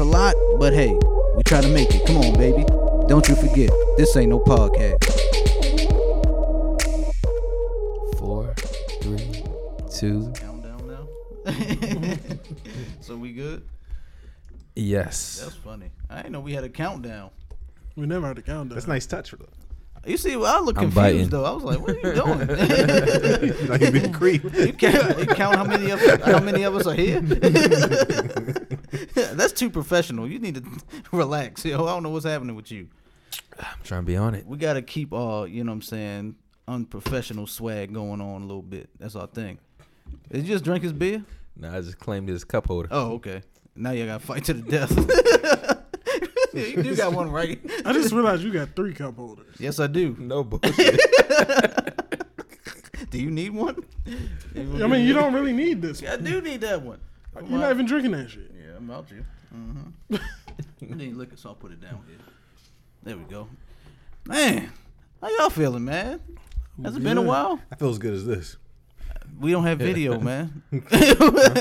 [0.00, 0.98] I know it's a lot, but hey,
[1.36, 2.06] we try to make it.
[2.06, 2.64] Come on, baby.
[3.06, 5.04] Don't you forget, this ain't no podcast.
[8.18, 8.54] Four,
[9.02, 9.44] three,
[9.90, 10.32] two.
[10.34, 11.06] Countdown now.
[13.02, 13.62] so we good?
[14.74, 15.42] Yes.
[15.42, 15.90] That's funny.
[16.08, 17.30] I didn't know we had a countdown.
[17.94, 18.76] We never had a countdown.
[18.76, 19.32] That's a nice touch.
[19.32, 19.48] Though.
[20.06, 21.28] You see, well, I look I'm confused biting.
[21.28, 21.44] though.
[21.44, 22.38] I was like, "What are you doing?"
[23.68, 24.44] like you been creep.
[24.44, 27.20] you, count, you count how many of how many of us are here?
[29.14, 30.26] That's too professional.
[30.28, 30.64] You need to
[31.12, 31.64] relax.
[31.64, 32.88] Yo, I don't know what's happening with you.
[33.58, 34.46] I'm trying to be on it.
[34.46, 38.46] We got to keep all, you know what I'm saying, unprofessional swag going on a
[38.46, 38.90] little bit.
[38.98, 39.58] That's our thing.
[40.30, 41.24] Did you just drink his beer?
[41.56, 42.88] No, I just claimed his cup holder.
[42.90, 43.42] Oh, okay.
[43.76, 44.90] Now you got to fight to the death.
[46.54, 47.60] you do got one right.
[47.84, 49.56] I just realized you got three cup holders.
[49.58, 50.16] Yes, I do.
[50.18, 51.00] No bullshit.
[53.10, 53.76] Do you need one?
[54.56, 56.02] I mean, you don't really need this.
[56.02, 57.00] I do need that one.
[57.48, 58.50] You're not even drinking that shit.
[58.80, 59.24] Yeah, I'm out you.
[59.54, 60.16] Mm-hmm.
[60.80, 62.18] and I need liquor, so I'll put it down here.
[63.02, 63.48] There we go.
[64.26, 64.70] Man,
[65.20, 66.20] how y'all feeling, man?
[66.82, 67.60] Has it been a while?
[67.70, 68.56] I feel as good as this.
[69.38, 70.62] We don't have video, man.
[70.92, 71.14] I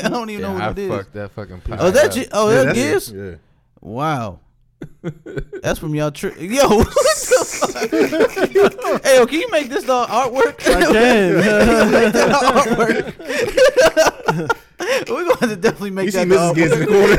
[0.09, 0.89] don't even know yeah, I what it is.
[0.91, 1.79] fucked that fucking pot.
[1.81, 2.15] Oh, that up.
[2.15, 2.25] you?
[2.31, 3.09] Oh, Yeah, that that's Giz?
[3.11, 3.15] it.
[3.31, 3.35] Yeah.
[3.81, 4.39] Wow.
[5.61, 6.35] That's from y'all trip.
[6.39, 9.03] Yo, what the fuck?
[9.03, 10.59] hey, yo, can you make this the artwork?
[10.67, 11.35] I can.
[11.91, 13.15] make that artwork.
[15.09, 16.55] We're going to definitely make You see that the Mrs.
[16.55, 16.85] Giz in artwork.
[16.85, 17.15] the corner.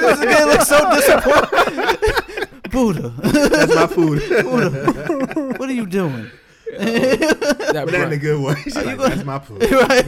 [0.00, 2.48] This guy looks so disappointed.
[2.70, 3.08] Buddha,
[3.48, 4.20] That's my food.
[4.44, 6.30] Buddha, what are you doing?
[6.78, 8.54] That but not in a good way.
[8.74, 9.62] Like, gonna- That's my food.
[9.70, 10.06] right?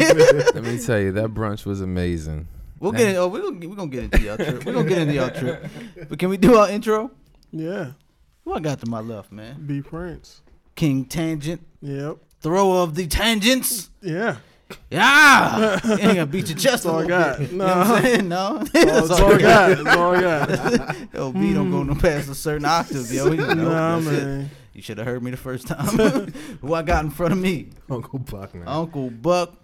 [0.55, 2.49] let me tell you, that brunch was amazing.
[2.81, 3.09] Oh, we'll get.
[3.11, 4.65] In, oh, we're gonna we're gonna get into y'all trip.
[4.65, 5.67] We're gonna get into y'all trip.
[6.09, 7.11] But can we do our intro?
[7.53, 7.93] yeah.
[8.45, 9.63] Who I got to my left, man?
[9.67, 10.41] B Prince.
[10.75, 12.17] King Tangent, Yep.
[12.41, 13.91] thrower of the tangents.
[14.01, 14.37] Yeah.
[14.91, 17.39] Yeah, you ain't gonna beat your chest That's all I a got.
[17.41, 17.53] little bit.
[17.53, 17.67] You No.
[17.67, 18.29] know what I'm saying?
[18.29, 19.85] No, oh, That's all I got.
[19.85, 20.97] That's all I got.
[21.15, 23.31] Yo, B don't go no past a certain octave, yo.
[23.31, 24.47] You, know, Nah, that's it.
[24.73, 25.87] you should have heard me the first time.
[26.61, 27.69] Who I got in front of me?
[27.91, 28.67] Uncle Buck, man.
[28.69, 29.55] Uncle Buck,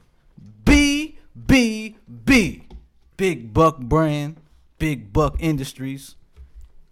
[0.64, 1.16] B
[1.46, 2.62] B B,
[3.16, 4.40] Big Buck brand,
[4.78, 6.16] Big Buck Industries,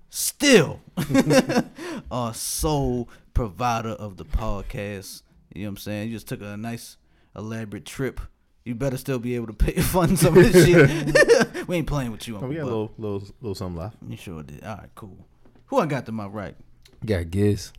[0.09, 0.81] still
[2.11, 5.23] a sole provider of the podcast.
[5.55, 6.09] You know what I'm saying?
[6.09, 6.97] You just took a nice
[7.37, 8.21] elaborate trip.
[8.65, 11.67] You better still be able to pay fund some of this shit.
[11.69, 13.97] we ain't playing with you, Oh, Uncle we got a little, little, little something left.
[14.09, 14.65] You sure did.
[14.65, 15.19] All right, cool.
[15.67, 16.57] Who I got to my right?
[17.05, 17.73] Got Giz.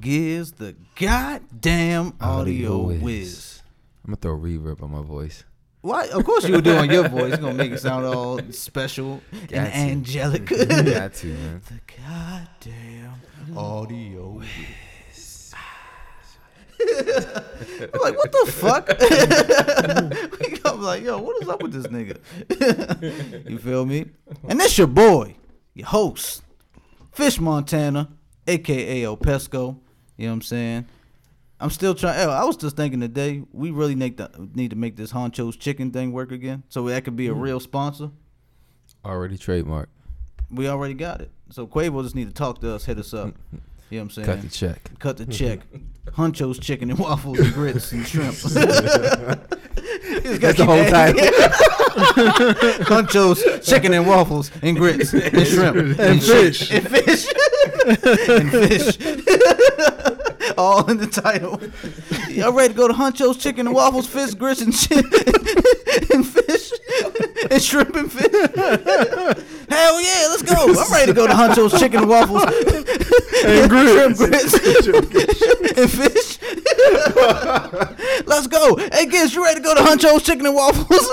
[0.00, 3.00] Gives the goddamn audio, Audio whiz.
[3.02, 3.62] whiz.
[4.04, 5.44] I'm gonna throw reverb on my voice.
[5.82, 6.06] Why?
[6.08, 7.32] Of course you would do on your voice.
[7.32, 9.74] It's gonna make it sound all special and Got to.
[9.74, 10.46] angelic.
[10.46, 11.62] Got to, man.
[11.68, 14.42] the goddamn audio.
[16.82, 18.88] I'm like, what the fuck?
[20.64, 22.18] I'm like, yo, what is up with this nigga?
[23.50, 24.06] you feel me?
[24.48, 25.36] And this your boy,
[25.74, 26.42] your host,
[27.12, 28.08] Fish Montana,
[28.46, 29.78] aka El Pesco.
[30.16, 30.86] You know what I'm saying?
[31.60, 32.28] I'm still trying.
[32.28, 35.90] I was just thinking today, we really need to need to make this Huncho's chicken
[35.90, 37.40] thing work again, so that could be a hmm.
[37.40, 38.10] real sponsor.
[39.04, 39.88] Already trademarked.
[40.50, 41.30] We already got it.
[41.50, 43.34] So Quavo just need to talk to us, hit us up.
[43.90, 44.26] You know what I'm saying?
[44.26, 44.98] Cut the check.
[45.00, 45.60] Cut the check.
[46.12, 48.36] Huncho's chicken and waffles and grits and shrimp.
[48.36, 48.52] That's
[50.58, 51.20] the whole title.
[52.84, 56.70] Huncho's chicken and waffles and grits and shrimp and, fish.
[56.70, 57.26] and fish
[57.88, 58.96] and fish.
[60.58, 61.60] All in the title.
[62.30, 65.04] Y'all ready to go to Huncho's chicken and waffles, fish, grits and shit
[66.14, 66.72] and fish
[67.50, 68.30] and shrimp and fish?
[69.68, 70.54] Hell yeah, let's go.
[70.72, 72.42] I'm ready to go to Huncho's chicken and waffles
[73.44, 73.92] And grits.
[74.84, 75.42] shrimp, grits,
[75.78, 76.38] and fish.
[78.26, 78.76] Let's go.
[78.76, 81.08] Hey, kids, you ready to go to Huncho's Chicken and Waffles?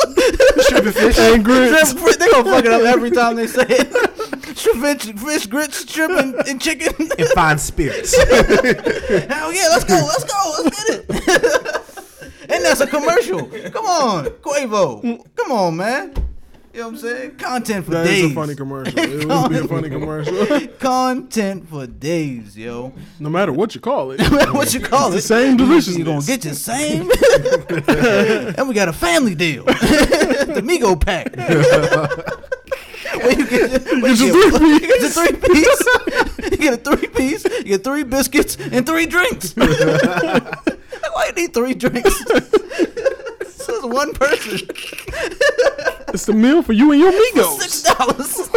[0.68, 1.18] Shrimp and fish.
[1.20, 1.90] And grits.
[1.90, 4.37] Shrimp, grit- they gonna fuck it up every time they say it.
[4.58, 6.94] Shrimp, fish, fish grits, shrimp, and, and chicken.
[7.18, 8.16] And fine spirits.
[8.18, 11.10] Hell yeah, let's go, let's go, let's get it.
[12.50, 13.46] and that's a commercial.
[13.72, 15.02] Come on, Quavo.
[15.36, 16.14] Come on, man.
[16.74, 17.36] You know what I'm saying?
[17.38, 18.26] Content for That days.
[18.26, 19.00] is a funny commercial.
[19.00, 20.68] It would be a funny commercial.
[20.80, 22.94] Content for days, yo.
[23.20, 24.20] No matter what you call it.
[24.20, 25.34] no matter what you call It's it?
[25.34, 25.98] the same delicious.
[25.98, 26.28] You deliciousness.
[26.28, 27.10] gonna get your same,
[28.58, 31.34] and we got a family deal, the Migo pack.
[33.28, 33.72] Where you get,
[34.02, 36.52] what you get, you get the three piece.
[36.52, 37.44] you get a three piece.
[37.44, 39.54] You get three biscuits and three drinks.
[39.56, 42.24] Why you need three drinks?
[42.24, 44.60] this is one person.
[46.14, 47.62] It's the meal for you and your amigos.
[47.62, 48.50] Six dollars.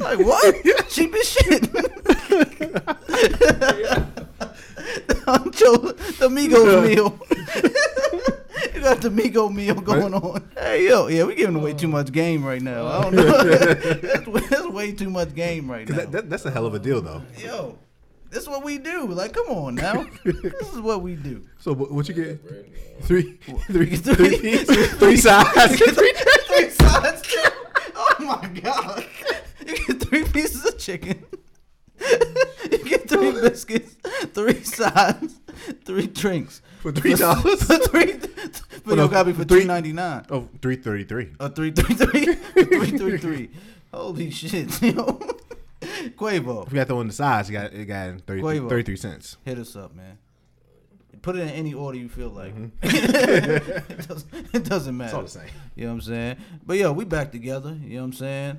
[0.00, 0.54] like what?
[0.90, 1.62] Cheap as shit.
[5.26, 7.18] Ancho, the Migos meal.
[8.74, 10.48] You got the Migo meal going on.
[10.56, 12.86] Hey yo, yeah, we giving away too much game right now.
[12.86, 13.42] I don't know.
[13.44, 16.02] that's, way- that's way too much game right 'Cause now.
[16.02, 17.22] that, that, that's a hell of a deal, though.
[17.38, 17.78] Yo,
[18.30, 19.06] this is what we do.
[19.08, 20.06] Like, come on now.
[20.24, 21.44] this is what we do.
[21.58, 22.40] So what, what you get?
[23.02, 25.78] Three, three, Three- three, three sides.
[25.80, 27.22] three sides.
[27.98, 29.04] Oh my god!
[29.66, 31.24] You get three pieces of chicken.
[32.70, 33.96] you get three biscuits,
[34.32, 35.40] three sides,
[35.84, 37.62] three drinks For three dollars?
[37.64, 38.12] For three,
[38.84, 40.24] but no, it for three- ninety nine.
[40.30, 41.32] Oh, three thirty-three.
[41.40, 43.50] A three three three three three three.
[43.92, 45.18] Holy shit, yo!
[46.16, 48.68] Quavo, If you got the one the size, you got it got 30, Quavo.
[48.68, 49.36] 33 cents.
[49.44, 50.16] hit us up, man.
[51.22, 52.54] Put it in any order you feel like.
[52.54, 53.90] Mm-hmm.
[53.90, 55.08] it, doesn't, it doesn't matter.
[55.08, 55.48] It's all the same.
[55.74, 56.36] You know what I'm saying?
[56.64, 57.76] But yo, we back together.
[57.82, 58.58] You know what I'm saying?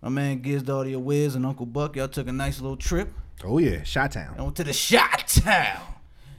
[0.00, 3.12] My man Giz Daughter Wiz and Uncle Buck, y'all took a nice little trip
[3.44, 4.34] Oh yeah, Shot Town.
[4.36, 5.82] and went to the Shot Town.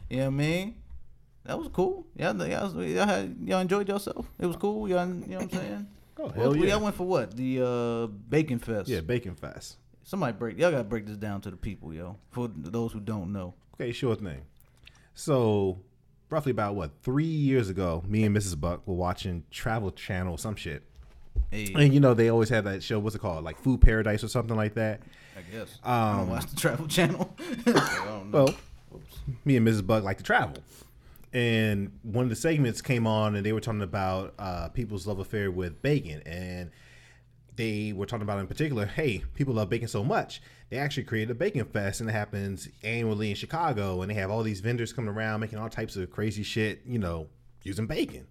[0.10, 0.75] You know what I mean?
[1.50, 2.06] That was cool.
[2.16, 4.28] Y'all, y'all, y'all, had, y'all enjoyed yourself.
[4.40, 4.88] It was cool.
[4.88, 5.88] Y'all, you know what I'm saying?
[6.19, 6.74] Oh hell yeah.
[6.75, 7.36] Y'all went for what?
[7.36, 8.88] The uh, Bacon Fest.
[8.88, 9.78] Yeah, Bacon Fest.
[10.04, 10.60] Somebody break.
[10.60, 12.18] Y'all gotta break this down to the people, yo.
[12.30, 13.56] For those who don't know.
[13.74, 14.42] Okay, sure thing.
[15.16, 15.80] So,
[16.30, 18.60] roughly about what three years ago, me and Mrs.
[18.60, 20.84] Buck were watching Travel Channel, some shit,
[21.50, 23.00] Hey, and you know they always have that show.
[23.00, 23.44] What's it called?
[23.44, 25.01] Like Food Paradise or something like that.
[25.36, 25.80] I guess.
[25.84, 27.36] I Um, don't watch the Travel Channel.
[27.66, 28.46] I don't know.
[28.46, 28.56] Well,
[29.46, 29.88] me and Mrs.
[29.88, 30.57] Buck like to travel.
[31.31, 35.20] And one of the segments came on, and they were talking about uh, people's love
[35.20, 36.22] affair with bacon.
[36.26, 36.72] And
[37.56, 40.42] they were talking about in particular, hey, people love bacon so much.
[40.70, 44.02] They actually created a bacon fest, and it happens annually in Chicago.
[44.02, 46.98] And they have all these vendors coming around making all types of crazy shit, you
[46.98, 47.28] know,
[47.64, 48.28] using bacon.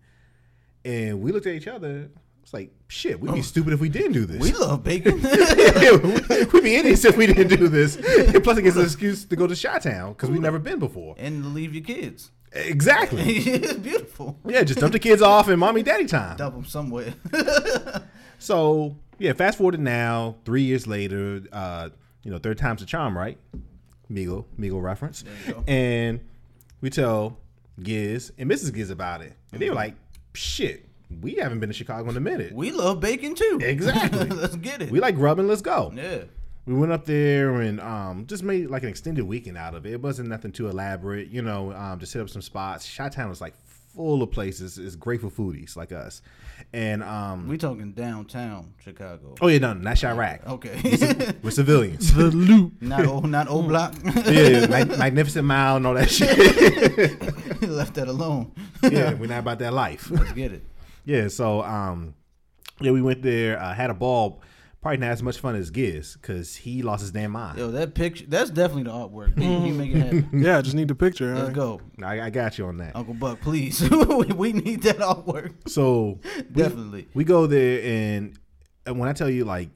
[0.84, 2.10] And we looked at each other.
[2.42, 4.40] It's like, shit, we'd be stupid if we didn't do this.
[4.40, 5.16] we love bacon.
[5.20, 7.96] We'd be idiots if we didn't do this.
[7.96, 9.78] Plus, it gives us an excuse to go to Chi
[10.08, 11.14] because we've never been before.
[11.18, 12.30] and leave your kids.
[12.52, 13.22] Exactly.
[13.38, 14.38] it's beautiful.
[14.46, 16.36] Yeah, just dump the kids off and mommy daddy time.
[16.36, 17.14] Dump them somewhere.
[18.38, 21.88] So yeah, fast forward to now, three years later, uh,
[22.22, 23.36] you know, third time's a charm, right?
[24.10, 25.24] Migo, Migo reference.
[25.46, 25.64] you go.
[25.66, 26.20] And
[26.80, 27.36] we tell
[27.82, 28.72] Giz and Mrs.
[28.72, 29.34] Giz about it.
[29.52, 29.96] And they were like,
[30.34, 30.88] shit,
[31.20, 32.52] we haven't been to Chicago in a minute.
[32.52, 33.58] we love bacon too.
[33.60, 34.24] Exactly.
[34.28, 34.90] Let's get it.
[34.90, 35.92] We like grubbing, let's go.
[35.94, 36.24] yeah.
[36.68, 39.94] We went up there and um, just made like an extended weekend out of it.
[39.94, 41.72] It wasn't nothing too elaborate, you know.
[41.72, 42.94] Um, just hit up some spots.
[42.94, 43.54] Chi Town was like
[43.96, 44.76] full of places.
[44.76, 46.20] It's great for foodies like us.
[46.74, 49.34] And um, We talking downtown Chicago.
[49.40, 50.46] oh yeah, no, not Chiraq.
[50.46, 51.32] Okay.
[51.42, 52.12] We're civilians.
[52.12, 52.74] The loop.
[52.82, 53.94] not O not old block.
[54.26, 57.18] yeah, mag- magnificent mile and all that shit.
[57.62, 58.52] We left that alone.
[58.82, 60.10] yeah, we're not about that life.
[60.10, 60.64] Let's get it.
[61.06, 62.14] Yeah, so um,
[62.80, 64.42] yeah, we went there, uh, had a ball.
[64.80, 67.58] Probably not as much fun as Giz because he lost his damn mind.
[67.58, 69.36] Yo, that picture that's definitely the artwork.
[69.36, 70.28] You, you make it happen.
[70.32, 71.34] Yeah, I just need the picture.
[71.34, 71.54] Let's huh?
[71.54, 71.80] go.
[72.02, 72.94] I, I got you on that.
[72.94, 73.80] Uncle Buck, please.
[73.90, 75.68] we, we need that artwork.
[75.68, 77.08] So we- Definitely.
[77.12, 78.38] we go there, and,
[78.86, 79.70] and when I tell you, like,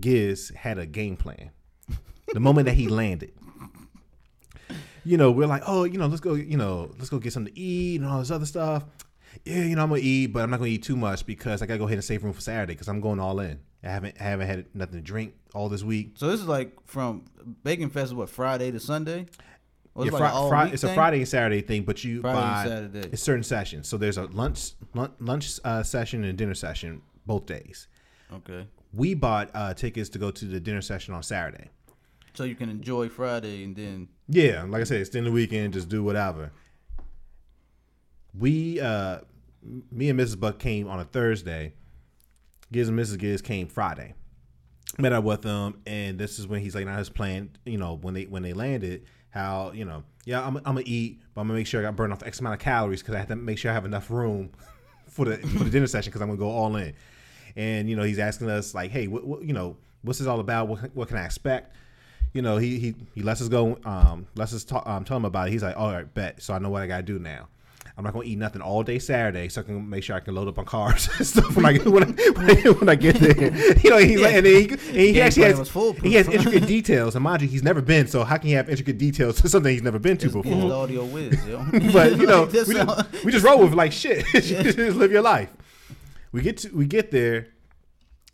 [0.00, 1.50] Giz had a game plan.
[2.32, 3.32] The moment that he landed,
[5.04, 7.52] you know, we're like, oh, you know, let's go, you know, let's go get something
[7.54, 8.84] to eat and all this other stuff.
[9.44, 11.66] Yeah, you know, I'm gonna eat, but I'm not gonna eat too much because I
[11.66, 13.60] gotta go ahead and save room for Saturday because I'm going all in.
[13.82, 16.12] I haven't I haven't had nothing to drink all this week.
[16.16, 17.24] So this is like from
[17.62, 19.26] Bacon Fest is what, Friday to Sunday?
[19.94, 20.94] Or Yeah, it's Fri- like all it's a?
[20.94, 23.08] Friday and Saturday thing, but you Friday buy Saturday.
[23.12, 23.88] it's certain sessions.
[23.88, 27.88] So there's a lunch lunch, lunch uh, session and dinner session both days.
[28.32, 28.66] Okay.
[28.92, 31.68] we bought uh, tickets to go to the dinner session on Saturday.
[32.34, 35.88] So you can enjoy Friday and then Yeah, like I said, extend the weekend, just
[35.88, 36.52] do whatever.
[38.38, 39.20] We, uh,
[39.90, 40.38] me and Mrs.
[40.38, 41.74] Buck came on a Thursday.
[42.72, 43.18] Giz and Mrs.
[43.18, 44.14] Giz came Friday.
[44.98, 47.96] Met up with them, and this is when he's like, "Now his plan, you know,
[47.96, 51.46] when they when they landed, how you know, yeah, I'm, I'm gonna eat, but I'm
[51.46, 53.36] gonna make sure I got burn off X amount of calories because I have to
[53.36, 54.50] make sure I have enough room
[55.08, 56.94] for the for the dinner session because I'm gonna go all in."
[57.54, 60.40] And you know, he's asking us like, "Hey, what, what you know, what's this all
[60.40, 60.68] about?
[60.68, 61.74] What, what can I expect?"
[62.32, 63.78] you know, he he he lets us go.
[63.84, 65.52] Um, lets us talk, um, tell him about it.
[65.52, 66.42] He's like, all right, bet.
[66.42, 67.48] So I know what I gotta do now.
[67.98, 70.32] I'm not gonna eat nothing all day Saturday, so I can make sure I can
[70.32, 72.94] load up on carbs and stuff when I get when I, when I, when I
[72.94, 73.74] get there.
[73.82, 75.68] You know, he's like, and he, and he actually has
[76.00, 77.16] he has intricate details.
[77.16, 78.06] And mind you, he's never been.
[78.06, 80.72] So how can he have intricate details to something he's never been to get before?
[80.72, 81.64] audio whiz, yo.
[81.92, 84.24] but you know, we, just, we just roll with like shit.
[84.26, 85.50] just live your life.
[86.30, 87.48] We get to we get there,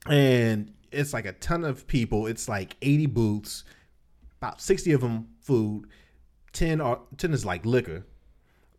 [0.07, 2.27] and it's like a ton of people.
[2.27, 3.65] It's like 80 booths,
[4.43, 5.87] about 60 of them food,
[6.53, 8.05] 10 are 10 is like liquor.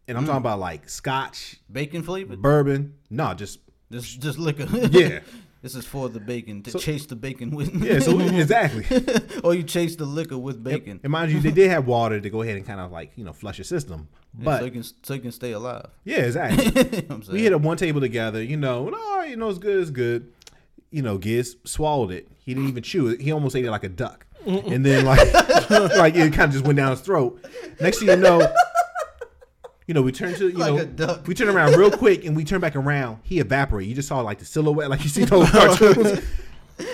[0.07, 0.27] And I'm Mm.
[0.27, 2.41] talking about like scotch, Bacon flavored.
[2.41, 2.93] bourbon.
[3.09, 3.59] No, just
[3.91, 4.67] Just just liquor.
[4.91, 5.19] Yeah.
[5.61, 7.73] this is for the bacon to So- chase the bacon with.
[7.83, 8.85] yeah, so exactly.
[9.43, 10.99] or you chase the liquor with bacon.
[11.03, 13.23] And mind you, they did have water to go ahead and kind of like, you
[13.23, 14.07] know, flush your system.
[14.37, 15.87] Yeah, But so you can so you can stay alive.
[16.03, 16.65] yeah, exactly.
[16.65, 19.29] You know what I'm we hit up one table together, you know, and all right,
[19.29, 20.31] you know, it's good, it's good.
[20.91, 22.27] You know, Giz swallowed it.
[22.45, 23.21] He didn't even chew it.
[23.21, 24.25] He almost ate it like a duck.
[24.45, 25.33] And then like
[25.97, 27.43] like it kind of just went down his throat.
[27.81, 28.39] Next thing you know,
[29.87, 32.43] you know, we turn to you Like know we turn around real quick and we
[32.43, 33.19] turn back around.
[33.23, 33.89] He evaporated.
[33.89, 36.21] You just saw like the silhouette, like you see those cartoons.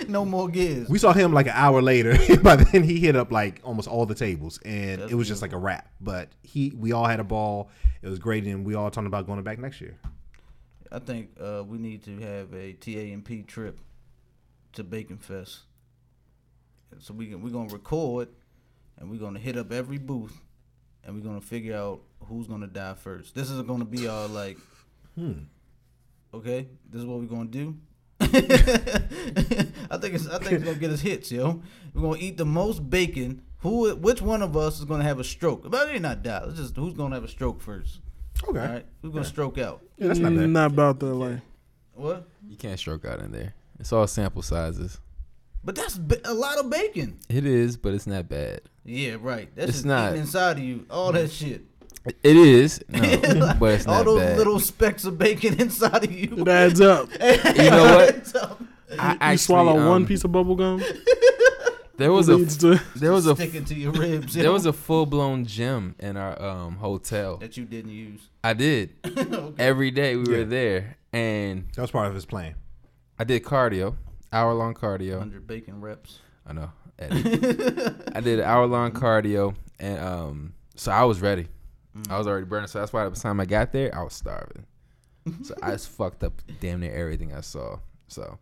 [0.07, 0.89] no more giz.
[0.89, 2.17] We saw him like an hour later.
[2.43, 5.41] By then, he hit up like almost all the tables, and That's it was just
[5.41, 5.89] like a wrap.
[5.99, 7.69] But he, we all had a ball.
[8.01, 9.97] It was great, and we all talking about going back next year.
[10.91, 13.79] I think uh, we need to have a TAMP trip
[14.73, 15.61] to Bacon Fest.
[16.99, 18.27] So we can, we're gonna record,
[18.97, 20.37] and we're gonna hit up every booth,
[21.03, 23.33] and we're gonna figure out who's gonna die first.
[23.35, 24.57] This is gonna be our like,
[25.15, 25.33] Hmm.
[26.33, 27.75] okay, this is what we're gonna do.
[28.21, 28.27] I
[29.97, 31.61] think it's I think it's gonna get us hits, yo.
[31.93, 33.41] We're gonna eat the most bacon.
[33.59, 35.69] Who, which one of us is gonna have a stroke?
[35.69, 36.43] But it not die.
[36.47, 37.99] It's just who's gonna have a stroke first.
[38.47, 39.81] Okay, All right, who's gonna stroke out?
[39.97, 40.49] yeah, that's not bad.
[40.49, 41.39] Not about that like.
[41.93, 42.27] What?
[42.47, 43.53] You can't stroke out in there.
[43.79, 44.99] It's all sample sizes.
[45.63, 47.19] But that's ba- a lot of bacon.
[47.29, 48.61] It is, but it's not bad.
[48.83, 49.49] Yeah, right.
[49.55, 50.15] That's It's just not.
[50.15, 50.85] inside of you.
[50.89, 51.61] All that shit.
[52.23, 52.99] It is, no,
[53.59, 53.97] but it's not bad.
[53.97, 54.37] all those bad.
[54.37, 56.33] little specks of bacon inside of you.
[56.39, 57.09] It adds up.
[57.21, 58.35] you know what?
[58.99, 60.81] I you actually, swallow one um, piece of bubble gum.
[61.97, 64.33] There was a to there was a sticking to your ribs.
[64.33, 67.37] there was a full blown gym in our um hotel.
[67.37, 68.21] that you didn't use.
[68.43, 69.53] I did okay.
[69.63, 70.37] every day we Yeah.
[70.39, 72.55] were there, and That was part of his plan.
[73.19, 73.95] I did cardio,
[74.31, 75.19] hour long cardio.
[75.19, 76.19] Hundred bacon reps.
[76.45, 76.71] I know.
[76.99, 78.11] edit.
[78.15, 81.47] I did an hour long cardio, and um, so I was ready.
[82.09, 84.13] I was already burning, so that's why by the time I got there, I was
[84.13, 84.65] starving.
[85.43, 87.79] So I just fucked up damn near everything I saw.
[88.07, 88.37] So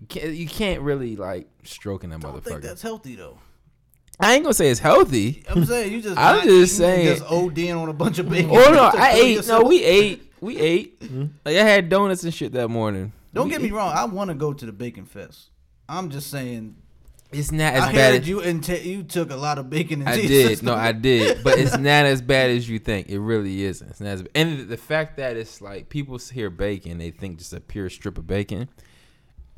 [0.00, 2.62] you can't, you can't really like stroking that I don't think motherfucker.
[2.62, 3.38] that's healthy though.
[4.20, 5.42] I ain't gonna say it's healthy.
[5.48, 6.16] I'm saying you just.
[6.18, 8.50] I'm not just saying- Just ODing on a bunch of bacon.
[8.52, 9.46] Oh no, I kill ate.
[9.48, 10.32] No, we ate.
[10.40, 11.02] We ate.
[11.44, 13.12] Like I had donuts and shit that morning.
[13.34, 13.92] Don't We get me wrong.
[13.94, 15.50] I want to go to the bacon fest.
[15.88, 16.76] I'm just saying.
[17.32, 18.12] It's not as I bad.
[18.12, 20.00] heard as, you and you took a lot of bacon.
[20.00, 20.48] Into I your did.
[20.50, 20.66] system.
[20.66, 21.42] No, I did.
[21.42, 23.08] But it's not as bad as you think.
[23.08, 23.90] It really isn't.
[23.90, 24.30] It's not as bad.
[24.36, 27.90] And the, the fact that it's like people hear bacon, they think just a pure
[27.90, 28.68] strip of bacon.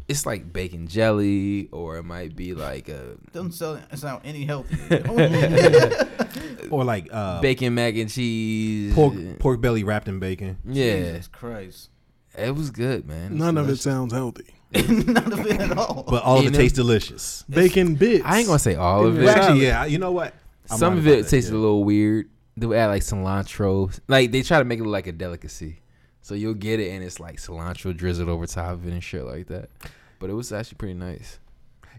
[0.08, 4.76] It's like bacon jelly, or it might be like a doesn't sound, sound any healthy.
[6.70, 8.92] Or like uh, bacon mac and cheese.
[8.92, 10.58] pork pork belly wrapped in bacon.
[10.64, 11.90] Yeah, Jesus Christ.
[12.36, 13.26] It was good, man.
[13.26, 14.54] It was None of it sounds healthy.
[14.74, 16.04] None of it at all.
[16.08, 17.44] But all of You it know- tastes delicious.
[17.48, 18.24] Bacon bits.
[18.26, 19.24] I ain't gonna say all of it.
[19.24, 19.84] Well, actually, yeah.
[19.84, 20.34] You know what?
[20.70, 21.56] I'm Some right of about it that, tastes yeah.
[21.56, 22.28] a little weird.
[22.56, 23.98] They would add like cilantro.
[24.08, 25.80] Like they try to make it look like a delicacy.
[26.22, 29.24] So you'll get it and it's like cilantro drizzled over top of it and shit
[29.24, 29.70] like that.
[30.18, 31.38] But it was actually pretty nice.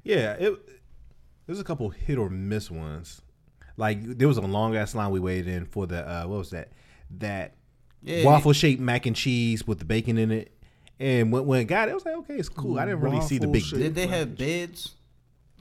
[0.03, 0.53] Yeah, it
[1.46, 3.22] there's a couple hit or miss ones.
[3.77, 6.50] Like there was a long ass line we waited in for the uh what was
[6.50, 6.70] that?
[7.20, 7.53] That
[8.04, 10.51] Yeah, waffle shaped mac and cheese with the bacon in it.
[11.00, 12.80] And when, when it got it, I was like, okay, it's cool.
[12.80, 13.62] I didn't really see the big.
[13.63, 13.82] Waffle-shaped.
[13.84, 14.94] Did they have beds?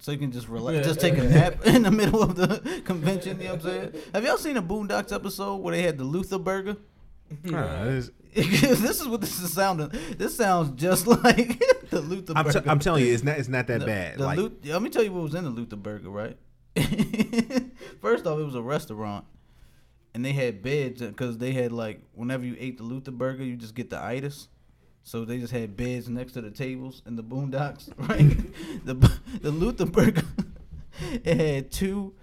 [0.00, 3.38] So you can just relax, just take a nap in the middle of the convention.
[3.40, 3.92] You know what I'm saying?
[4.14, 6.76] Have y'all seen a Boondocks episode where they had the Luther Burger?
[7.52, 8.02] Uh,
[8.34, 9.90] this is what this is sounding.
[10.16, 12.60] This sounds just like the Luther I'm, Burger.
[12.60, 14.18] t- I'm telling you, it's not it's not that The- bad.
[14.18, 16.36] the like Lu- let me tell you what was in the Luther Burger, right?
[18.00, 19.24] First off, it was a restaurant,
[20.16, 23.54] and they had beds because they had like whenever you ate the Luther Burger, you
[23.54, 24.48] just get the itis.
[25.02, 28.34] So they just had beds next to the tables in the Boondocks, right?
[28.86, 28.94] the
[29.42, 30.22] the Luther Burger,
[31.22, 32.14] it had two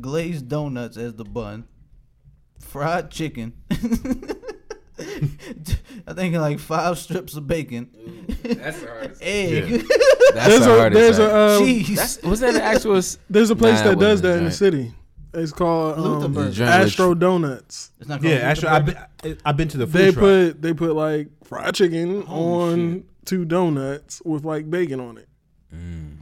[0.00, 1.64] glazed donuts as the bun,
[2.58, 3.52] fried chicken.
[6.06, 7.90] I think like five strips of bacon,
[8.42, 9.22] That's the hardest.
[9.22, 9.84] egg,
[10.34, 11.00] That's There's the a hardest.
[11.00, 11.32] there's a act.
[11.34, 11.96] uh, cheese.
[11.96, 13.00] That's, was that an actual?
[13.28, 14.92] there's a place Nah, that does that a in the city.
[15.34, 16.64] It's called Luther um, Burger.
[16.64, 17.90] Astro Donuts.
[18.00, 19.06] It's not called yeah, Luther actually, I've Burger.
[19.22, 20.20] been I've been to the food They truck.
[20.22, 25.28] put they put like fried chicken Holy on two donuts with like bacon on it.
[25.74, 26.16] Mm.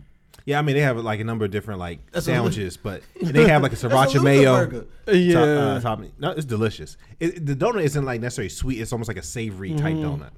[0.44, 3.02] yeah, I mean they have like a number of different like That's a sandwiches, but
[3.20, 4.54] and they have like a That's a sriracha mayo.
[4.66, 4.86] Burger.
[5.08, 6.96] Uh, Yeah, top, uh, top- no, it's delicious.
[7.18, 8.80] It, the donut isn't like necessarily sweet.
[8.80, 10.20] It's almost like a savory type Mhm.
[10.20, 10.30] donut.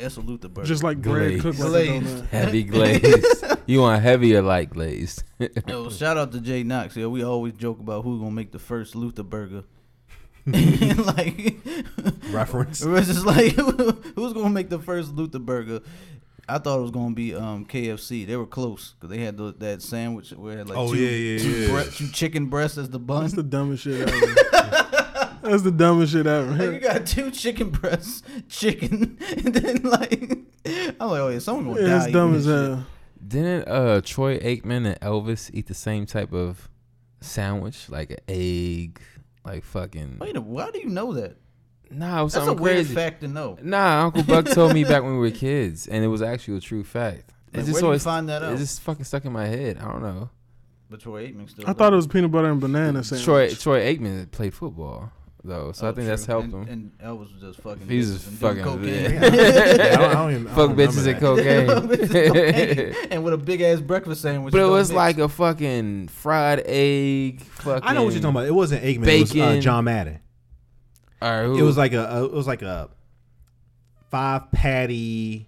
[0.00, 0.66] That's a Luther Burger.
[0.66, 1.42] just like bread Glazed.
[1.42, 2.06] cooked like a Glazed.
[2.06, 2.26] donut.
[2.30, 3.44] Heavy glazed.
[3.66, 5.22] you want heavy or light glazed?
[5.68, 6.96] Yo, shout out to Jay Knox.
[6.96, 9.64] Yo, we always joke about who's gonna make the first Luther Burger.
[10.46, 11.56] Like,
[12.30, 12.80] Reference.
[12.82, 15.80] it was just like who's gonna make the first Luther Burger.
[16.48, 18.26] I thought it was gonna be um KFC.
[18.26, 20.98] They were close because they had the, that sandwich where it had like Oh, two,
[20.98, 21.68] yeah, yeah, two, yeah.
[21.84, 23.22] bre- two chicken breasts as the bun.
[23.22, 24.86] That's the dumbest shit ever.
[25.50, 30.12] That's the dumbest shit Like, you got two chicken breasts, chicken, and then like
[30.74, 32.04] I'm like, oh yeah, someone gonna Yeah, die.
[32.04, 32.68] it's dumb as this shit.
[32.76, 32.86] hell.
[33.26, 36.68] Didn't uh Troy Aikman and Elvis eat the same type of
[37.20, 39.00] sandwich, like an egg,
[39.44, 40.18] like fucking?
[40.20, 41.36] Wait, a, why do you know that?
[41.90, 42.94] Nah, it was That's a something weird crazy.
[42.94, 43.58] fact to know.
[43.62, 46.60] Nah, Uncle Buck told me back when we were kids, and it was actually a
[46.60, 47.32] true fact.
[47.52, 48.52] Like, It's where just did you always find that out?
[48.52, 49.78] It's just fucking stuck in my head.
[49.78, 50.30] I don't know.
[50.88, 51.64] But Troy Aikman still.
[51.68, 53.24] I thought it was peanut butter and banana sandwich.
[53.24, 55.10] Troy Troy Aikman played football
[55.44, 56.32] though, so I Oh, think that's true.
[56.40, 56.92] helped and, him.
[56.98, 57.88] And Elvis was just fucking.
[57.88, 59.10] He's was bitches just fucking- cocaine.
[59.12, 62.94] Yeah, I don't, I don't even, I Fuck don't bitches and cocaine.
[63.10, 64.52] and with a big ass breakfast sandwich.
[64.52, 64.96] But it was mix.
[64.96, 67.40] like a fucking fried egg.
[67.42, 67.88] Fucking.
[67.88, 68.46] I know what you're talking about.
[68.46, 69.06] It wasn't Aikman.
[69.06, 70.20] It was uh, John Madden.
[71.22, 71.58] All right, who?
[71.58, 72.88] It was like a, a it was like a
[74.10, 75.46] five patty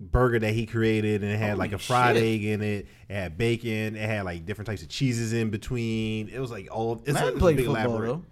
[0.00, 2.24] burger that he created, and it had like a fried shit.
[2.24, 2.86] egg in it.
[3.08, 3.94] It had bacon.
[3.96, 6.28] It had like different types of cheeses in between.
[6.28, 7.02] It was like all.
[7.04, 8.08] It's, Man a, it's a played big football elaborate.
[8.08, 8.24] though.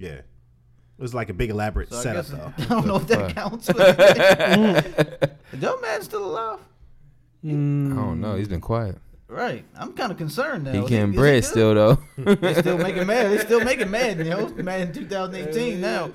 [0.00, 0.24] Yeah, it
[0.98, 2.52] was like a big elaborate So I setup guess though.
[2.58, 3.68] I don't know if that counts.
[5.52, 6.58] Is Joe Madden still alive?
[7.44, 8.34] I don't know.
[8.36, 8.96] He's been quiet.
[9.28, 9.64] Right.
[9.76, 10.72] I'm kind of concerned now.
[10.72, 11.48] He Is getting is bread good?
[11.48, 11.98] still though.
[12.16, 13.30] They still making mad.
[13.30, 14.18] They still making mad.
[14.18, 16.10] You know, Madden 2018 now.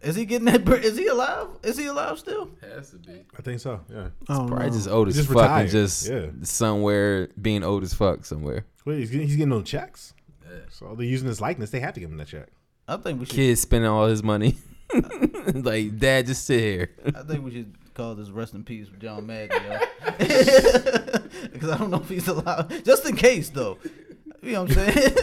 [0.00, 0.64] Is he getting that?
[0.64, 0.84] bread?
[0.84, 1.48] Is he alive?
[1.62, 2.50] Is he alive still?
[2.60, 3.24] Has to be.
[3.38, 3.80] I think so.
[3.90, 4.08] Yeah.
[4.28, 4.72] I don't oh, Probably know.
[4.72, 5.60] just old as Just fuck retired.
[5.62, 6.26] and just Yeah.
[6.42, 8.64] somewhere being old as fuck somewhere.
[8.84, 10.14] Wait, he's getting, he's getting no checks.
[10.70, 11.70] So they're using his likeness.
[11.70, 12.48] They have to give him that check.
[12.92, 13.34] I think we should.
[13.34, 14.56] Kid spending all his money.
[15.54, 16.90] like dad, just sit here.
[17.14, 19.78] I think we should call this "Rest in Peace" John Madden, yo.
[21.52, 22.84] Because I don't know if he's alive.
[22.84, 23.78] Just in case, though.
[24.42, 25.16] You know what I'm saying?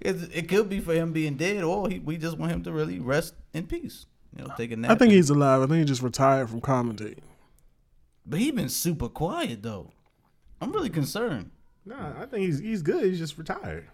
[0.00, 2.72] it, it could be for him being dead, or he, we just want him to
[2.72, 4.06] really rest in peace.
[4.36, 4.90] You know, take a nap.
[4.90, 5.62] I think he's alive.
[5.62, 7.24] I think he just retired from commentating.
[8.24, 9.90] But he been super quiet though.
[10.60, 11.50] I'm really concerned.
[11.84, 13.04] Nah, I think he's he's good.
[13.04, 13.88] He's just retired.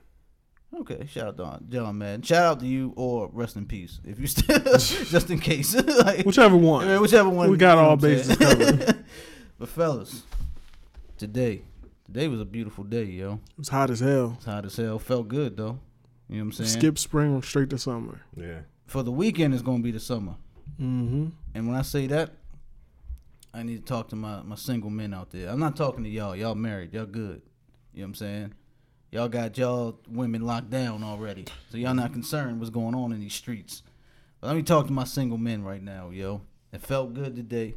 [0.75, 2.23] Okay, shout out to John Madden.
[2.23, 5.75] Shout out to you, or rest in peace if you still, just in case.
[6.05, 6.87] like, Whichever one.
[6.89, 7.51] Yeah, whichever one.
[7.51, 9.05] We got all what I'm bases covered.
[9.59, 10.23] but fellas,
[11.19, 11.63] today,
[12.07, 13.35] today was a beautiful day, yo.
[13.35, 14.35] It was hot as hell.
[14.37, 14.99] It's hot as hell.
[14.99, 15.79] Felt good though.
[16.29, 16.71] You know what I'm saying?
[16.71, 18.23] Skip spring straight to summer.
[18.35, 18.61] Yeah.
[18.87, 20.37] For the weekend, it's gonna be the summer.
[20.81, 21.29] Mm-hmm.
[21.55, 22.31] And when I say that,
[23.53, 25.51] I need to talk to my, my single men out there.
[25.51, 26.35] I'm not talking to y'all.
[26.35, 26.95] Y'all married.
[26.95, 27.43] Y'all good.
[27.93, 28.55] You know what I'm saying?
[29.13, 31.45] Y'all got y'all women locked down already.
[31.71, 33.83] So y'all not concerned what's going on in these streets.
[34.41, 36.41] But let me talk to my single men right now, yo.
[36.73, 37.75] It felt good today.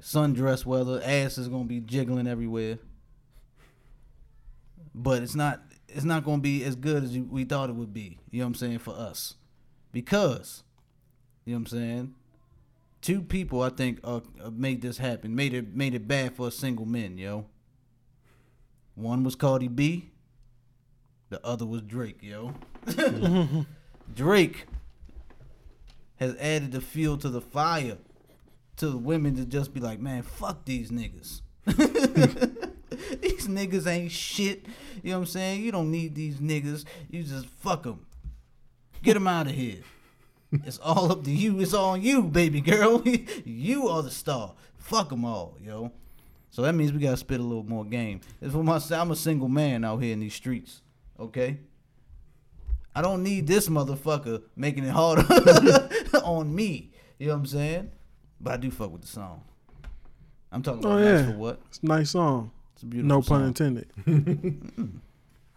[0.00, 2.78] Sundress weather, ass is gonna be jiggling everywhere.
[4.94, 8.20] But it's not it's not gonna be as good as we thought it would be.
[8.30, 9.34] You know what I'm saying for us,
[9.90, 10.62] because
[11.44, 12.14] you know what I'm saying.
[13.00, 15.34] Two people I think uh, uh, made this happen.
[15.34, 17.46] Made it made it bad for a single men, yo.
[18.94, 20.11] One was Cardi B.
[21.32, 22.52] The other was Drake, yo.
[24.14, 24.66] Drake
[26.16, 27.96] has added the fuel to the fire
[28.76, 31.40] to the women to just be like, man, fuck these niggas.
[31.64, 34.66] these niggas ain't shit.
[35.02, 35.62] You know what I'm saying?
[35.62, 36.84] You don't need these niggas.
[37.08, 38.04] You just fuck them.
[39.02, 39.78] Get them out of here.
[40.52, 41.60] It's all up to you.
[41.60, 43.02] It's on you, baby girl.
[43.46, 44.52] you are the star.
[44.76, 45.92] Fuck them all, yo.
[46.50, 48.20] So that means we gotta spit a little more game.
[48.42, 50.82] It's for my, I'm a single man out here in these streets.
[51.22, 51.58] Okay.
[52.94, 55.22] I don't need this motherfucker making it harder
[56.24, 56.90] on me.
[57.18, 57.90] You know what I'm saying?
[58.40, 59.42] But I do fuck with the song.
[60.50, 61.30] I'm talking about Oh, Nice yeah.
[61.32, 61.60] for what?
[61.68, 62.50] It's a nice song.
[62.74, 63.40] It's a beautiful song.
[63.40, 63.64] No song.
[63.64, 65.02] pun intended.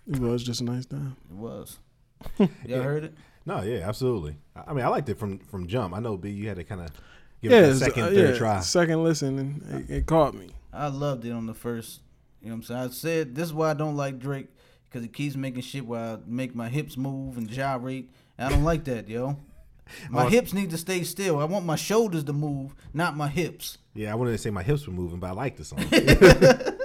[0.12, 1.18] it was just a nice time.
[1.30, 1.80] It was.
[2.40, 2.82] Y'all Yeah.
[2.84, 3.14] heard it?
[3.46, 4.38] No, yeah, absolutely.
[4.56, 5.94] I I mean, I liked it from from jump.
[5.94, 6.88] I know B, you had to kind of
[7.42, 8.60] give yeah, it a second, uh, third yeah, try.
[8.62, 10.50] Second listen, and it, it caught me.
[10.72, 12.02] I loved it on the first.
[12.42, 12.82] You know what I'm saying?
[12.82, 14.48] I said this is why I don't like Drake
[14.96, 18.10] because he keeps making shit where I make my hips move and gyrate.
[18.38, 19.36] And I don't like that, yo.
[20.10, 20.28] My Oh.
[20.30, 21.38] hips need to stay still.
[21.40, 23.78] I want my shoulders to move, not my hips.
[23.94, 25.80] Yeah, I wanted to say my hips were moving, but I like the song.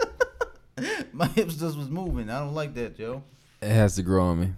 [1.12, 2.30] My hips just was moving.
[2.30, 3.22] I don't like that, yo.
[3.60, 4.52] It has to grow on me.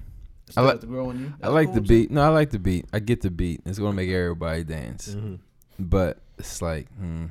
[0.49, 1.33] Still like- to grow on you.
[1.43, 1.87] I like cool, the too.
[1.89, 2.11] beat.
[2.11, 2.87] No, I like the beat.
[2.93, 3.61] I get the beat.
[3.67, 5.09] It's gonna make everybody dance.
[5.15, 5.39] Mhm.
[5.79, 7.27] But it's like, hmm.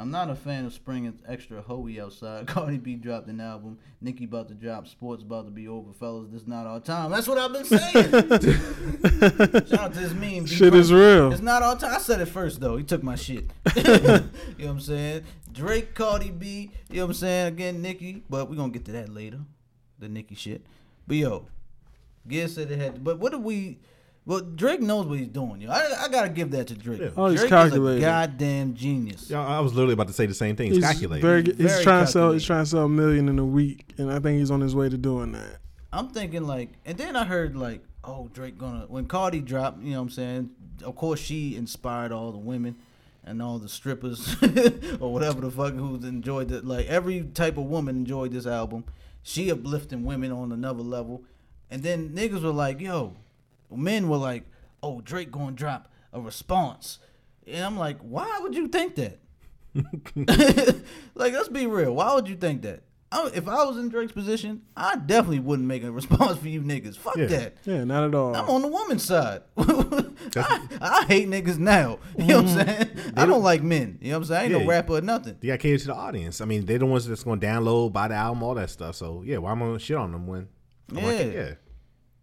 [0.00, 2.46] I'm not a fan of spring and extra hoey outside.
[2.48, 3.78] Cardi B dropped an album.
[4.00, 4.88] Nicki about to drop.
[4.88, 6.28] Sports about to be over, fellas.
[6.32, 7.10] This not our time.
[7.10, 7.92] That's what I've been saying.
[9.68, 10.46] Shout out to this meme.
[10.46, 11.30] Shit is real.
[11.32, 11.94] It's not our time.
[11.94, 12.78] I said it first though.
[12.78, 13.50] He took my shit.
[13.76, 14.22] you know
[14.56, 15.24] what I'm saying?
[15.52, 16.70] Drake, Cardi B.
[16.88, 17.46] You know what I'm saying?
[17.48, 18.22] Again, Nicki.
[18.30, 19.40] But we gonna get to that later.
[19.98, 20.64] The Nicki shit.
[21.06, 21.46] But yo,
[22.26, 23.04] Giz said it had.
[23.04, 23.80] But what did we?
[24.26, 25.62] Well, Drake knows what he's doing.
[25.62, 27.00] Yo, I, I gotta give that to Drake.
[27.00, 27.08] Yeah.
[27.16, 27.98] Oh, he's Drake calculated.
[27.98, 29.30] is a goddamn genius.
[29.30, 30.68] Yeah, I was literally about to say the same thing.
[30.68, 31.22] It's He's calculated.
[31.26, 31.42] very.
[31.44, 32.32] He's Very trying to sell.
[32.32, 34.74] He's trying to sell a million in a week, and I think he's on his
[34.74, 35.58] way to doing that.
[35.92, 39.82] I'm thinking like, and then I heard like, oh, Drake gonna when Cardi dropped.
[39.82, 40.50] You know what I'm saying?
[40.84, 42.76] Of course, she inspired all the women
[43.24, 44.36] and all the strippers
[45.00, 46.64] or whatever the fuck who's enjoyed it.
[46.64, 48.84] Like every type of woman enjoyed this album.
[49.22, 51.24] She uplifting women on another level,
[51.70, 53.14] and then niggas were like, yo,
[53.70, 54.44] men were like,
[54.82, 56.98] oh, Drake gonna drop a response,
[57.46, 59.18] and I'm like, why would you think that?
[61.14, 61.94] like, let's be real.
[61.94, 62.82] Why would you think that?
[63.12, 66.60] I, if I was in Drake's position, I definitely wouldn't make a response for you
[66.60, 66.96] niggas.
[66.96, 67.26] Fuck Yeah.
[67.26, 67.56] that.
[67.64, 68.34] Yeah, not at all.
[68.36, 69.42] I'm on the woman's side.
[69.56, 71.98] I, I hate niggas now.
[72.16, 72.94] You know what I'm mm-hmm.
[72.94, 73.12] saying?
[73.16, 73.98] I don't like men.
[74.00, 74.40] You know what I'm saying?
[74.40, 74.58] I ain't Yeah.
[74.60, 75.36] no rapper or nothing.
[75.40, 76.40] You got to cater to the audience.
[76.40, 78.94] I mean, they're the ones that's to download, buy the album, all that stuff.
[78.94, 80.48] So yeah, why am I to shit on them when?
[80.90, 81.54] I'm like, Yeah.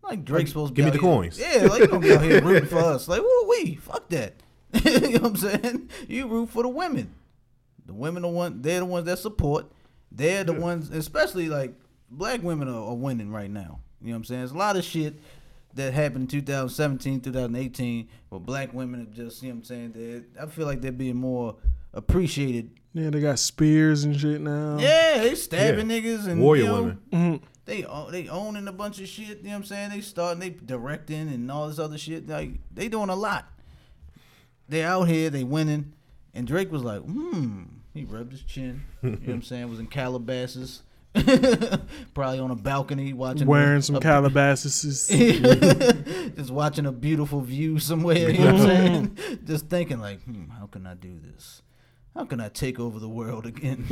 [0.07, 0.11] Yeah.
[0.11, 1.39] Like Drake's supposed to Give be me the here- coins.
[1.39, 3.07] Yeah, like you don't be out here rooting for us.
[3.07, 3.75] Like, what are we?
[3.75, 4.33] Fuck that.
[4.83, 5.89] you know what I'm saying?
[6.07, 7.13] You root for the women.
[7.85, 9.65] The women are one they're the ones that support.
[10.11, 11.73] They're the ones especially like
[12.09, 13.79] black women are, are winning right now.
[14.01, 14.41] You know what I'm saying?
[14.41, 15.15] There's a lot of shit
[15.73, 19.91] that happened in 2017, 2018, where black women have just, you know what I'm saying,
[20.35, 21.55] they I feel like they're being more
[21.93, 22.71] appreciated.
[22.93, 24.77] yeah, they got spears and shit now.
[24.79, 25.99] Yeah, they stabbing Yeah.
[25.99, 26.99] niggas and Warrior you know, women.
[27.11, 27.41] Mhm.
[27.67, 29.39] They own, they owning a bunch of shit.
[29.39, 29.89] You know what I'm saying?
[29.91, 32.27] They starting, they directing and all this other shit.
[32.27, 33.45] Like they doing a lot.
[34.69, 35.93] They out here, they winning.
[36.33, 37.63] And Drake was like, hmm.
[37.93, 38.83] He rubbed his chin.
[39.03, 39.69] You know what I'm saying?
[39.69, 40.83] Was in Calabasas,
[42.13, 45.07] probably on a balcony watching Wearing a- some a- Calabasas.
[46.35, 48.29] just watching a beautiful view somewhere.
[48.29, 49.17] You know what I'm saying?
[49.45, 51.61] just thinking like, hmm, how can I do this?
[52.17, 53.85] How can I take over the world again?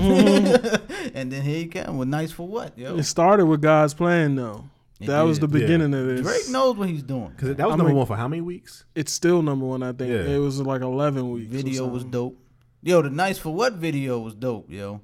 [1.13, 2.97] and then here he came with nice for what, yo.
[2.97, 4.67] it started with God's plan, though.
[4.99, 5.61] It that was the did.
[5.61, 5.67] Yeah.
[5.67, 6.21] beginning of this.
[6.21, 7.29] Drake knows what he's doing.
[7.35, 8.83] Because that was I'm number like- one for how many weeks?
[8.95, 10.09] It's still number one, I think.
[10.09, 10.21] Yeah.
[10.33, 11.51] It was like 11 weeks.
[11.51, 12.35] Video was dope.
[12.81, 15.01] Yo, the nice for what video was dope, yo.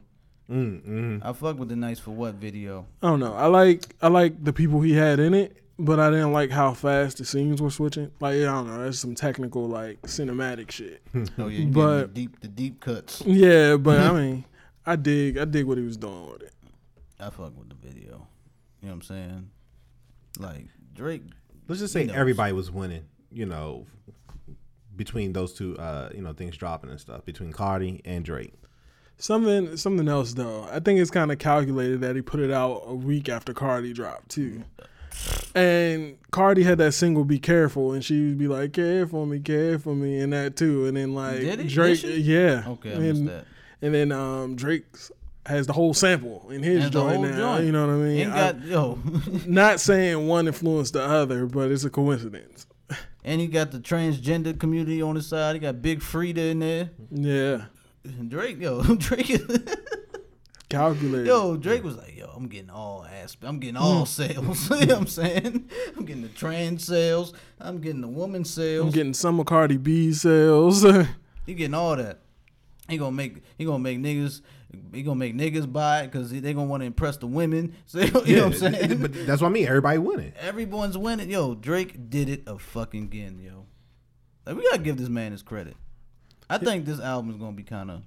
[0.50, 1.22] Mm, mm.
[1.24, 2.88] I fuck with the nice for what video.
[3.04, 3.36] I don't know.
[3.36, 6.74] I like I like the people he had in it, but I didn't like how
[6.74, 8.12] fast the scenes were switching.
[8.20, 11.02] Like I don't know, that's some technical like cinematic shit.
[11.38, 13.22] Oh yeah, But- but the deep the deep cuts.
[13.26, 14.46] Yeah, but I mean,
[14.86, 16.54] I dig I dig what he was doing with it.
[17.20, 18.28] I fuck with the video.
[18.82, 19.50] You know what I'm saying?
[20.40, 21.24] Like Drake.
[21.68, 22.16] Let's just say knows.
[22.16, 23.86] everybody was winning, you know,
[24.96, 28.54] between those two, uh, you know, things dropping and stuff, between Cardi and Drake.
[29.18, 30.68] Something something else though.
[30.72, 33.94] I think it's kind of calculated that he put it out a week after Cardi
[33.94, 34.64] dropped too.
[35.54, 39.40] And Cardi had that single "Be Careful," and she would be like, "Care for me,
[39.40, 40.86] care for me," and that too.
[40.86, 41.58] And then like Did?
[41.60, 42.22] Did Drake, she?
[42.22, 43.46] yeah, Okay, I and, missed that.
[43.82, 44.86] And then um Drake
[45.46, 47.56] has the whole sample in his Has the joint whole now.
[47.56, 47.66] joint.
[47.66, 48.18] You know what I mean?
[48.20, 49.00] Ain't I- got yo,
[49.46, 52.66] not saying one influenced the other, but it's a coincidence.
[53.26, 55.56] and he got the transgender community on his side.
[55.56, 56.92] He got Big Freedia in there.
[57.12, 57.66] Yeah,
[58.06, 59.42] And Drake, yo, Drake is.
[60.72, 61.28] Calculated.
[61.28, 63.48] Yo, Drake was like, yo, I'm getting all aspects.
[63.48, 63.82] I'm getting Mm.
[63.84, 64.70] all sales.
[64.72, 65.70] you know what I'm saying?
[65.98, 67.34] I'm getting the trans sales.
[67.60, 68.86] I'm getting the woman sales.
[68.88, 70.82] I'm getting some of Cardi B sales.
[71.46, 72.20] he getting all that.
[72.90, 74.42] He gonna make he gonna make niggas
[74.94, 77.76] he gonna make niggas buy it because they gonna want to impress the women.
[77.86, 79.02] So you know what I'm saying?
[79.02, 79.68] but that's what I mean.
[79.68, 80.34] Everybody winning.
[80.40, 81.30] Everyone's winning.
[81.30, 83.66] Yo, Drake did it a fucking again, yo.
[84.46, 85.76] Like, we gotta give this man his credit.
[86.50, 88.02] I think this album is gonna be kind of.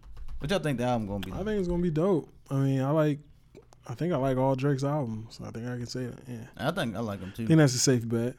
[0.44, 1.32] What y'all think the album gonna be?
[1.32, 2.28] I think it's gonna be dope.
[2.50, 3.18] I mean, I like.
[3.88, 5.40] I think I like all Drake's albums.
[5.42, 6.18] I think I can say that.
[6.28, 7.46] Yeah, I think I like him I too.
[7.46, 8.34] think that's a safe bet.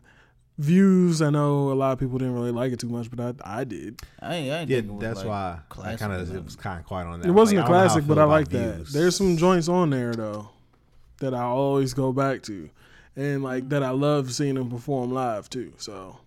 [0.60, 3.62] Views, I know a lot of people didn't really like it too much, but I
[3.62, 4.04] I did.
[4.22, 6.46] I ain't, I ain't Yeah, think it was that's like why I kind of it
[6.46, 7.28] was kind of quiet on that.
[7.28, 8.86] It wasn't Like, a I don't know how I classic, but I like that.
[8.94, 10.50] There's some joints on there though
[11.22, 12.70] that I always go back to,
[13.16, 15.74] and like that I love seeing them perform live too.
[15.78, 16.20] So,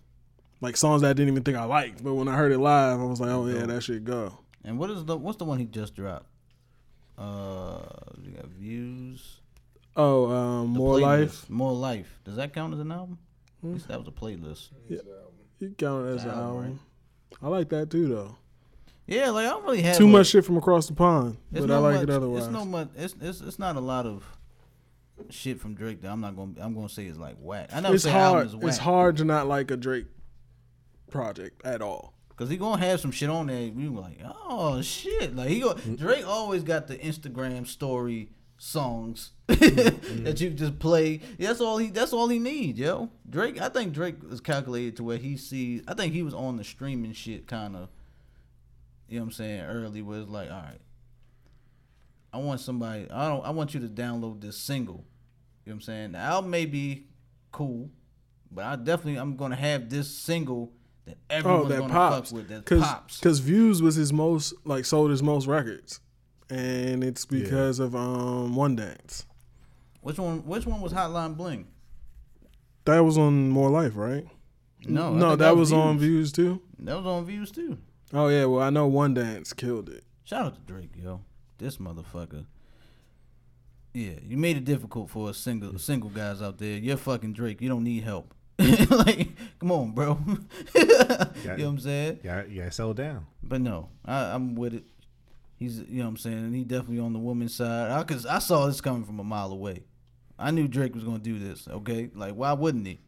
[0.59, 2.99] like songs that I didn't even think I liked, but when I heard it live,
[2.99, 4.39] I was like, oh yeah, that should go.
[4.63, 6.27] And what is the what's the one he just dropped?
[7.17, 7.79] Uh,
[8.23, 9.39] we got views.
[9.95, 11.01] Oh, um, more playlist.
[11.01, 11.49] life.
[11.49, 12.19] More life.
[12.23, 13.17] Does that count as an album?
[13.61, 13.67] Hmm.
[13.67, 14.69] At least that was a playlist.
[15.77, 16.79] Count it as an album, album.
[17.41, 18.37] I like that too though.
[19.07, 21.69] Yeah, like I don't really have Too like- much shit from across the pond, but
[21.69, 22.43] I like much, it otherwise.
[22.43, 22.89] It's no much.
[22.95, 24.23] It's, it's it's not a lot of
[25.29, 26.53] shit from Drake that I'm not gonna.
[26.61, 27.69] I'm gonna say is like whack.
[27.73, 28.49] I never it's hard.
[28.61, 30.05] It's hard to not like a Drake
[31.09, 32.13] project at all.
[32.39, 33.69] Cause he gonna have some shit on there.
[33.69, 35.35] We were like, oh shit!
[35.35, 35.73] Like he go.
[35.73, 35.97] Mm.
[35.97, 40.23] Drake always got the Instagram story songs Mm-hmm.
[40.23, 41.19] that you just play.
[41.37, 41.89] That's all he.
[41.89, 43.09] That's all he needs, yo.
[43.29, 43.59] Drake.
[43.59, 45.81] I think Drake is calculated to where he sees.
[45.85, 47.89] I think he was on the streaming shit kind of.
[49.09, 49.61] You know what I'm saying?
[49.61, 50.79] Early, where it's like, all right.
[52.31, 53.09] I want somebody.
[53.11, 53.45] I don't.
[53.45, 55.03] I want you to download this single.
[55.65, 56.11] You know what I'm saying?
[56.13, 57.07] The album may be
[57.51, 57.89] cool.
[58.49, 60.71] but I definitely I'm gonna have this single
[61.05, 62.29] that everyone's Oh, that gonna pops.
[62.29, 62.47] fuck with.
[62.49, 63.19] That Cause, pops.
[63.19, 65.99] Cause Views was his most like sold his most records,
[66.49, 69.25] and it's because of um One Dance.
[70.01, 70.45] Which one?
[70.45, 71.67] Which one was Hotline Bling?
[72.85, 74.25] That was on More Life, right?
[74.85, 76.61] No, no, think that was on Views too.
[76.79, 77.77] That was on Views too.
[78.13, 80.03] Oh yeah, well I know One Dance killed it.
[80.23, 81.21] Shout out to Drake, yo.
[81.57, 82.45] This motherfucker.
[83.93, 86.77] Yeah, you made it difficult for us single single guys out there.
[86.77, 87.59] You're fucking Drake.
[87.61, 88.33] You don't need help.
[88.89, 90.19] like, come on, bro.
[90.75, 92.19] you know what I'm saying?
[92.23, 93.25] Yeah, you gotta settle down.
[93.41, 94.83] But no, I, I'm with it.
[95.55, 97.91] He's, you know what I'm saying, and he definitely on the woman's side.
[97.91, 99.83] I, Cause I saw this coming from a mile away.
[100.37, 101.67] I knew Drake was gonna do this.
[101.69, 102.99] Okay, like why wouldn't he?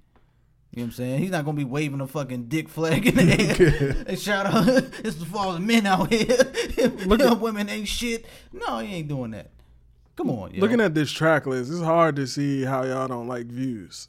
[0.73, 1.19] You know what I'm saying?
[1.19, 4.67] He's not gonna be waving a fucking dick flag in the air and shout out,
[5.03, 6.37] "It's for all the men out here.
[7.05, 9.51] Look at women ain't shit." No, he ain't doing that.
[10.15, 10.61] Come on, yo.
[10.61, 14.07] Looking at this track list, it's hard to see how y'all don't like Views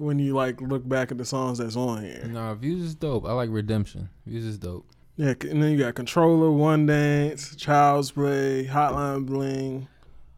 [0.00, 2.24] when you like look back at the songs that's on here.
[2.26, 3.26] Nah, Views is dope.
[3.26, 4.08] I like Redemption.
[4.26, 4.86] Views is dope.
[5.16, 9.88] Yeah, and then you got Controlla, One Dance, Child's Play, Hotline Bling,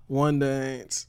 [0.09, 1.07] One Dance,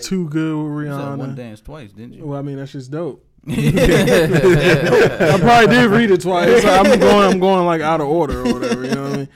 [0.00, 2.26] Too Good with you said one dance twice, didn't you?
[2.26, 3.24] Well, I mean that's just dope.
[3.48, 6.64] I probably did read it twice.
[6.64, 8.84] I'm going, I'm going like out of order or whatever.
[8.84, 9.28] You know what I mean?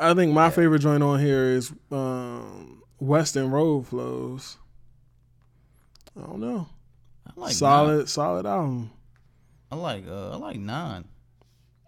[0.00, 4.56] I think my favorite joint on here is um, Weston Road Flows.
[6.16, 6.68] I don't know.
[7.36, 8.06] I like solid, Nine.
[8.06, 8.90] solid album.
[9.70, 11.04] I like uh, I like nine.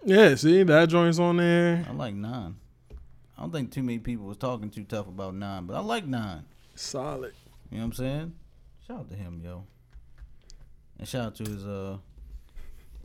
[0.04, 1.84] Yeah, see that joint's on there.
[1.88, 2.56] I like nine.
[3.36, 6.06] I don't think too many people was talking too tough about nine, but I like
[6.06, 6.44] nine.
[6.74, 7.34] Solid.
[7.70, 8.32] You know what I'm saying?
[8.86, 9.64] Shout out to him, yo.
[10.98, 11.96] And shout out to his uh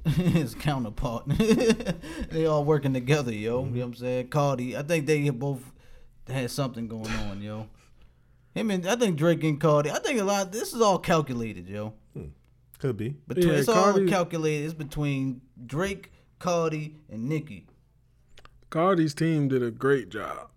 [0.10, 1.23] his counterpart.
[2.30, 3.65] they all working together, yo.
[3.65, 4.28] You know what I'm saying?
[4.30, 4.78] Cardi.
[4.78, 5.62] I think they both
[6.28, 7.67] had something going on, yo.
[8.54, 9.91] Him and I think Drake and Cardi.
[9.91, 11.93] I think a lot this is all calculated, yo.
[12.80, 13.15] Could be.
[13.28, 14.65] Between Yeah, it's all calculated.
[14.65, 17.68] It's between Drake, Cardi, and Nicki.
[18.70, 20.50] Cardi's team did a great job.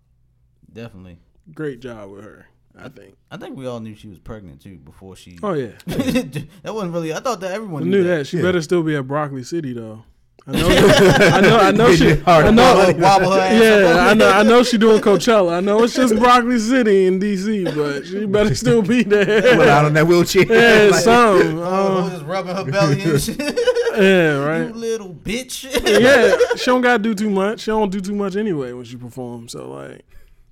[0.71, 1.19] Definitely.
[1.53, 2.47] Great job with her.
[2.77, 3.15] I think.
[3.29, 5.37] I think we all knew she was pregnant too before she.
[5.43, 7.13] Oh yeah, that wasn't really.
[7.13, 8.25] I thought that I everyone knew that.
[8.25, 8.43] She Yeah.
[8.43, 10.03] better still be at Broccoli City though.
[10.45, 10.67] I know.
[10.67, 11.57] I know.
[11.57, 12.21] I know she.
[12.25, 12.75] I know.
[12.75, 14.07] Wobble- wobble her ass Yeah.
[14.09, 14.29] I know.
[14.29, 15.53] I know she doing Coachella.
[15.55, 19.69] I know it's just Broccoli City in DC, but she better still be Went there.
[19.69, 20.45] out on that wheelchair.
[20.45, 21.59] Yeah, Like, some.
[21.59, 21.63] Oh,
[22.05, 23.39] Uh, just rubbing her belly and shit.
[23.39, 24.75] yeah, you right.
[24.75, 25.63] little bitch.
[25.63, 27.61] Yeah, she don't gotta do too much.
[27.61, 29.53] She don't do too much anyway when she performs.
[29.53, 30.03] So like,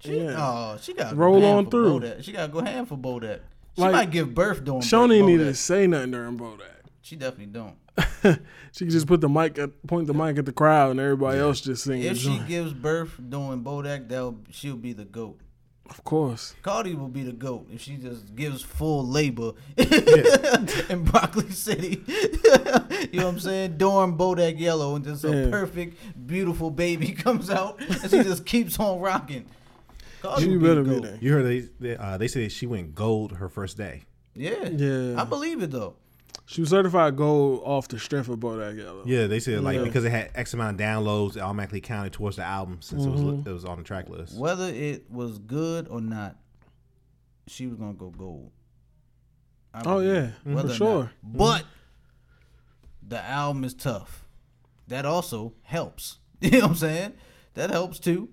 [0.04, 0.36] yeah.
[0.38, 2.00] Oh, she got Roll on through.
[2.00, 2.24] Bodak.
[2.24, 3.40] She got to go ham for Bodak.
[3.76, 4.82] She Like, might give birth doing.
[4.82, 6.62] She don't even need to say nothing during Bodak.
[7.02, 7.76] She definitely don't.
[8.74, 11.40] She can just put the mic at point the mic at the crowd and everybody
[11.40, 12.02] else just sing.
[12.04, 15.40] If she gives birth doing Bodak, that she'll be the goat.
[15.90, 16.54] of course.
[16.62, 22.02] Cardi will be the goat if she just gives full labor in Broccoli City.
[22.08, 23.78] you know what I'm saying?
[23.78, 28.80] During Bodak Yellow, and just a perfect, beautiful baby comes out, and she just keeps
[28.80, 29.46] on rocking.
[30.22, 31.18] Cardi She better the be there.
[31.20, 34.04] You heard they they, uh, they said she went gold her first day.
[34.36, 35.20] Yeah, Yeah.
[35.20, 35.96] I believe it though.
[36.52, 39.04] She was certified gold off the strength of Bodak Yellow.
[39.06, 39.84] Yeah, they said like Yeah.
[39.86, 43.10] because it had X amount of downloads, it automatically counted towards the album since it
[43.10, 43.48] was mm-hmm.
[43.48, 44.38] it was on the track list.
[44.38, 46.36] Whether it was good or not,
[47.48, 48.52] she was gonna go gold.
[49.74, 50.34] I Oh believe yeah, it.
[50.44, 50.76] for Whether or not.
[50.78, 51.04] sure.
[51.26, 51.38] Mm-hmm.
[51.38, 51.64] But
[53.08, 54.26] the album is tough.
[54.90, 56.18] That also helps.
[56.42, 57.14] You know what I'm saying?
[57.54, 58.28] That helps too.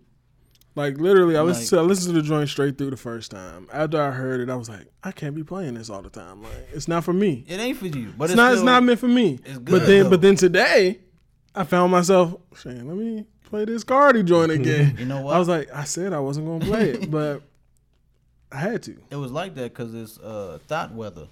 [0.79, 3.31] Like literally, I Like- listened to I listened to the joint straight through the first
[3.33, 3.67] time.
[3.73, 6.41] After I heard it, I was like, I can't be playing this all the time.
[6.43, 7.45] Like it's not for me.
[7.49, 8.53] It ain't for you, but It's, it's, not.
[8.53, 9.41] It's not meant for me.
[9.45, 10.11] it's but then, though.
[10.11, 11.01] but then today,
[11.55, 15.35] I found myself saying, "Let me play this Cardi joint again." You know what?
[15.35, 17.43] I was like, I said I wasn't gonna play it, but
[18.53, 18.97] I had to.
[19.11, 21.27] It was like that because it's uh, thought weather.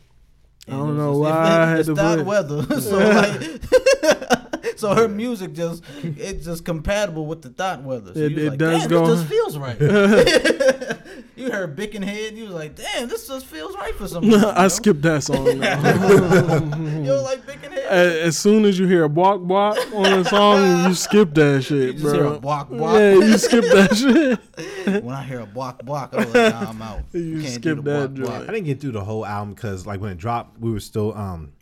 [0.67, 1.33] I don't know just- why it-
[1.63, 2.81] I had it's to thought play weather.
[2.81, 4.36] so like,
[4.81, 8.13] so her music just it's just compatible with the thought weather.
[8.15, 9.81] So It- you was it like, does damn, go- This just feels right.
[11.37, 12.37] you heard Bickenhead.
[12.37, 14.25] You was like, damn, this just feels right for some.
[14.29, 14.69] reason, I yo.
[14.69, 15.47] skipped that song.
[15.47, 17.87] You don't like Bickenhead?
[17.87, 21.63] as, as soon as you hear a walk walk on a song, you skip that
[21.63, 21.85] shit, bro.
[21.87, 22.13] You just bro.
[22.15, 22.95] hear a walk walk.
[22.95, 25.03] Yeah, you skip that shit.
[25.05, 27.01] when I hear a block block, I was like, nah, I'm out.
[27.13, 28.49] You Can't skip that block joint.
[28.49, 31.17] I didn't get through the whole album because like when it dropped, we were still
[31.17, 31.53] um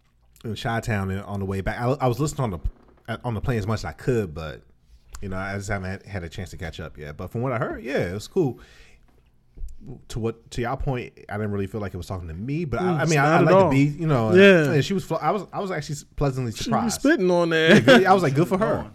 [0.44, 1.78] in Chi Town on the way back.
[1.80, 2.58] I, I was listening on the
[3.24, 4.62] on the plane as much as I could, but
[5.20, 7.16] you know I just haven't had, had a chance to catch up yet.
[7.16, 8.58] But from what I heard, yeah, it was cool.
[10.08, 12.64] To what to your point, I didn't really feel like it was talking to me,
[12.64, 14.32] but I, I Mm, mean, I, I like to be, you know.
[14.34, 14.72] Yeah.
[14.72, 15.10] and she was.
[15.12, 15.46] I was.
[15.52, 17.00] I was actually pleasantly She was surprised.
[17.02, 17.80] spitting on there.
[17.82, 18.90] Good- I was like, good for her.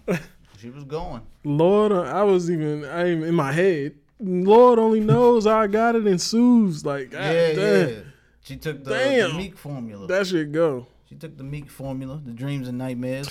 [0.58, 1.22] She was going.
[1.43, 3.93] Lord, I was even I even in my head.
[4.19, 6.84] Lord only knows I got it in Sue's.
[6.84, 7.95] Like, God yeah, damn, yeah.
[8.41, 8.89] She took the,
[9.30, 10.08] the Meek formula.
[10.08, 10.88] that should go.
[11.08, 13.30] She took the Meek formula, the dreams and nightmares.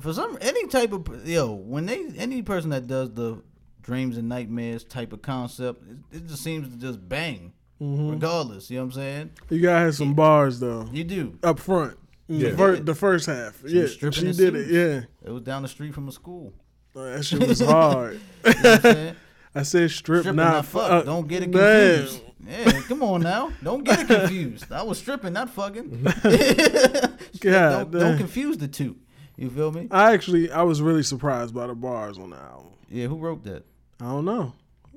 [0.00, 3.42] For some any type of yo, when they any person that does the
[3.82, 7.52] dreams and nightmares type of concept, it, it just seems to just bang,
[7.82, 8.10] Mm-hmm.
[8.10, 8.70] regardless.
[8.70, 9.30] You know what I'm saying?
[9.50, 11.38] You gotta have some bars though You do.
[11.42, 11.98] up front.
[12.28, 12.50] Yeah.
[12.50, 14.68] The, fir- the first half, She yeah, she did it.
[14.70, 16.54] Yeah, It was down the street from a school.
[16.96, 18.20] Oh, that shit was hard.
[18.46, 19.16] You know what I'm saying?
[19.56, 20.90] I said strip, stripping, not, not fuck.
[20.90, 22.22] uh, don't get it confused.
[22.46, 23.52] Yeah, come on now.
[23.62, 24.70] Don't get it confused.
[24.72, 26.02] I was stripping, not fucking.
[27.40, 28.96] God don't, don't confuse the two.
[29.36, 29.88] You feel me?
[29.90, 32.72] I actually, I was really surprised by the bars on the album.
[32.88, 33.64] Yeah, who wrote that?
[34.00, 34.52] I don't know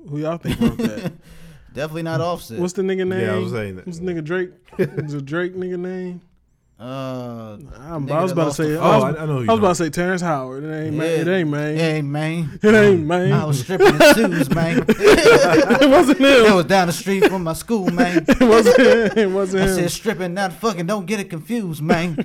[0.10, 1.14] who y'all think wrote that.
[1.74, 2.60] Definitely not Offset.
[2.60, 3.22] What's the nigga name?
[3.22, 3.86] Yeah, I was saying that.
[3.88, 4.50] What's the nigga Drake?
[4.78, 6.22] What's the Drake nigga name?
[6.80, 8.70] uh, I'm, Nigga I was about to say.
[8.74, 10.22] the I was, Oh, I- I know who I you was about to say Terrence
[10.22, 10.64] Howard.
[10.64, 11.20] It ain't man.
[11.20, 11.76] It ain't man.
[11.78, 13.34] hey man, It ain't man.
[13.34, 14.86] I was stripping in shoes, man.
[14.88, 16.26] it wasn't him.
[16.46, 18.26] It was down the street from my school, man.
[18.28, 19.12] It wasn't him.
[19.18, 19.76] It wasn't I him.
[19.76, 20.86] said stripping, not fucking.
[20.86, 22.16] Don't get it confused, man.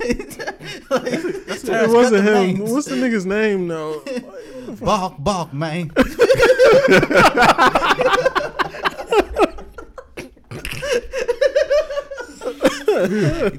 [0.00, 2.58] It wasn't him.
[2.70, 4.02] What's the nigga's name though?
[4.80, 5.90] Bark, bark, man.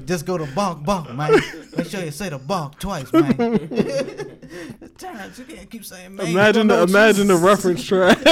[0.06, 1.32] Just go to bark, bark, man.
[1.76, 3.30] Make sure you say the bark twice, man.
[4.98, 6.26] Terrence, you can't keep saying man.
[6.28, 8.18] Imagine the imagine the reference track.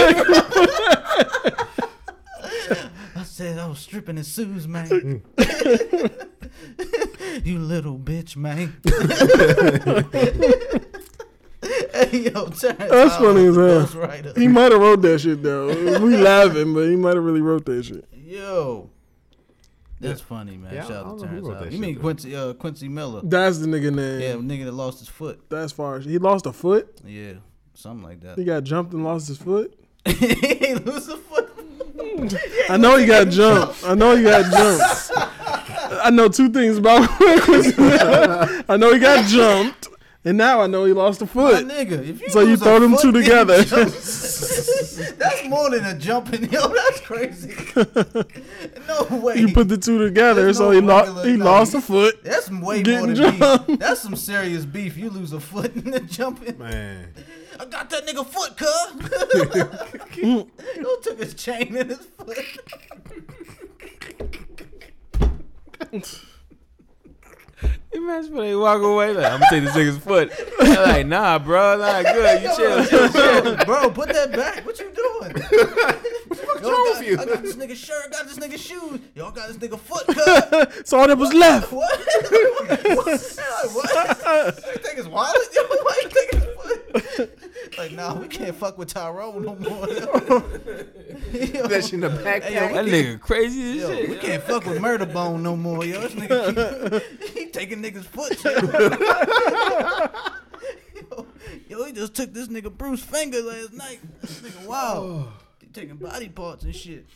[3.16, 5.22] I said I was stripping in shoes, man.
[7.44, 8.76] you little bitch, man.
[11.62, 12.56] hey, yo, Terrence.
[12.90, 13.86] That's funny as hell.
[13.86, 14.36] Ghostwriter.
[14.36, 15.68] he might have wrote that shit though.
[16.00, 18.06] We laughing, but he might have really wrote that shit.
[18.12, 18.90] Yo.
[20.00, 20.72] That's funny, man.
[20.74, 21.46] Yeah, I Shout out don't to know who Terrence.
[21.46, 21.66] wrote Howard.
[21.66, 22.00] that You shit, mean though.
[22.00, 23.20] Quincy uh, Quincy Miller?
[23.22, 24.20] That's the nigga name.
[24.20, 25.42] Yeah, nigga that lost his foot.
[25.50, 26.00] That's far.
[26.00, 27.00] He lost a foot.
[27.04, 27.34] Yeah,
[27.74, 28.38] something like that.
[28.38, 29.78] He got jumped and lost his foot.
[30.06, 31.49] he ain't lose a foot.
[32.68, 33.84] I know he got jumped.
[33.84, 35.10] I know he got jumped.
[36.02, 37.08] I know two things about
[38.68, 39.88] I know he got jumped,
[40.24, 41.66] and now I know he lost a My foot.
[41.66, 43.62] nigga, if you So you throw them two together.
[43.64, 46.68] that's more than a jumping, yo.
[46.68, 47.54] That's crazy.
[48.86, 49.36] no way.
[49.36, 51.24] You put the two together, There's so no he lost.
[51.26, 52.22] He lost a foot.
[52.24, 53.66] that's some way more than jumped.
[53.66, 53.78] beef.
[53.78, 54.96] That's some serious beef.
[54.96, 56.56] You lose a foot and then jumping.
[56.58, 57.12] Man,
[57.60, 60.16] I got that nigga foot, cuz.
[60.76, 62.38] Yo took his chain in his foot.
[67.92, 70.32] Imagine when they walk away like, I'm gonna take this nigga's foot.
[70.60, 72.42] They're like, nah, bro, nah, good.
[72.42, 73.56] You chill, chill, chill.
[73.66, 74.64] Bro, put that back.
[74.64, 75.32] What you doing?
[76.28, 77.18] What's wrong with you?
[77.18, 78.10] I got this nigga shirt.
[78.10, 79.00] Got this nigga shoes.
[79.14, 80.82] Y'all got this nigga foot, cuz.
[80.88, 81.72] So all that was left.
[81.72, 81.90] What?
[81.90, 83.06] what?
[83.06, 84.56] Like, what?
[84.66, 85.36] You think his wallet?
[85.54, 86.49] Yo, why you take his foot?
[87.78, 89.86] Like, nah, we can't fuck with Tyrone no more.
[89.88, 89.94] Yo.
[91.68, 92.42] that shit in the backpack.
[92.42, 94.10] Hey, yo, That nigga crazy as Yo, shit.
[94.10, 96.00] we can't fuck with Murder Bone no more, yo.
[96.00, 98.42] This nigga keep, he taking niggas' foot.
[98.44, 98.50] Yo.
[101.10, 101.26] yo,
[101.68, 104.00] yo, he just took this nigga Bruce finger last night.
[104.20, 105.32] This nigga wow.
[105.60, 107.06] He taking body parts and shit.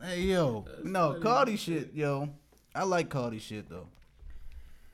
[0.00, 2.28] Hey yo, no Cardi shit, yo.
[2.74, 3.88] I like Cardi shit though.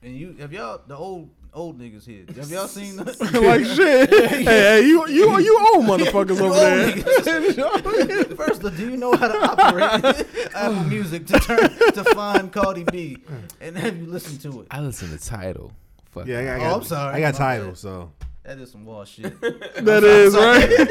[0.02, 2.24] And you, have y'all the old old niggas here?
[2.36, 3.04] Have y'all seen the,
[3.40, 4.10] like shit.
[4.30, 8.24] Hey, hey, you you you old motherfuckers You over old there.
[8.36, 13.18] First, do you know how to operate Apple Music to turn to find Cardi B?
[13.60, 14.66] And have you listened to it?
[14.70, 15.72] I listen to Tidal.
[16.10, 16.26] Fuck.
[16.26, 17.14] Yeah, I, I Oh, got, I'm sorry.
[17.16, 17.78] I got Tidal, bad.
[17.78, 18.12] so
[18.44, 19.40] That is some wall shit.
[19.40, 20.88] that is right.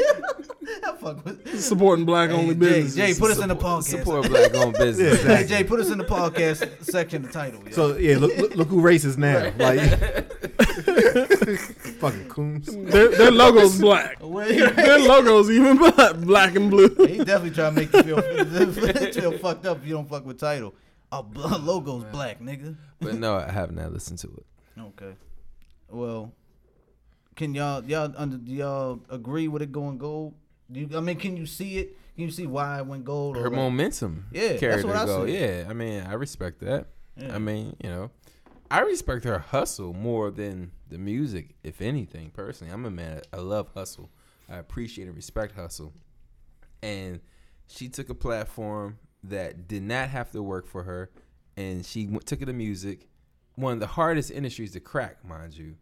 [1.04, 1.60] I fuck with.
[1.60, 2.86] Supporting black Hey, only Jay.
[2.88, 3.84] Jay, put us in the podcast.
[3.84, 5.22] Support black owned yeah, business.
[5.22, 5.48] Hey, exactly.
[5.48, 7.64] Jay, put us in the podcast section, the Tidal.
[7.64, 7.70] Yo.
[7.70, 9.52] So yeah, look, look, look who racist now.
[9.58, 9.80] Like
[12.00, 12.66] fucking coons.
[12.66, 14.16] their, their logo's black.
[14.24, 16.88] Well, Their logo's even black, black and blue.
[17.06, 20.40] he definitely trying to make you feel, feel fucked up if you don't fuck with
[20.40, 20.74] Tidal.
[21.12, 22.74] Our bl- logo's black, nigga.
[23.00, 24.80] But no, I have not listened to it.
[24.80, 25.14] Okay.
[25.88, 26.32] Well,
[27.36, 30.34] can y'all y'all under do y'all agree with it going gold?
[30.70, 31.96] You, I mean, can you see it?
[32.14, 33.36] Can you see why it went gold?
[33.36, 35.26] Her momentum Yeah, that's carried what I go.
[35.26, 35.34] said.
[35.34, 36.86] Yeah, I mean, I respect that.
[37.16, 37.34] Yeah.
[37.34, 38.10] I mean, you know,
[38.70, 42.30] I respect her hustle more than the music, if anything.
[42.30, 43.20] Personally, I'm a man.
[43.32, 44.10] I love hustle.
[44.48, 45.92] I appreciate and respect hustle.
[46.82, 47.20] And
[47.66, 51.10] she took a platform that did not have to work for her,
[51.56, 53.08] and she took it to music,
[53.54, 55.76] one of the hardest industries to crack, mind you.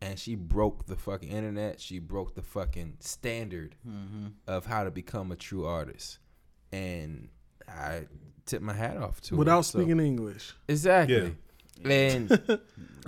[0.00, 1.80] And she broke the fucking internet.
[1.80, 4.26] She broke the fucking standard Mm-hmm.
[4.46, 6.18] of how to become a true artist.
[6.72, 7.28] And
[7.68, 8.06] I
[8.46, 9.38] tip my hat off to her.
[9.38, 10.54] Without So- speaking English.
[10.68, 11.34] Exactly.
[11.84, 12.28] And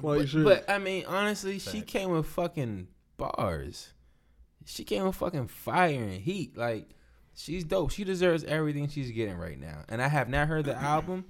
[0.03, 0.45] Well, but, should.
[0.45, 3.93] but, I mean, honestly, she came with fucking bars.
[4.65, 6.57] She came with fucking fire and heat.
[6.57, 6.91] Like
[7.35, 7.91] she's dope.
[7.91, 9.85] She deserves everything she's getting right now.
[9.89, 11.25] And I have not heard the album,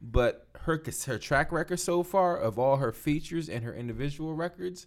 [0.00, 4.86] but her her track record so far of all her features and her individual records,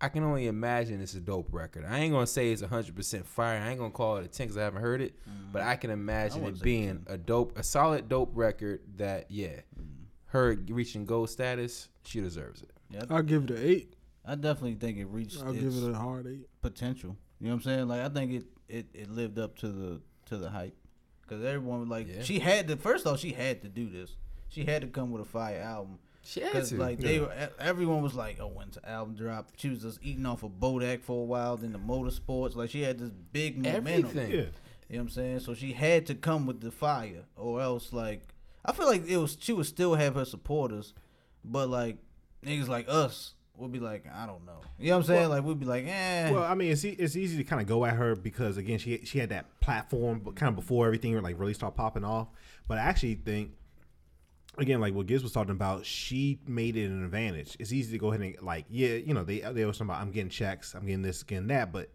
[0.00, 1.84] I can only imagine it's a dope record.
[1.86, 3.60] I ain't gonna say it's hundred percent fire.
[3.60, 5.52] I ain't gonna call it a ten because I haven't heard it, mm-hmm.
[5.52, 9.30] but I can imagine wouldn't it say being a dope, a solid dope record that
[9.30, 10.04] yeah, mm-hmm.
[10.26, 12.70] her reaching gold status, she deserves it.
[12.90, 13.94] Yeah, I'll give it an eight.
[14.24, 16.48] I definitely think it reached I'll its give it a hard eight.
[16.62, 17.16] potential.
[17.40, 17.88] You know what I'm saying?
[17.88, 20.76] Like I think it it, it lived up to the to the hype
[21.22, 22.22] because everyone was like Yeah.
[22.22, 22.76] she had to.
[22.76, 24.16] First off, she had to do this.
[24.48, 25.98] She had to come with a fire album.
[26.30, 26.76] She had Cause to.
[26.76, 29.98] like they were, e- everyone was like, "Oh, when's the album drop?" She was just
[30.00, 32.54] eating off of Bodak for a while, then the motorsports.
[32.54, 33.86] Like she had this big momentum.
[33.88, 34.30] Everything.
[34.30, 34.36] Yeah.
[34.36, 34.50] You know
[34.88, 35.40] what I'm saying?
[35.40, 38.22] So she had to come with the fire, or else like
[38.64, 40.94] I feel like it was she would still have her supporters,
[41.44, 41.96] but like
[42.46, 44.60] niggas like us would be like, I don't know.
[44.78, 45.28] You know what I'm saying?
[45.30, 46.30] like we'd be like, eh.
[46.30, 48.78] Well, I mean, it's e- it's easy to kind of go at her because again,
[48.78, 52.28] she she had that platform, but kind of before everything like really start popping off.
[52.68, 53.52] But I actually think,
[54.58, 57.56] again, like what Giz was talking about, she made it an advantage.
[57.58, 60.00] It's easy to go ahead and like, yeah, you know, they they always talking about
[60.00, 61.90] I'm getting checks, I'm getting this, getting that, but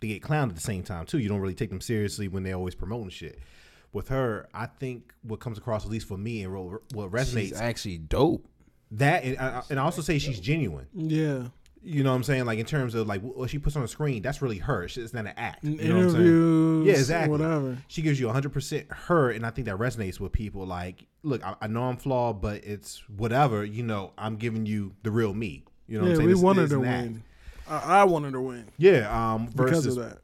[0.00, 1.18] they get clowned at the same time too.
[1.18, 3.38] You don't really take them seriously when they're always promoting shit.
[3.92, 7.48] With her, I think what comes across, at least for me, and what what resonates,
[7.48, 8.44] She's actually dope.
[8.90, 10.88] that and I, and I also say she's genuine.
[10.94, 11.44] Yeah.
[11.86, 12.46] You know what I'm saying?
[12.46, 14.84] Like in terms of like what she puts on the screen, that's really her.
[14.84, 15.64] It's not an act.
[15.64, 17.30] You know what I'm interviews, Yeah, exactly.
[17.30, 17.76] whatever.
[17.88, 20.64] She gives you 100% her, and I think that resonates with people.
[20.66, 23.64] Like, look, I, I know I'm flawed, but it's whatever.
[23.64, 25.64] You know, I'm giving you the real me.
[25.86, 26.26] You know what yeah, I'm saying?
[26.28, 27.02] we This wanted is to act.
[27.04, 27.22] win.
[27.68, 30.18] I, I wanted to win Yeah, um, because of that.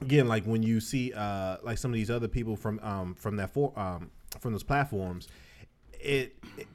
[0.00, 3.36] again, like when you see uh, like some of these other people from um, from
[3.36, 5.28] that for um, from those platforms,
[6.00, 6.66] it, it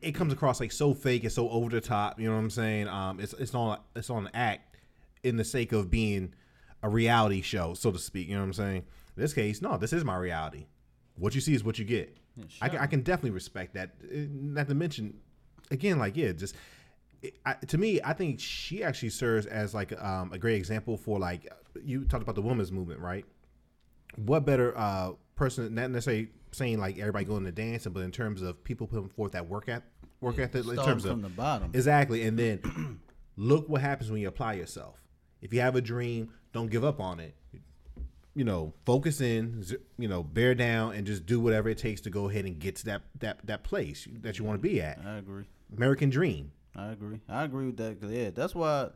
[0.00, 2.20] it comes across like so fake and so over the top.
[2.20, 2.88] You know what I'm saying?
[2.88, 4.76] Um, it's it's on it's on an act
[5.22, 6.34] in the sake of being
[6.82, 8.28] a reality show, so to speak.
[8.28, 8.84] You know what I'm saying?
[9.16, 10.66] In this case, no, this is my reality.
[11.16, 12.16] What you see is what you get.
[12.62, 13.90] I, can, I can definitely respect that.
[14.02, 15.18] Uh, Not to mention,
[15.70, 16.56] again, like yeah, just
[17.20, 20.96] it, I, to me, I think she actually serves as like um, a great example
[20.96, 21.52] for like
[21.84, 23.24] you talked about the women's movement, right?
[24.16, 25.12] What better uh,
[25.42, 29.08] person, not necessarily saying like everybody going to dancing, but in terms of people putting
[29.08, 29.82] forth that work at
[30.20, 31.70] work ethic, in terms from of the bottom.
[31.74, 33.00] exactly, and then
[33.36, 35.02] look what happens when you apply yourself.
[35.40, 37.34] If you have a dream, don't give up on it.
[38.34, 39.64] You know, focus in.
[39.98, 42.76] You know, bear down and just do whatever it takes to go ahead and get
[42.76, 45.00] to that that that place that you want to be at.
[45.04, 45.44] I agree.
[45.76, 46.52] American dream.
[46.76, 47.20] I agree.
[47.28, 48.00] I agree with that.
[48.00, 48.88] Cause yeah, that's why,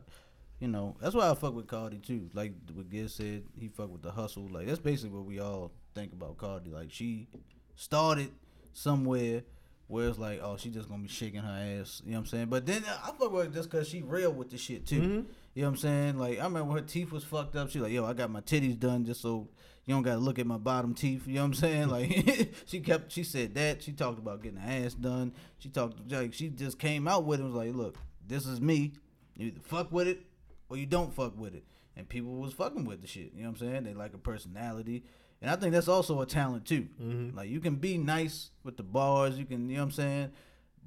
[0.59, 2.29] you know, that's why I fuck with Cardi too.
[2.33, 4.47] Like what Giz said, he fuck with the hustle.
[4.49, 6.69] Like that's basically what we all think about Cardi.
[6.69, 7.27] Like she
[7.75, 8.31] started
[8.73, 9.43] somewhere
[9.87, 12.01] where it's like, oh, she just gonna be shaking her ass.
[12.05, 12.45] You know what I'm saying?
[12.47, 15.01] But then uh, I fuck with her just cause she real with the shit too.
[15.01, 15.21] Mm-hmm.
[15.53, 16.17] You know what I'm saying?
[16.19, 17.69] Like I remember her teeth was fucked up.
[17.69, 19.47] She like, yo, I got my titties done just so
[19.85, 21.27] you don't gotta look at my bottom teeth.
[21.27, 21.89] You know what I'm saying?
[21.89, 23.81] Like she kept, she said that.
[23.81, 25.33] She talked about getting her ass done.
[25.59, 27.43] She talked like she just came out with it.
[27.43, 28.93] Was like, look, this is me.
[29.35, 30.21] You either fuck with it
[30.69, 31.63] or you don't fuck with it.
[31.95, 33.31] And people was fucking with the shit.
[33.33, 33.83] You know what I'm saying?
[33.85, 35.03] They like a personality.
[35.41, 36.87] And I think that's also a talent too.
[37.01, 37.37] Mm-hmm.
[37.37, 40.31] Like you can be nice with the bars, you can, you know what I'm saying?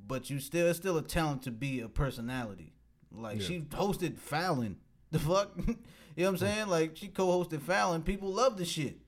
[0.07, 2.73] But you still it's still a talent to be a personality.
[3.13, 4.77] Like she hosted Fallon.
[5.11, 5.53] The fuck?
[5.57, 5.75] you know
[6.17, 6.67] what I'm saying?
[6.67, 6.71] Mm.
[6.71, 8.03] Like she co-hosted Fallon.
[8.03, 8.99] People love the shit.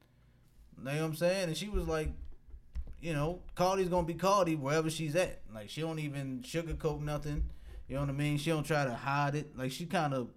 [0.79, 1.49] You know what I'm saying?
[1.49, 2.09] And she was like,
[3.01, 5.41] you know, Cardi's gonna be Cardi wherever she's at.
[5.53, 7.51] Like she don't even sugarcoat nothing.
[7.89, 8.39] You know what I mean?
[8.39, 9.57] She don't try to hide it.
[9.57, 10.29] Like she kind of,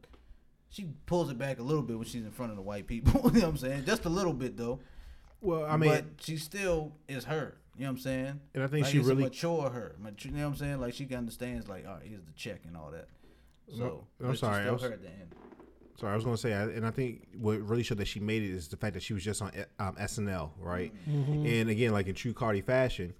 [0.69, 3.21] she pulls it back a little bit when she's in front of the white people.
[3.33, 3.85] you know what I'm saying?
[3.85, 4.79] Just a little bit though.
[5.41, 7.55] Well, I mean, but she still is her.
[7.77, 8.39] You know what I'm saying?
[8.53, 9.95] And I think like she it's a really- mature her.
[9.99, 10.79] Mature, you know what I'm saying?
[10.79, 11.67] Like she understands.
[11.67, 13.07] Like, all right, here's the check and all that.
[13.69, 13.85] So No,
[14.21, 15.35] I'm but she's sorry, I was- her at the end.
[15.99, 18.43] Sorry, I was going to say, and I think what really showed that she made
[18.43, 20.91] it is the fact that she was just on um, SNL, right?
[21.07, 23.13] And again, like in true Cardi fashion,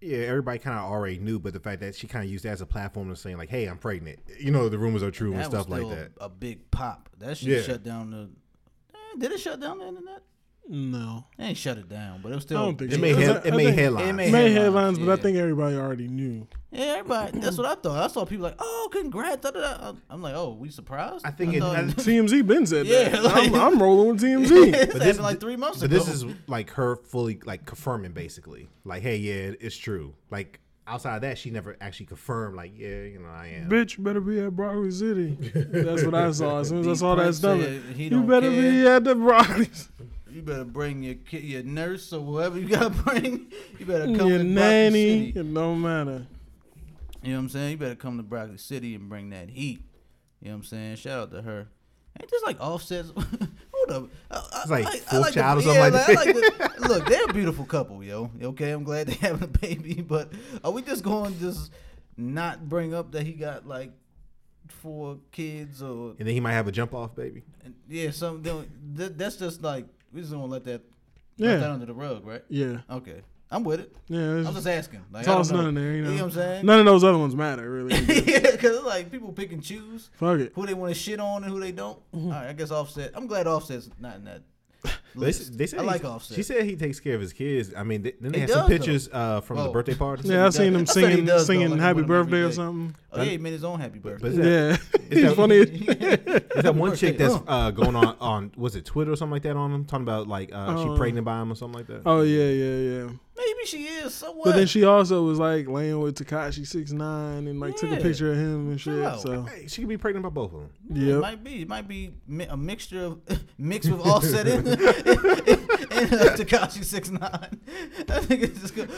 [0.00, 2.52] yeah, everybody kind of already knew, but the fact that she kind of used that
[2.52, 5.32] as a platform to saying like, "Hey, I'm pregnant," you know, the rumors are true
[5.32, 6.12] and That was stuff like that.
[6.22, 7.10] A, a big pop.
[7.18, 7.60] That should Yeah.
[7.60, 8.30] shut down the.
[8.94, 10.22] Eh, did it shut down the internet?
[10.72, 11.24] No.
[11.36, 12.58] It ain't shut it down, but it was still.
[12.58, 12.66] I still.
[12.68, 13.00] don't think It so.
[13.00, 14.06] made I head, it think- made headlines.
[14.06, 16.46] it It made made headlines, headlines, but I think everybody already knew.
[16.70, 17.40] Yeah, everybody.
[17.40, 18.04] That's what I thought.
[18.04, 19.92] I saw people like, "Oh, congrats!" Da, da, da.
[20.08, 23.24] I'm like, "Oh, we surprised?" I think it- thought- I- TMZ been said Yeah, that.
[23.24, 24.72] like- I'm, I'm rolling with TMZ.
[24.74, 25.96] it's But happened like three months but ago.
[25.98, 31.16] this is like her fully like confirming basically, like, "Hey, yeah, it's true." Like outside
[31.16, 34.20] of that, she never actually confirmed, like, "Yeah, you know, I am." Bitch, you better
[34.20, 35.36] be at Broccoli City.
[35.52, 36.60] That's what I saw.
[36.60, 37.58] As soon as I saw that Prince stuff,
[37.96, 38.70] you better care.
[38.70, 39.68] be at the Broccoli.
[40.32, 43.50] You better bring your ki- your nurse or whoever you gotta bring.
[43.78, 44.92] You better come Your to Broccoli nanny.
[45.32, 45.38] City.
[45.40, 46.26] It don't matter.
[47.22, 47.70] You know what I'm saying?
[47.72, 49.82] You better come to Broccoli City and bring that heat.
[50.40, 50.96] You know what I'm saying?
[50.96, 51.68] Shout out to her.
[52.20, 53.04] Ain't this like Offset?
[53.14, 53.22] Who
[53.86, 54.06] whatever.
[54.30, 56.12] I, I, It's like I- I fourth like the- child or something yeah, like I
[56.14, 58.30] like the- look, they're a beautiful couple, yo.
[58.42, 60.32] Okay, I'm glad they're having a baby, but
[60.64, 61.70] are we just going to just
[62.16, 63.92] not bring up that he got like
[64.68, 67.42] four kids or And then he might have a jump off baby.
[67.88, 68.70] yeah, something?
[68.94, 70.82] That, that's just like we just don't let that
[71.36, 71.50] Yeah.
[71.50, 72.42] let that under the rug, right?
[72.48, 73.94] Yeah, Okay, I'm with it.
[74.08, 74.18] yeah.
[74.46, 75.00] I'm just asking.
[75.12, 75.92] Like, toss none in there.
[75.94, 76.66] You know, what I'm saying?
[76.66, 77.94] none of those other ones matter really.
[78.26, 80.52] yeah, because like people pick and choose Fuck it.
[80.54, 81.98] who they want to shit on and who they don't.
[82.12, 82.26] Mm-hmm.
[82.26, 83.12] All right, I guess Offset.
[83.14, 84.42] I'm glad Offset's not in that.
[85.14, 86.36] They, they said I like he- Offset.
[86.36, 87.72] She said he takes care of his kids.
[87.76, 90.28] I mean, they, then they He had some does, pictures uh, from the birthday party.
[90.28, 90.80] Yeah, I he seen does.
[90.80, 92.42] him I said he singing does, though, singing like he Happy with 'em every Birthday
[92.42, 92.54] or day.
[92.54, 92.96] something.
[93.12, 94.22] Oh yeah, he made his own happy birthday.
[94.22, 94.80] But is that-
[95.10, 95.56] Yeah, it's funny.
[96.60, 99.42] Is that one chick that's uh, going on on was it Twitter or something like
[99.42, 101.86] that on him talking about like uh, she Uh, pregnant by him or something like
[101.86, 102.02] that?
[102.06, 103.08] Oh yeah, yeah, yeah.
[103.36, 104.12] Maybe she is.
[104.14, 104.44] So what?
[104.44, 107.96] But then she also was like laying with Tekashi six nine and like took a
[107.96, 108.94] picture of him and shit.
[108.94, 109.22] Chill out.
[109.22, 110.70] So Hey, she could be pregnant by both of them.
[110.90, 111.16] Yeah, Yep.
[111.16, 111.62] It might be.
[111.62, 113.20] It might be mi- a mixture of
[113.58, 114.66] mixed with Offset and,
[115.06, 117.60] and, uh, Tekashi six nine.
[118.08, 118.88] I think it's just good.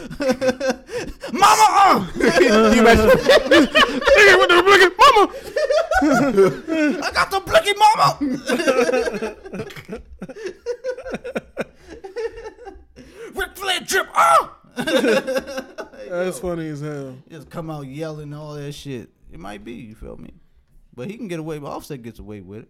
[1.32, 2.06] Mama, uh!
[2.16, 3.08] you imagine?
[3.08, 5.22] Nigga, what the blicky mama?
[7.02, 8.06] I got the blicky mama.
[13.34, 14.08] Ric Flair drip.
[14.14, 14.58] Ah!
[16.08, 17.16] That's funny as hell.
[17.30, 19.10] just come out yelling all that shit.
[19.32, 20.34] It might be, you feel me?
[20.94, 21.58] But he can get away.
[21.58, 22.68] But offset gets away with it.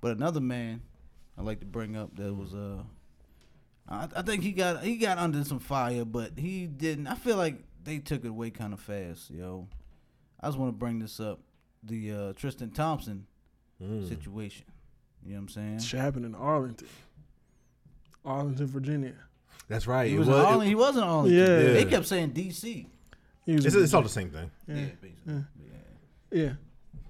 [0.00, 0.82] But another man,
[1.38, 2.82] I like to bring up that was uh,
[3.88, 7.06] I, I think he got he got under some fire, but he didn't.
[7.06, 9.66] I feel like they took it away kind of fast, yo.
[10.40, 11.40] I just want to bring this up,
[11.82, 13.26] the uh, Tristan Thompson
[13.82, 14.08] Mm.
[14.08, 14.64] situation.
[15.24, 15.78] You know what I'm saying?
[15.80, 16.86] Shit happened in Arlington,
[18.24, 19.14] Arlington, Virginia.
[19.68, 20.08] That's right.
[20.10, 20.68] He was, was- in Arlington.
[20.68, 21.38] He wasn't Arlington.
[21.38, 21.72] Yeah.
[21.72, 22.86] They kept saying D.C.
[23.46, 24.50] It's, it's all the same thing.
[24.68, 24.84] Yeah, Yeah.
[25.00, 25.12] basically.
[25.26, 25.40] Yeah.
[26.30, 26.52] Yeah.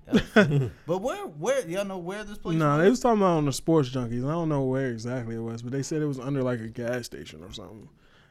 [0.87, 2.57] but where, where y'all know where this place?
[2.57, 2.85] No, was?
[2.85, 4.27] they was talking about on the sports junkies.
[4.27, 6.69] I don't know where exactly it was, but they said it was under like a
[6.69, 7.89] gas station or something.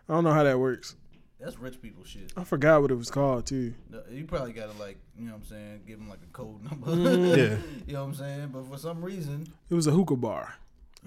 [0.09, 0.95] I don't know how that works.
[1.39, 2.31] That's rich people shit.
[2.37, 3.73] I forgot what it was called too.
[4.11, 6.87] You probably gotta like, you know what I'm saying, give them like a code number.
[6.87, 7.29] Mm.
[7.37, 7.57] Yeah.
[7.87, 8.49] you know what I'm saying?
[8.53, 10.55] But for some reason, It was a hookah bar.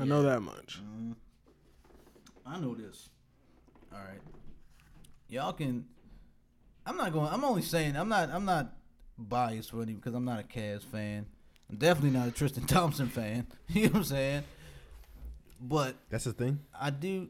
[0.01, 0.81] I know that much.
[0.83, 1.15] mm,
[2.45, 3.11] I know this.
[3.93, 4.21] All right,
[5.29, 5.85] y'all can.
[6.85, 7.29] I'm not going.
[7.33, 7.97] I'm only saying.
[7.97, 8.29] I'm not.
[8.31, 8.73] I'm not
[9.19, 11.27] biased for any because I'm not a Cavs fan.
[11.71, 13.47] I'm definitely not a Tristan Thompson fan.
[13.69, 14.45] you know what I'm saying?
[15.61, 16.61] But That's the thing.
[16.79, 17.29] I do.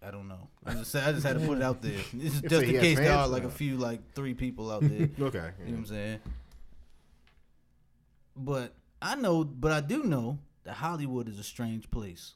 [0.00, 0.48] I don't know.
[0.64, 1.98] I just I just had to put it out there.
[2.12, 4.90] This is just in case there are like a few, like three people out there.
[4.90, 5.40] Okay, you Okay.
[5.40, 6.18] know what I'm saying?
[8.36, 12.34] But I know, but I do know that Hollywood is a strange place,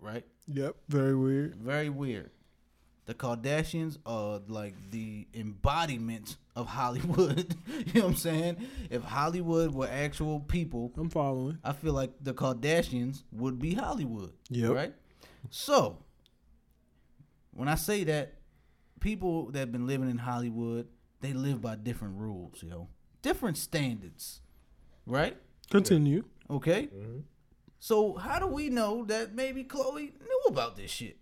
[0.00, 0.24] right?
[0.46, 1.56] Yep, very weird.
[1.56, 2.30] Very weird.
[3.08, 7.56] The Kardashians are like the embodiment of Hollywood.
[7.66, 8.56] you know what I'm saying?
[8.90, 11.56] If Hollywood were actual people, I'm following.
[11.64, 14.34] I feel like the Kardashians would be Hollywood.
[14.50, 14.72] Yep.
[14.72, 14.94] Right?
[15.48, 16.00] So,
[17.52, 18.34] when I say that,
[19.00, 20.86] people that have been living in Hollywood,
[21.22, 22.88] they live by different rules, yo.
[23.22, 24.42] Different standards.
[25.06, 25.38] Right?
[25.70, 26.24] Continue.
[26.50, 26.88] Okay?
[26.94, 27.20] Mm-hmm.
[27.78, 31.16] So, how do we know that maybe Khloe knew about this shit?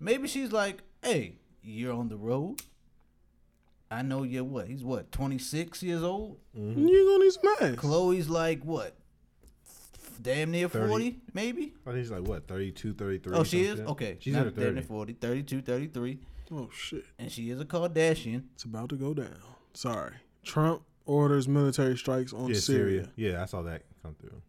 [0.00, 2.60] Maybe she's like, hey, you're on the road.
[3.90, 4.68] I know you're what?
[4.68, 6.38] He's what, 26 years old?
[6.58, 6.86] Mm-hmm.
[6.86, 7.76] You gonna need some ass.
[7.76, 8.96] Khloe's like what?
[10.20, 10.88] Damn near 30.
[10.88, 11.74] 40, maybe?
[11.86, 13.36] I think she's like what 32, 33.
[13.36, 13.78] Oh, she some is?
[13.80, 13.88] shit.
[13.88, 14.16] Okay.
[14.20, 14.86] She's not in her damn near 30.
[14.88, 16.18] 40, 32, 33.
[16.54, 18.44] Oh shit, And she is a Kardashian.
[18.54, 19.34] it's about to go down.
[19.74, 20.12] Sorry.
[20.44, 23.04] Trump orders military strikes on Yeah, Syria.
[23.16, 23.32] Syria.
[23.34, 24.40] Yeah, I saw that come through.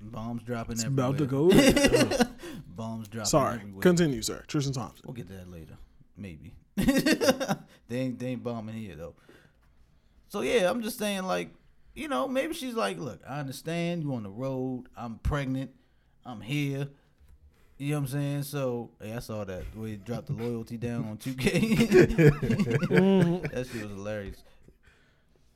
[0.00, 1.06] Bombs dropping It's everywhere.
[1.06, 2.28] about to go down.
[2.66, 3.54] Bombs dropping Sorry.
[3.56, 3.82] everywhere.
[3.82, 4.44] Continue, sir.
[4.46, 5.04] Tristan Thompson.
[5.06, 5.76] We'll get to that later.
[6.16, 6.54] Maybe.
[6.76, 9.14] they ain't they ain't bombing here though.
[10.28, 11.50] So yeah, I'm just saying like,
[11.94, 14.84] you know, maybe she's like, look, I understand you on the road.
[14.96, 15.70] I'm pregnant.
[16.24, 16.88] I'm here.
[17.78, 18.42] You know what I'm saying?
[18.44, 21.60] So hey, I saw that where he dropped the loyalty down on 2K.
[22.88, 23.46] Mm-hmm.
[23.54, 24.42] that shit was hilarious.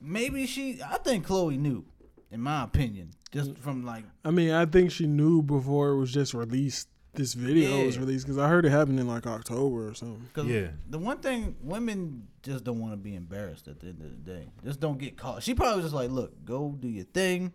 [0.01, 1.85] Maybe she I think Khloe knew,
[2.31, 3.11] in my opinion.
[3.33, 3.59] Just mm.
[3.59, 6.89] from like I mean, I think she knew before it was just released.
[7.15, 10.49] This video was released because I heard it happened in like October or something.
[10.49, 10.69] Yeah.
[10.89, 14.33] the one thing women just don't want to be embarrassed at the end of the
[14.33, 14.47] day.
[14.65, 15.43] Just don't get caught.
[15.43, 17.53] She probably was just like, look, go do your thing.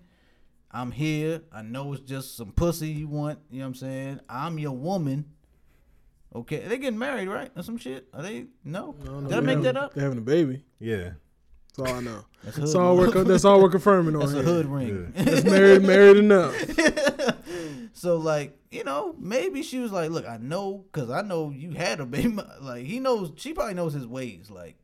[0.70, 1.42] I'm here.
[1.52, 3.40] I know it's just some pussy you want.
[3.50, 4.20] You know what I'm saying?
[4.30, 5.26] I'm your woman.
[6.36, 7.50] Okay, they getting married, right?
[7.56, 8.08] Or some shit?
[8.14, 8.46] Are they?
[8.64, 8.94] No.
[9.02, 9.24] I don't.
[9.24, 9.94] Did I make having- that up?
[9.96, 10.66] They're having a baby.
[10.80, 11.12] Yeah.
[11.76, 12.26] That's all I know.
[12.44, 15.14] That's That's all we're that's all we're confirming on That's a hood ring.
[15.16, 16.54] It's married married enough.
[17.98, 21.72] so like, you know, maybe she was like, look, I know, cause I know you
[21.72, 22.38] had a baby.
[22.62, 24.50] Like he knows, she probably knows his ways.
[24.52, 24.76] Like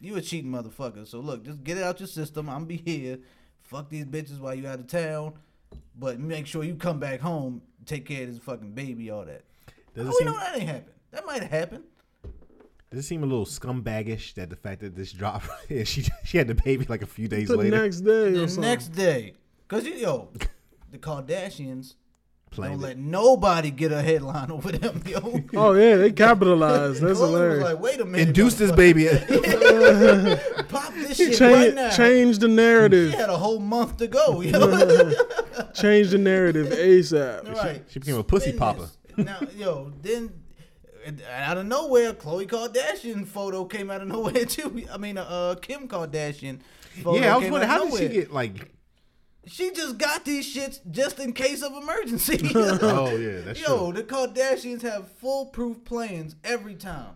[0.00, 1.06] you a cheating motherfucker.
[1.06, 2.48] So look, just get it out your system.
[2.48, 3.18] I'm be here.
[3.62, 5.34] Fuck these bitches while you out of town.
[5.96, 9.42] but make sure you come back home, take care of this fucking baby, all that.
[9.94, 10.92] Does How it we seem know that ain't happen?
[11.10, 11.84] That might have happened.
[12.90, 16.38] does it seem a little scumbagish that the fact that this dropped and she she
[16.38, 18.62] had the baby like a few days The later next day The something.
[18.70, 19.32] next day,
[19.68, 20.28] cause you yo,
[20.90, 21.94] the Kardashians
[22.50, 22.86] planned don't it.
[22.88, 25.42] let nobody get a headline over them, yo.
[25.54, 27.00] Oh yeah, they capitalized.
[27.02, 27.64] That's Khloe was hilarious.
[27.64, 29.06] like, wait a minute, Induced this baby.
[30.68, 31.90] Pop this shit right change, now.
[31.90, 33.10] change the narrative.
[33.12, 35.12] She had a whole month to go, yo.
[35.74, 37.54] change the narrative ASAP.
[37.54, 37.82] right.
[37.88, 38.80] she became a pussy Spin popper.
[39.16, 39.26] this.
[39.26, 40.30] Now, yo, then
[41.34, 44.84] out of nowhere, Khloe Kardashian photo came out of nowhere too.
[44.92, 46.60] I mean, uh, uh, Kim Kardashian.
[47.02, 48.70] Photo Yeah, I was came wondering how of did she get like?
[49.48, 52.38] She just got these shits just in case of emergency.
[52.54, 54.02] Oh yeah, that's Yo, true.
[54.02, 57.14] the Kardashians have foolproof plans every time.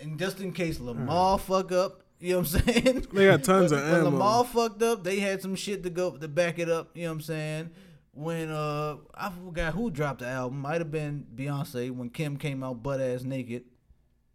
[0.00, 3.06] And just in case Lamar fuck up, you know what I'm saying?
[3.12, 4.10] They got tons when, of when ammo.
[4.10, 7.10] Lamar fucked up, they had some shit to go to back it up, you know
[7.10, 7.70] what I'm saying?
[8.12, 12.62] When uh I forgot who dropped the album, might have been Beyonce when Kim came
[12.62, 13.64] out butt ass naked.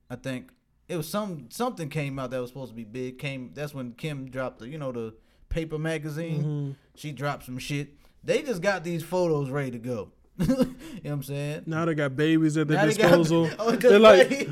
[0.10, 0.52] I think.
[0.88, 3.20] It was some something came out that was supposed to be big.
[3.20, 5.14] Came that's when Kim dropped the you know the
[5.50, 6.44] paper magazine.
[6.44, 6.72] Mm-hmm.
[6.96, 7.96] She dropped some shit.
[8.24, 10.12] They just got these photos ready to go.
[10.40, 11.64] you know what I'm saying?
[11.66, 13.50] Now they got babies at their Now they got- disposal.
[13.60, 14.48] Oh, They're like,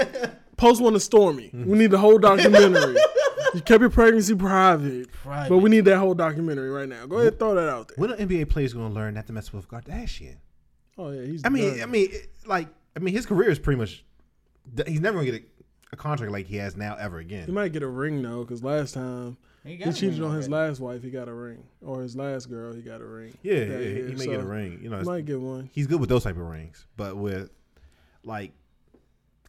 [0.56, 1.52] post one to Stormi.
[1.66, 2.96] We need the whole documentary.
[3.54, 5.48] you kept your pregnancy private, Private.
[5.48, 7.06] but we need that whole documentary right now.
[7.06, 7.96] Go ahead, throw that out there.
[7.96, 10.36] When are NBA players going to learn not to mess with Kardashian?
[10.98, 11.42] Oh yeah, he's.
[11.44, 11.82] I mean, done.
[11.82, 12.10] I mean,
[12.46, 14.04] like, I mean, his career is pretty much.
[14.86, 17.46] He's never going to get a, a contract like he has now ever again.
[17.46, 20.68] he might get a ring though, because last time He he cheated on his already.
[20.70, 23.36] last wife, he got a ring, or his last girl, he got a ring.
[23.42, 24.06] Yeah, yeah, year.
[24.08, 24.80] he may So, get a ring.
[24.82, 25.68] You know, He might get one.
[25.72, 27.50] he's good with those type of rings, but with
[28.24, 28.52] like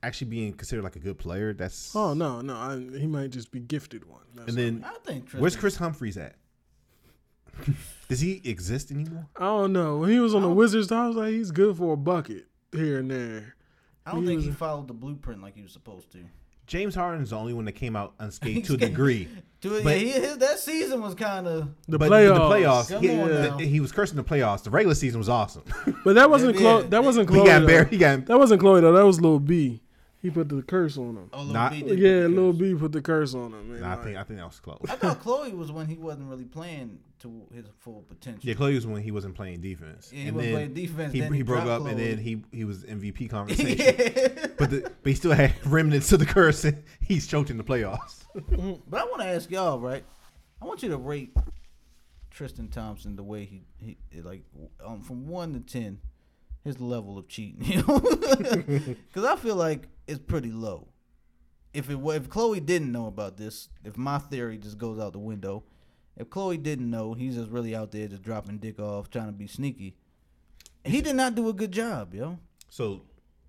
[0.04, 1.96] actually being considered like a good player, that's.
[1.96, 4.22] Oh no, no, I, he might just be gifted one.
[4.36, 6.36] That's And then I think Tristan, where's Kris Humphries at?
[8.10, 9.28] Does he exist anymore?
[9.36, 9.98] I don't know.
[10.00, 13.00] When he was on the Wizards, I was like, he's good for a bucket here
[13.00, 13.56] and there.
[14.06, 16.20] I don't he think was he followed the blueprint like he was supposed to.
[16.68, 19.28] James Harden is the only one that came out unscathed to a degree.
[19.62, 21.68] To it, But- yeah, he, his, that season was kind of.
[21.88, 24.64] The but playoffs, the playoffs, Come he, on the- he was cursing the playoffs.
[24.64, 25.64] The regular season was awesome.
[26.04, 26.82] but that wasn't Yeah, Khloe.
[26.84, 26.90] yeah.
[26.90, 27.68] That wasn't he got though.
[27.68, 27.88] buried.
[27.90, 28.94] He got That wasn't Khloe though.
[28.94, 29.82] That was Lil B.
[30.22, 31.30] He put the curse on him.
[31.34, 32.54] Oh, Lil Not- B did put Yeah, the Lil.
[32.54, 33.72] B put the curse on him.
[33.72, 33.82] Man.
[33.82, 34.80] Nah, I think I think that was close.
[34.88, 38.42] I thought Khloe was when he wasn't really playing to his full potential.
[38.48, 40.12] Yeah, Khloe was when he wasn't playing defense.
[40.14, 41.98] Yeah, he and wasn't then playing defense, He, then he, he broke dropped up, and
[42.00, 42.06] Khloe.
[42.10, 43.78] then he he was MVP conversation.
[43.78, 44.48] yeah.
[44.60, 46.64] But the, but he still had remnants of the curse.
[46.66, 48.24] And he's choked in the playoffs.
[48.88, 50.04] But I want to ask y'all, right?
[50.62, 51.36] I want you to rate
[52.30, 54.44] Tristan Thompson the way he, he like
[54.86, 56.00] um, from one to ten,
[56.64, 57.64] his level of cheating.
[57.64, 60.88] You know, because I feel like it's pretty low.
[61.74, 65.14] If it wa- if Khloe didn't know about this, if my theory just goes out
[65.14, 65.64] the window,
[66.18, 69.32] if Khloe didn't know, he's just really out there just dropping dick off, trying to
[69.32, 69.96] be sneaky.
[70.84, 72.40] He did not do a good job, yo.
[72.70, 73.04] So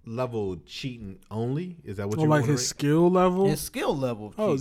[0.05, 3.49] level cheating only is that what Or you like want to his skill level.
[3.49, 4.29] His skill level.
[4.29, 4.53] Of Oh,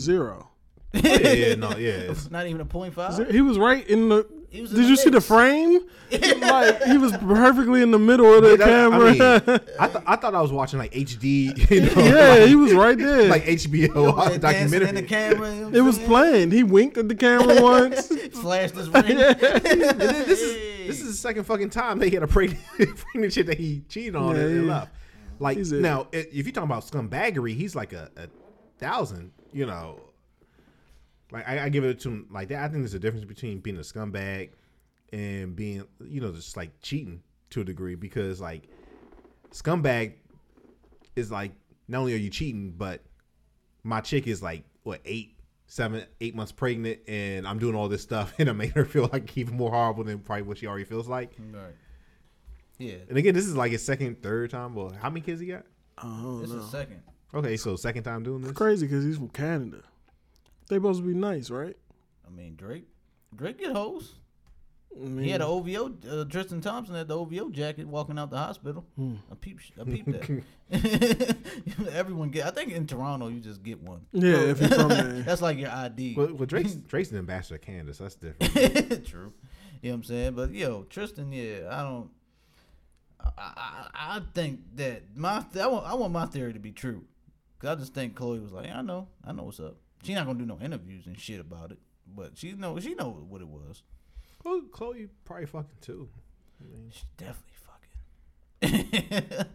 [0.94, 2.12] yeah, yeah, no, yeah.
[2.12, 3.30] It's, Not even a point five.
[3.32, 4.28] He was right in the.
[4.52, 5.80] He was Did the you see the frame?
[6.12, 9.08] like he was perfectly in the middle of the that- camera.
[9.08, 9.22] I, mean,
[9.80, 12.74] I, th- I thought I was watching like HD, you know, yeah, like, he was
[12.74, 13.30] right there.
[13.30, 13.80] like HBO
[14.18, 14.90] Yeah, dancing documentary.
[14.90, 15.56] in the camera.
[15.56, 16.08] you know it was saying?
[16.10, 16.52] planned.
[16.54, 18.08] He winked at the camera once.
[18.42, 19.06] Flashed his ring.
[19.18, 23.58] this is this is the second fucking time they had a pregnant, pregnant shit that
[23.58, 24.74] he cheated on Yeah, and, and yeah.
[24.74, 24.92] left.
[25.40, 28.28] Like a- now, if you're talking about scumbaggery, he's like a, a
[28.80, 29.32] thousand.
[29.54, 30.00] You know,
[31.32, 32.60] like I, I give it to him like that.
[32.64, 34.50] I think there's a difference between being a scumbag
[35.14, 37.22] and being, you know, just like cheating
[37.52, 38.68] to a degree because like
[39.52, 40.14] scumbag
[41.16, 41.52] is like
[41.88, 43.02] not only are you cheating, but
[43.84, 45.36] my chick is like what eight,
[45.68, 49.10] seven, eight months pregnant, and I'm doing all this stuff, and I made her feel
[49.12, 51.34] like even more horrible than probably what she already feels like.
[51.52, 51.74] Right.
[52.78, 52.96] Yeah.
[53.10, 54.74] And again, this is like his second, third time.
[54.74, 55.66] Well, how many kids he got?
[55.98, 56.60] I don't This know.
[56.60, 57.02] is second.
[57.34, 58.52] Okay, so second time doing this.
[58.54, 59.84] Crazy because he's from Canada.
[60.72, 61.76] They supposed to be nice, right?
[62.26, 62.88] I mean, Drake.
[63.36, 64.14] Drake get hoes.
[64.96, 65.92] I mean, He had an OVO.
[66.10, 68.86] Uh, Tristan Thompson had the OVO jacket walking out the hospital.
[68.96, 69.16] Hmm.
[69.30, 69.60] I peep.
[69.78, 71.36] I peep that.
[71.92, 72.48] Everyone get.
[72.48, 74.06] I think in Toronto you just get one.
[74.14, 75.22] Yeah, if you're from there.
[75.24, 76.16] That's like your ID.
[76.16, 79.06] Well, well Drake's Drake's an ambassador of Canada, so that's different.
[79.06, 79.34] True.
[79.82, 80.34] You know what I'm saying?
[80.36, 82.10] But yo, Tristan, yeah, I don't.
[83.20, 87.04] I, I, I think that my I want I want my theory to be true,
[87.60, 89.76] cause I just think Khloe was like, I know, I know what's up.
[90.04, 93.26] She not gonna do no interviews and shit about it, but she know she know
[93.28, 93.84] what it was.
[94.44, 96.10] well, Khloe probably fucking too.
[96.92, 97.54] She definitely
[98.62, 99.46] fucking.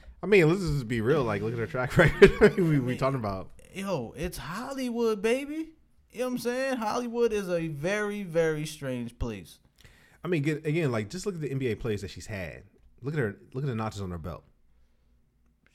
[0.22, 1.24] I mean, let's just be real.
[1.24, 2.56] Like, look at her track record.
[2.56, 3.50] we we talking about.
[3.72, 5.70] Yo, it's Hollywood, baby.
[6.12, 6.76] You know what I'm saying?
[6.76, 9.58] Hollywood is a very, very strange place.
[10.24, 12.64] I mean, again, like just look at the NBA players that she's had.
[13.02, 13.36] Look at her.
[13.54, 14.44] Look at the notches on her belt.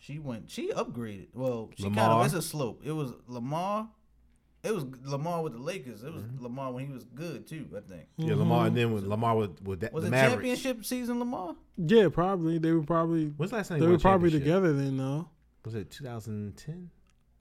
[0.06, 0.52] She went.
[0.52, 1.30] She upgraded.
[1.34, 2.26] Well, she kind of.
[2.26, 2.82] It's a slope.
[2.86, 3.90] It was Lamar.
[4.64, 6.04] It was Lamar with the Lakers.
[6.04, 6.44] It was Mm-hmm.
[6.44, 7.68] Lamar when he was good too.
[7.76, 8.04] I think.
[8.18, 10.36] Yeah, Lamar, and then with Lamar with with that, Was the it Mavericks.
[10.62, 11.56] championship season, Lamar?
[11.78, 15.28] Yeah, probably they were probably When's last time they won were probably together then though.
[15.66, 16.92] Was it 2010?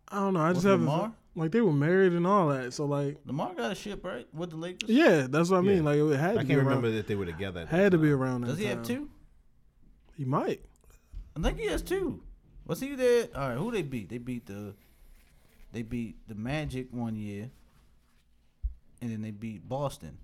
[0.08, 0.40] I don't know.
[0.40, 1.12] I just have Lamar?
[1.34, 2.72] like they were married and all that.
[2.72, 4.88] So like, Lamar got a ship right with the Lakers.
[4.88, 5.78] yeah, that's what I mean.
[5.78, 5.82] Yeah.
[5.82, 7.60] Like it had to I be can't around, remember that they were together.
[7.60, 9.10] at that Had to be around that Does he have two?
[10.16, 10.62] He might.
[11.36, 12.22] I think he has two.
[12.66, 13.28] Was he there?
[13.34, 14.08] All right, who they beat?
[14.08, 14.74] They beat the.
[15.72, 17.50] They beat the Magic one year.
[19.02, 20.16] And then they beat Boston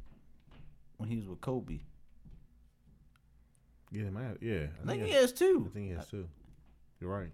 [0.97, 1.80] when he was with Kobe.
[3.91, 4.66] Yeah, might have, yeah.
[4.82, 5.32] I think he has.
[5.32, 5.66] two.
[5.68, 6.28] I think he has too.
[7.01, 7.32] You're right.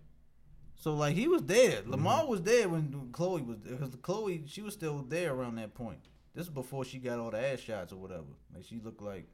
[0.77, 1.81] So like he was there.
[1.81, 1.91] Mm-hmm.
[1.91, 6.01] Lamar was there when Khloe was because Khloe she was still there around that point.
[6.35, 8.25] This is before she got all the ass shots or whatever.
[8.55, 9.27] Like she looked like,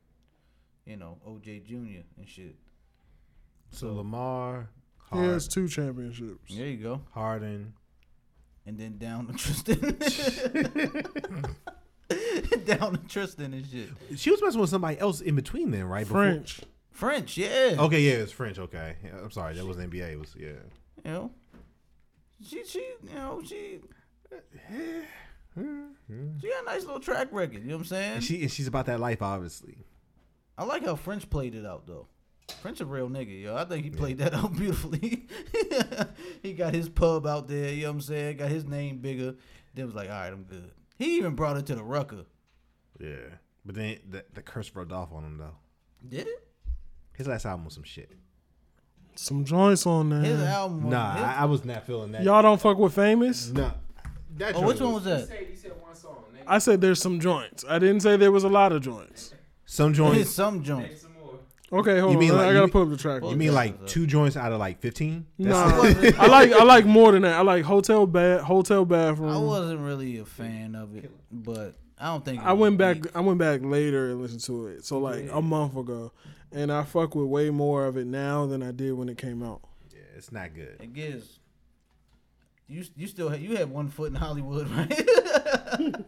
[0.87, 2.57] you know, OJ Junior and shit.
[3.71, 4.69] So Lamar,
[5.13, 6.55] He Hard, has two championships.
[6.57, 7.03] There you go.
[7.13, 7.75] Harden.
[8.67, 9.81] And then down to Tristan.
[12.65, 13.89] down to Tristan and shit.
[14.17, 16.07] She was messing with somebody else in between then, right?
[16.07, 16.61] Before- French.
[16.91, 17.77] French, yeah.
[17.79, 18.59] Okay, yeah, it's French.
[18.59, 20.13] Okay, yeah, I'm sorry, that was NBA.
[20.13, 20.49] It was yeah.
[21.05, 21.31] You know,
[22.45, 23.81] she she you know she.
[25.57, 28.13] She got a nice little track record, you know what I'm saying?
[28.15, 29.79] And she and she's about that life, obviously.
[30.57, 32.09] I like how French played it out though.
[32.61, 33.57] French a real nigga, yo.
[33.57, 35.27] I think he played that out beautifully.
[36.43, 38.37] he got his pub out there, you know what I'm saying?
[38.39, 39.35] Got his name bigger.
[39.75, 40.71] Then was like, all right, I'm good.
[40.99, 42.25] He even brought it to the Rucker.
[43.01, 43.17] Yeah,
[43.65, 45.57] but then the, the curse rubbed off on him though.
[46.09, 46.49] Did it?
[47.15, 48.13] His last album was some shit.
[49.15, 50.21] Some joints on there.
[50.21, 50.85] His album.
[50.85, 52.23] was- Nah, his- I, I was not feeling that.
[52.23, 53.49] Y'all don't fuck with famous?
[53.51, 53.73] Nah,
[54.37, 55.29] that oh, joint which one was that?
[55.29, 56.25] Say, you said one song.
[56.33, 57.65] Name, I said there's some joints.
[57.69, 59.35] I didn't say there was a lot of joints.
[59.67, 60.31] Some joints.
[60.35, 61.07] some joints.
[61.73, 61.81] Some more.
[61.89, 62.37] Okay, hold You mean on.
[62.39, 63.23] like- I gotta mean- pull up the track.
[63.25, 65.27] You mean like two joints out of like fifteen?
[65.39, 65.55] Nah,
[66.19, 67.35] I like I like more than that.
[67.35, 69.31] I like hotel bed, hotel bathroom.
[69.33, 72.43] I wasn't really a fan of it, but I don't think.
[72.43, 72.97] I went back.
[73.03, 73.17] weak.
[73.17, 74.85] I went back later and listened to it.
[74.85, 76.13] So like a month ago,
[76.51, 79.43] and I fuck with way more of it now than I did when it came
[79.43, 79.61] out.
[79.95, 80.77] Yeah, it's not good.
[80.81, 81.39] It gives.
[82.69, 86.03] You you still have, you have one foot in Hollywood, right?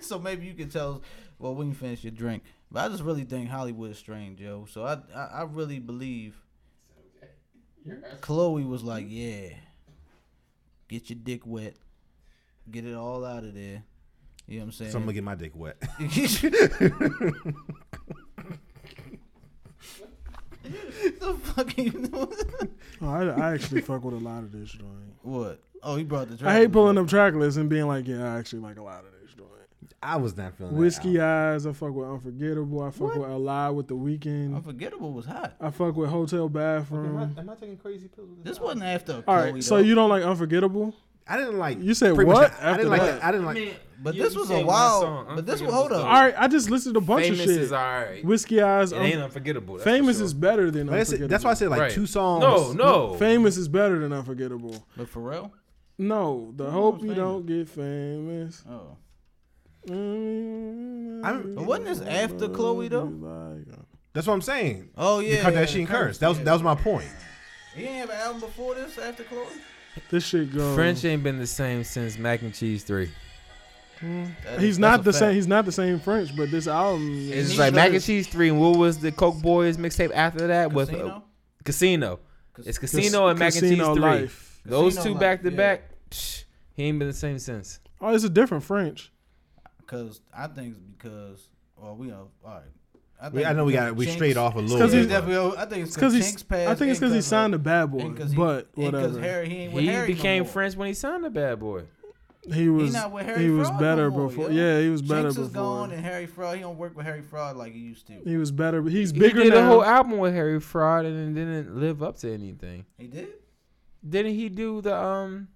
[0.02, 1.02] so maybe you can tell.
[1.38, 2.42] Well, when you finish your drink,
[2.74, 4.66] but I just really think Hollywood is strange, yo.
[4.68, 6.34] So I I, I really believe
[8.20, 9.50] Khloe was like, yeah,
[10.88, 11.76] get your dick wet,
[12.68, 13.84] get it all out of there.
[14.48, 14.90] You know what I'm saying?
[14.90, 15.76] So I'm gonna get my dick wet.
[16.00, 17.34] the
[21.42, 22.10] fuck you doing?
[23.00, 25.14] Oh, I, I actually fuck with a lot of this joint.
[25.22, 25.60] What?
[25.80, 26.48] Oh, he brought the.
[26.48, 29.04] I hate pulling up track lists and being like, yeah, I actually like a lot
[29.04, 29.13] of this joint.
[30.02, 31.66] I was not feeling Whiskey that Eyes.
[31.66, 32.82] I fuck with Unforgettable.
[32.82, 34.54] I fuck with Alive with the Weeknd.
[34.54, 35.54] Unforgettable was hot.
[35.60, 36.52] I fuck with Hotel album.
[36.52, 37.18] Bathroom.
[37.18, 38.28] Am I, am I taking crazy pills?
[38.30, 39.22] With This wasn't after.
[39.26, 39.82] All right, Khloe, so though.
[39.82, 40.94] you don't like Unforgettable?
[41.26, 41.80] I didn't like.
[41.82, 43.00] You said pretty much- what I didn't like.
[43.00, 43.20] that?
[43.20, 43.24] that.
[43.24, 43.80] I didn't like.
[44.02, 45.02] But this was a wild.
[45.02, 46.04] song, But this was hold up.
[46.04, 47.56] All right, I just listened to a bunch Famous of shit.
[47.62, 48.22] is alright.
[48.24, 48.92] Whiskey Eyes.
[48.92, 49.78] It Un- ain't unforgettable.
[49.78, 50.26] Famous sure.
[50.26, 51.28] is better than But that's, Unforgettable.
[51.30, 51.90] that's why I said like Right.
[51.92, 52.42] two songs.
[52.42, 53.14] No, no.
[53.14, 54.84] Famous is better than Unforgettable.
[54.96, 55.50] But Pharrell.
[55.96, 57.16] No, the Who hope you famous?
[57.16, 58.64] don't get famous.
[58.68, 58.96] Oh,
[59.90, 63.12] I'm, wasn't this after Khloe, though?
[64.12, 64.90] That's what I'm saying.
[64.96, 65.42] oh yeah.
[65.48, 66.18] the Kardashian yeah, curse.
[66.18, 66.44] That was yeah.
[66.44, 67.08] that was my point.
[67.74, 68.96] He didn't have an album before this.
[68.98, 69.46] After Khloe.
[70.10, 70.74] This shit goes.
[70.74, 73.10] French ain't been the same since Mac and Cheese Three.
[74.00, 75.34] That He's is- not the a same.
[75.34, 77.28] He's not the same French, but this album.
[77.32, 80.46] It's He like Mac and Cheese Three, and what was the Coke Boys mixtape after
[80.48, 80.72] that?
[80.72, 81.24] With uh, Casino?
[81.64, 82.20] Casino.
[82.56, 84.02] Cas- It's Cas- Casino and Mac and Cheese Casino Three.
[84.02, 84.60] Life.
[84.64, 85.56] Those Casino two Life, back to yeah.
[85.56, 85.82] back.
[86.10, 87.80] psh, He ain't been the same since.
[88.00, 89.10] Oh, it's a different French.
[89.86, 91.48] Cause I think it's because.
[91.76, 92.28] Well, we know.
[92.44, 92.62] All right.
[93.20, 94.98] I, We, I know we got we Chinx- strayed off a little because bit.
[94.98, 96.36] he's Definitely, I think it's It's because because he's.
[96.44, 96.68] Chinx passed.
[96.70, 99.20] I think it's because he signed to Bad Boy, he- but and 'cause whatever.
[99.20, 100.52] Harry, he ain't with He Harry became more.
[100.52, 101.84] French when he signed the Bad Boy.
[102.52, 102.92] He was.
[102.92, 104.50] not with Harry he was better no more, before.
[104.50, 104.76] yo.
[104.76, 105.50] Yeah, he was better Chinx is before.
[105.52, 106.56] gone, and Harry Fraud.
[106.56, 108.14] He don't work with Harry Fraud like he used to.
[108.24, 108.82] He was better.
[108.82, 112.18] but He's He bigger did a whole album with Harry Fraud and didn't live up
[112.18, 112.84] to anything.
[112.98, 113.28] He did.
[114.06, 115.48] Didn't he do the um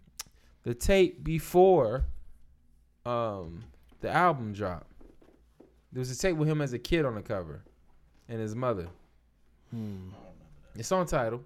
[0.62, 2.06] the tape before
[3.04, 3.64] um
[4.00, 4.86] the album drop?
[5.92, 7.62] There was a tape with him as a kid on the cover
[8.28, 8.88] and his mother.
[9.70, 10.10] Hmm.
[10.76, 11.42] It's on Tidal.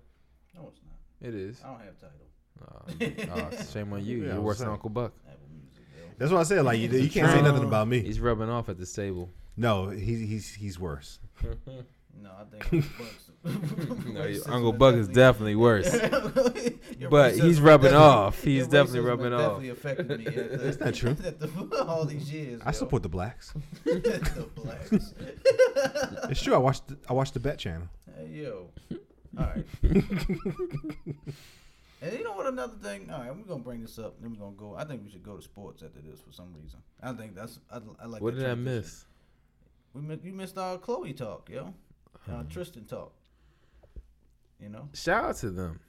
[0.54, 1.28] No, it's not.
[1.28, 1.60] It is.
[1.64, 2.18] I don't have Tidal.
[3.40, 4.18] Oh, oh, shame on you.
[4.22, 4.68] Yeah, You're was worse than.
[4.68, 5.12] Uncle Buck.
[5.26, 6.04] Apple Music, yo.
[6.18, 6.64] That's what I said.
[6.64, 8.00] Like you, you can't say nothing about me.
[8.00, 9.30] He's rubbing off at this table.
[9.56, 11.18] No, he's he's he's worse.
[12.22, 13.30] No, I think Uncle Buck's.
[14.12, 15.90] No, racism Uncle Buck is definitely worse.
[17.10, 18.44] But he's rubbing off.
[18.44, 19.60] He's definitely rubbing has off.
[19.60, 20.26] Definitely affected me.
[20.26, 21.10] At the, That's not true.
[21.10, 22.62] at the, all these years.
[22.64, 23.52] I support the blacks.
[23.84, 24.92] the blacks.
[26.30, 26.54] It's true.
[26.54, 26.86] I watched.
[26.86, 27.88] The, I watched the Bet Channel.
[28.16, 28.70] Hey, yo.
[29.36, 29.64] All right.
[29.82, 30.04] and
[32.12, 32.46] you know what?
[32.46, 33.10] Another thing.
[33.10, 34.14] All right, we're gonna bring this up.
[34.20, 34.76] Then we're gonna go.
[34.76, 36.78] I think we should go to sports after this for some reason.
[37.02, 37.58] I think that's.
[37.70, 38.22] I, I like.
[38.22, 39.06] What that did I miss?
[39.92, 41.74] We mi- you missed our Khloe talk, yo.
[42.26, 42.32] Hmm.
[42.34, 43.12] Uh, Tristan talk.
[44.62, 44.88] You know.
[44.94, 45.80] Shout out to them.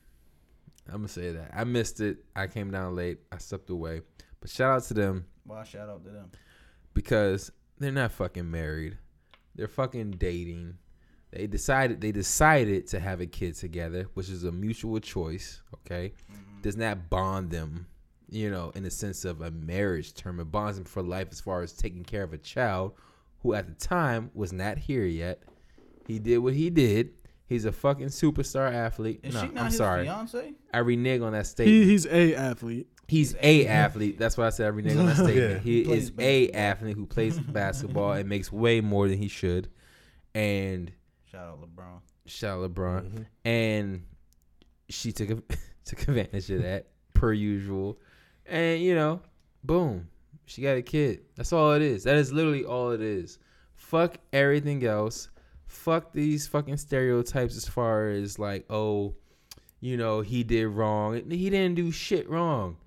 [0.88, 2.26] I'm gonna say that I missed it.
[2.36, 3.20] I came down late.
[3.32, 4.02] I stepped away.
[4.42, 6.32] But shout out to them Why shout out to them?
[6.94, 8.98] because they're not fucking married.
[9.56, 10.78] They're fucking dating.
[11.32, 15.62] They decided they decided to have a kid together, which is a mutual choice.
[15.76, 16.62] Okay, mm-hmm.
[16.62, 17.88] does not bond them,
[18.30, 20.40] you know, in the sense of a marriage term.
[20.40, 22.94] It bonds them for life as far as taking care of a child
[23.44, 25.44] who at the time was not here yet.
[26.08, 27.12] He did what he did.
[27.54, 29.20] He's a fucking superstar athlete.
[29.24, 30.06] Is no, she not I'm his sorry.
[30.06, 30.54] fiance?
[30.74, 31.84] I renege on that statement.
[31.84, 32.88] He, he's a athlete.
[33.08, 34.18] He's a athlete.
[34.18, 35.38] That's why I said I renege on that statement.
[35.52, 35.60] Yeah.
[35.60, 39.70] He Plays is a athlete who plays basketball and makes way more than he should.
[40.36, 40.92] And
[41.32, 42.00] Shout out LeBron.
[42.26, 43.04] shout out LeBron.
[43.06, 43.24] Mm-hmm.
[43.46, 44.04] And
[44.90, 45.36] she took a,
[45.86, 48.00] took advantage of that per usual.
[48.46, 49.22] And you know,
[49.64, 50.08] boom,
[50.46, 51.22] she got a kid.
[51.36, 52.04] That's all it is.
[52.04, 53.38] That is literally all it is.
[53.76, 55.30] Fuck everything else.
[55.74, 59.16] Fuck these fucking stereotypes as far as like, oh,
[59.82, 61.16] you know, he did wrong.
[61.30, 62.78] He didn't do shit wrong.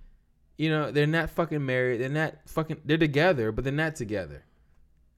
[0.57, 2.01] You know, they're not fucking married.
[2.01, 2.79] They're not fucking.
[2.85, 4.45] They're together, but they're not together.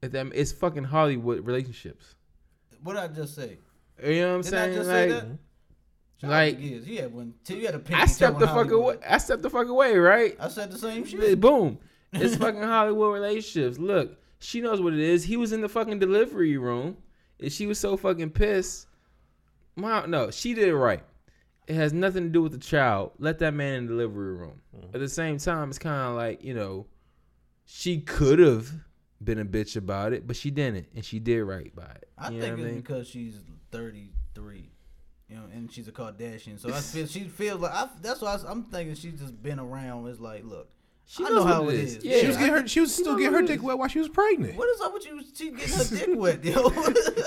[0.03, 2.15] It's fucking Hollywood relationships.
[2.83, 3.59] What did I just say?
[4.05, 4.75] You know what I'm Didn't I saying?
[4.77, 5.39] just say Like, that?
[6.21, 6.89] Shout like- out to Giz.
[6.89, 7.35] You had one.
[7.49, 8.97] You had a I stepped the fuck away.
[9.09, 10.37] I stepped the fuck away, right?
[10.41, 11.41] I said the same shit.
[11.41, 11.79] Boom.
[12.13, 13.79] It's fucking Hollywood relationships.
[13.79, 15.25] Look, she knows what it is.
[15.25, 16.97] He was in the fucking delivery room,
[17.41, 18.87] and she was so fucking pissed.
[19.77, 21.03] Mom, no, she did it right.
[21.67, 23.13] It has nothing to do with the child.
[23.19, 24.61] Let that man in the delivery room.
[24.77, 24.95] Mm-hmm.
[24.95, 26.87] At the same time, it's kind of like you know,
[27.67, 28.71] she could have
[29.23, 32.09] been a bitch about it, but she didn't, and she did right by it.
[32.17, 32.81] I You know think it's I mean?
[32.81, 33.35] because she's
[33.73, 34.71] 33,
[35.29, 36.59] you know, and she's a Kardashian.
[36.59, 39.59] So I feel she feels like I, that's why I, am thinking she's just been
[39.59, 40.07] around.
[40.07, 40.71] It's like, look,
[41.11, 41.97] She I knows know how it it is.
[41.97, 42.05] is.
[42.05, 42.69] Yeah, She was getting her.
[42.69, 44.57] She was still getting her dick wet while she was pregnant.
[44.57, 45.23] what is up with you?
[45.35, 46.69] She getting her dick wet, yo.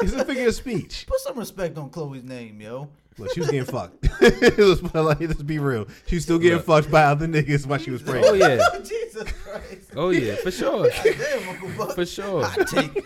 [0.03, 1.05] It's a figure of speech.
[1.07, 2.89] Put some respect on Khloe's name, yo.
[3.17, 4.07] Look, she was getting fucked.
[4.21, 5.87] let's, let's be real.
[6.05, 6.65] She was still getting Look.
[6.67, 8.31] fucked by other niggas while she was oh, pregnant.
[8.31, 9.91] Oh yeah, Jesus Christ.
[9.95, 11.95] oh yeah, for sure, Damn, Uncle Buck.
[11.95, 13.03] for sure, Hot take.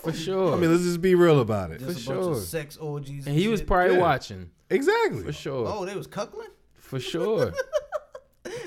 [0.00, 0.54] for sure.
[0.54, 1.80] I mean, let's just be real about it.
[1.80, 2.32] Just For a bunch sure.
[2.36, 3.26] of sex orgies.
[3.26, 4.02] and he was probably Yeah.
[4.02, 5.22] watching Exactly.
[5.24, 6.48] for sure, Oh, they was cuckling.
[6.74, 7.52] for sure.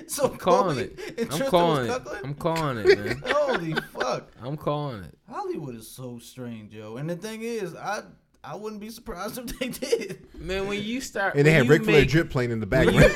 [0.10, 1.34] So I'm calling Khloe it.
[1.34, 2.02] I'm calling it.
[2.24, 3.24] I'm calling it, man.
[3.28, 4.32] Holy fuck.
[4.42, 5.18] I'm calling it.
[5.30, 6.96] Hollywood is so strange, yo.
[6.96, 8.04] And the thing is, I
[8.42, 10.26] I wouldn't be surprised if they did.
[10.40, 13.12] Man, when you start And they had you Ric Flair drip playing in the background.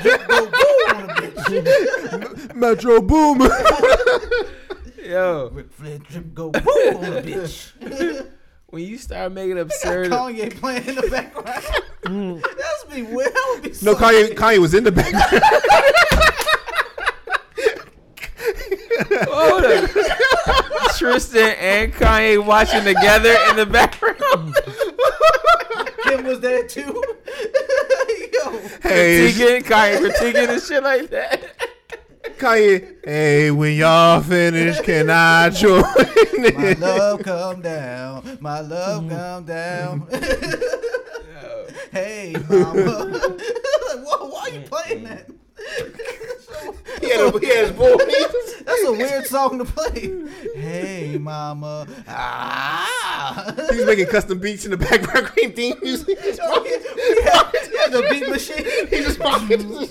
[0.00, 2.54] Drip go boom bitch.
[2.56, 3.50] Metro Boomin.
[5.04, 6.64] Yo, Ric Flair drip go boom
[6.96, 8.26] on a bitch.
[8.66, 11.64] when you start making Got absurd, Kanye playing in the background.
[12.40, 13.34] That's be weird.
[13.34, 15.42] That would be so no, Kanye, Kanye was in the background.
[19.28, 19.90] hold up.
[20.96, 24.54] Tristan and Kanye watching together in the background,
[26.04, 26.80] Kim was there too.
[26.82, 28.58] yo.
[28.82, 31.42] hey, critiquing Kanye, critiquing and shit like that.
[32.38, 32.96] Kanye.
[33.04, 35.82] Hey, when y'all finish, can I join?
[36.54, 38.38] My love come down.
[38.40, 39.10] My love mm.
[39.10, 40.00] come down.
[40.06, 40.86] Mm.
[41.92, 42.80] Hey, mama.
[42.82, 43.22] like,
[44.04, 45.30] whoa, why are you playing that?
[47.00, 48.62] he, had a, he had his voice.
[48.64, 50.12] That's a weird song to play.
[50.54, 51.86] Hey, mama.
[52.06, 53.54] Ah.
[53.70, 55.26] He's making custom beats in the background.
[55.28, 56.18] Cream theme music.
[56.42, 56.76] Oh, yeah,
[57.24, 58.64] yeah, yeah, the beat machine.
[58.88, 59.60] He just pocket.
[59.60, 59.88] Ding.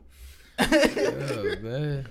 [0.59, 2.07] man,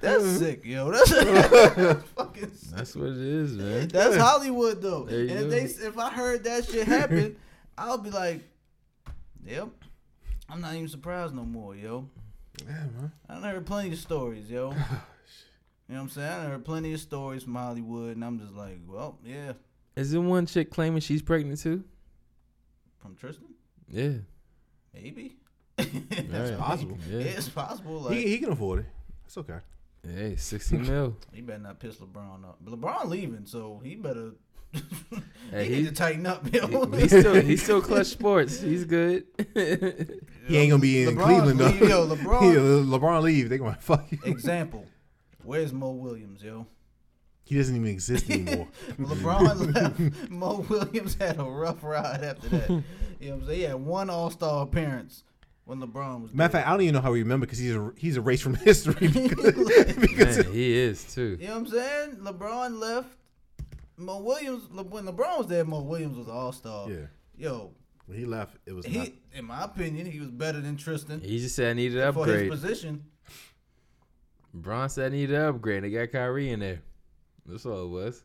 [0.00, 0.90] that's sick, yo.
[0.90, 2.76] That's, that's fucking sick.
[2.76, 3.88] that's what it is, man.
[3.88, 5.04] That's Hollywood though.
[5.04, 5.50] There you and if go.
[5.50, 7.36] they if I heard that shit happen,
[7.76, 8.42] I'll be like,
[9.46, 9.68] Yep.
[10.48, 12.08] I'm not even surprised no more, yo.
[12.64, 13.12] Yeah, man.
[13.28, 14.74] I done heard plenty of stories, yo.
[15.90, 16.28] You know what I'm saying?
[16.30, 19.54] I done heard plenty of stories from Hollywood and I'm just like, well, yeah.
[19.96, 21.82] Is there one chick claiming she's pregnant too?
[22.98, 23.46] From Tristan?
[23.90, 24.12] Yeah,
[24.94, 25.36] Maybe.
[25.78, 26.56] Right.
[26.58, 26.96] possible.
[27.08, 27.24] Yeah, Yeah.
[27.24, 28.02] it's possible.
[28.02, 28.86] Like He, he can afford it.
[29.26, 29.58] It's okay.
[30.06, 31.16] Hey, sixty mil.
[31.32, 32.64] He better not piss LeBron up.
[32.64, 34.30] LeBron leaving, so he better.
[35.50, 36.68] Hey, he, he- need to tighten up, yo.
[36.86, 38.60] He- He's still he's still Klutch Sports.
[38.60, 39.24] He's good.
[39.54, 41.66] He ain't gonna be in LeBron Cleveland though.
[41.66, 43.48] leave- yo, LeBron- Yeah, LeBron leave.
[43.48, 44.18] They gonna fuck you.
[44.24, 44.86] Example.
[45.44, 46.66] Where's Mo Williams, yo?
[47.44, 48.68] He doesn't even exist anymore.
[48.98, 50.30] LeBron left.
[50.30, 52.68] Mo Williams had a rough ride after that.
[52.70, 52.82] You know
[53.18, 53.58] what I'm saying?
[53.58, 55.24] He had one All Star appearance
[55.64, 56.32] when LeBron was.
[56.32, 58.42] Matter of fact, I don't even know how we remember because he's a, he's erased
[58.42, 59.08] from history.
[59.08, 59.54] Because,
[60.00, 61.38] because Man, he is too.
[61.40, 62.10] You know what I'm saying?
[62.16, 63.08] LeBron left.
[63.96, 66.88] Mo Williams, Le- when LeBron was there, Mo Williams was All Star.
[66.88, 67.72] yeah, Yo,
[68.06, 69.08] when he left, it was not.
[69.34, 72.26] in my opinion, he was better than Tristan He just said I needed an for
[72.26, 73.04] his position.
[74.54, 75.84] Bron said I needed an upgrade.
[75.84, 76.82] They got Kyrie in there.
[77.46, 78.22] That's all it was.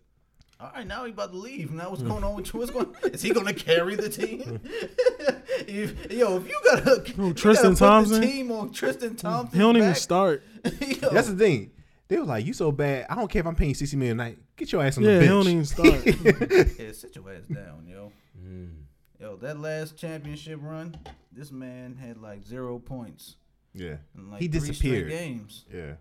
[0.60, 1.72] All right, now he about to leave.
[1.72, 2.60] Now what's going on with you?
[2.62, 2.96] What's going?
[3.14, 4.60] Is he going to carry the team?
[5.68, 8.22] If- yo, if you got to, Who, Tristan Thompson?
[8.22, 9.58] team on Tristan Thompson.
[9.58, 10.44] He don't even start.
[10.64, 11.72] yo, That's the thing.
[12.08, 13.08] They were like, "You so bad.
[13.10, 14.38] I don't care if I'm paying sixty million a night.
[14.58, 16.06] Get your ass on Yeah, the he bench." don't even start.
[16.78, 18.12] yeah, sit your ass down, yo.
[18.40, 18.70] Mm.
[19.20, 20.96] Yo, that last championship run,
[21.32, 23.38] this man had like zero points
[23.74, 25.10] yeah, in like He three disappeared.
[25.10, 25.66] games.
[25.74, 25.94] yeah.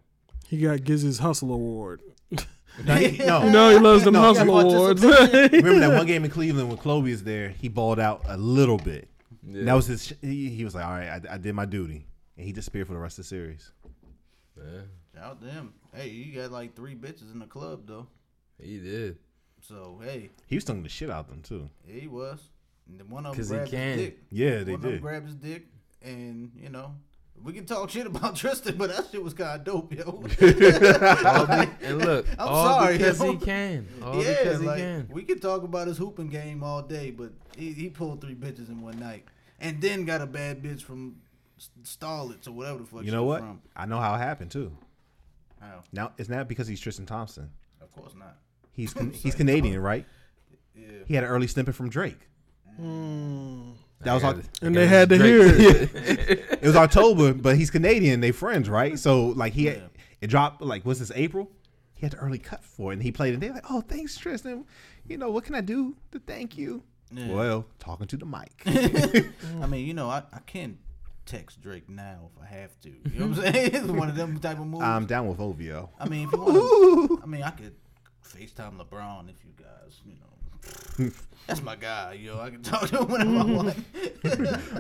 [0.48, 2.00] He got Giz's Hustle Award.
[2.84, 3.44] No, he- no.
[3.44, 5.00] You know he loves the No, Hustle Awards.
[5.04, 7.50] Remember that one game in Cleveland when Kobe was there?
[7.50, 9.08] He balled out a little bit.
[9.46, 9.62] Yeah.
[9.66, 10.12] That was his.
[10.20, 12.04] He, he was like, "All right, I, I did my duty,"
[12.36, 13.70] and he disappeared for the rest of the series.
[14.58, 14.80] Yeah,
[15.14, 15.72] Shout to him.
[15.94, 18.08] Hey, you got like three bitches in the club though.
[18.60, 19.18] he did.
[19.60, 21.70] So hey, He was stung the shit out of them too.
[21.86, 22.40] yeah, he was.
[22.88, 23.98] And then one of them 'Cause he grabbed can.
[23.98, 24.18] his dick.
[24.32, 25.00] Yeah, they one did.
[25.00, 25.66] grabbed his dick,
[26.02, 26.92] and you know.
[27.42, 30.04] We can talk shit about Tristan, but that shit was kind of dope, yo.
[30.06, 33.32] All be- and look, I'm all sorry, because yo.
[33.32, 33.86] he can.
[34.02, 35.08] All yeah, because he like can.
[35.10, 38.68] we could talk about his hooping game all day, but he, he pulled three bitches
[38.70, 39.24] in one night,
[39.60, 41.16] and then got a bad bitch from
[41.58, 43.00] S- Starlets or whatever the fuck.
[43.02, 43.40] You she know was what?
[43.40, 43.60] From.
[43.76, 44.72] I know how it happened too.
[45.60, 45.82] How?
[45.92, 47.50] Now it's not because he's Tristan Thompson.
[47.82, 48.36] Of course not.
[48.72, 50.06] He's he's Canadian, right?
[50.74, 50.88] Yeah.
[51.06, 52.28] He had an early snippet from Drake.
[52.80, 53.74] Mm.
[54.04, 54.58] That was I all- got it.
[54.62, 56.40] I And they had to hear it.
[56.64, 58.20] It was October, but he's Canadian.
[58.20, 58.98] They friends, right?
[58.98, 59.82] So like he had, Yeah.
[60.22, 61.50] it dropped like what's this April?
[61.94, 63.40] He had the early cut for it, and he played it.
[63.40, 64.64] They're like, "Oh, thanks, Tristan.
[65.06, 66.82] You know what can I do to thank you?"
[67.12, 67.32] Yeah.
[67.32, 68.50] Well, talking to the mic.
[69.62, 70.78] I mean, you know, I, I can
[71.26, 72.88] text Drake now if I have to.
[72.88, 73.70] You know what I'm saying?
[73.74, 74.82] it's one of them type of moves.
[74.84, 75.90] I'm down with OVO.
[76.00, 77.74] I mean, if you want, I mean, I could
[78.26, 81.10] FaceTime LeBron if you guys, you know.
[81.46, 82.40] That's my guy, yo.
[82.40, 83.76] I can talk to him whenever I want.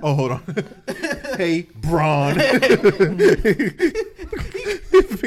[0.02, 0.42] Oh, hold on.
[1.36, 2.34] hey, Bron.
[2.38, 2.50] Pick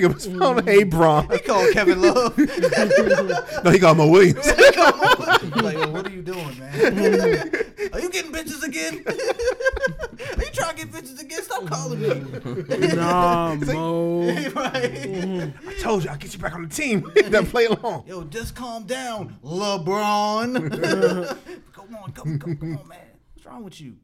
[0.03, 0.63] up his phone.
[0.65, 1.29] Hey, Bron.
[1.31, 2.37] He called Kevin Love.
[2.37, 4.45] No, he called Mo Williams.
[4.47, 7.51] like, yo, what are you doing, man?
[7.93, 9.03] Are you getting bitches again?
[9.07, 11.41] are you trying to get bitches again?
[11.41, 12.87] Stop calling me.
[12.95, 14.27] Nah, Mo.
[14.55, 15.53] right?
[15.67, 17.09] I told you, I'll get you back on the team.
[17.25, 18.03] then play along.
[18.07, 21.26] Yo, just calm down, LeBron.
[21.73, 22.99] come on, come, come, come on, man.
[23.33, 23.95] What's wrong with you?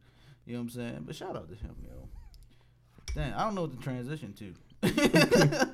[0.45, 1.03] You know what I'm saying?
[1.05, 2.07] But shout out to him, yo.
[3.15, 4.53] Damn, I don't know what to transition to.
[4.83, 5.65] I,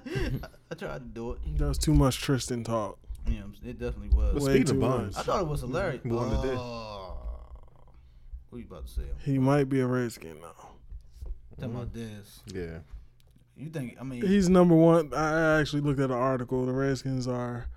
[0.72, 1.58] I tried to do it.
[1.58, 3.00] That was too much Tristan talk.
[3.26, 3.70] You know, what I'm saying?
[3.70, 4.36] it definitely was.
[4.36, 6.04] Well, Way speaking of too buns, I thought it was hilarious.
[6.04, 6.58] What wanted to do?
[6.60, 7.18] Oh,
[8.50, 9.02] what you about to say?
[9.24, 10.70] He might be a Redskin now.
[11.60, 12.40] Talking about this.
[12.54, 12.80] yeah.
[13.58, 13.98] You think?
[14.00, 15.14] I mean, He's number one.
[15.14, 16.66] I actually looked at an article.
[16.66, 17.68] The Redskins are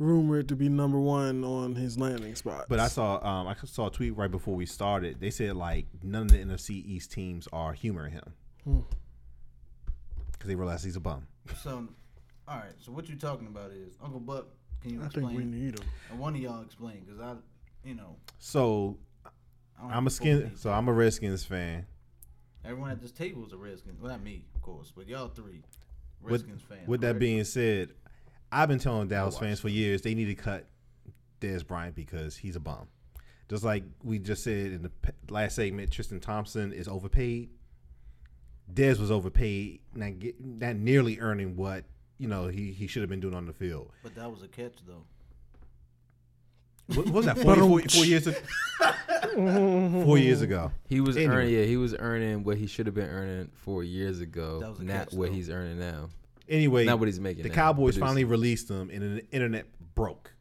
[0.00, 2.64] rumored to be number one on his landing spot.
[2.68, 5.20] But I saw um I saw a tweet right before we started.
[5.20, 8.32] They said like none of the NFC East teams are humoring him
[8.64, 8.80] Hmm.
[10.32, 11.26] because they realize he's a bum.
[11.62, 11.86] so.
[12.48, 12.72] All right.
[12.78, 14.46] So what you're talking about is Uncle Buck.
[14.82, 15.86] Can you I think we need him.
[16.10, 17.34] And one of y'all explain because I,
[17.86, 20.52] you know, So I don't I'm a skin.
[20.56, 21.86] So I'm a Redskins fan.
[22.64, 24.00] Everyone at this table is a Redskins.
[24.00, 25.62] Well, not me, of course, but y'all three
[26.22, 26.88] With, Redskins fans.
[26.88, 27.20] with that correct?
[27.20, 27.90] being said,
[28.52, 30.66] I've been telling Dallas fans for years they need to cut
[31.40, 32.88] Dez Bryant because he's a bum.
[33.48, 34.90] Just like we just said in the
[35.28, 37.50] last segment, Tristan Thompson is overpaid.
[38.72, 41.84] Dez was overpaid, not get, not nearly earning what
[42.18, 43.90] you know he, he should have been doing on the field.
[44.02, 45.02] but that was a catch though.
[46.94, 48.38] What, what was that four, four, four years ago?
[50.04, 50.72] four years ago.
[50.88, 51.34] He was Anyway.
[51.34, 51.54] earning.
[51.54, 54.58] Yeah, he was earning what he should have been earning four years That ago.
[54.70, 55.34] was a Not catch, what though.
[55.34, 56.08] he's earning now.
[56.50, 57.44] Anyway, Not what he's making.
[57.44, 60.32] the now, Cowboys but it's- finally released him, and the internet broke.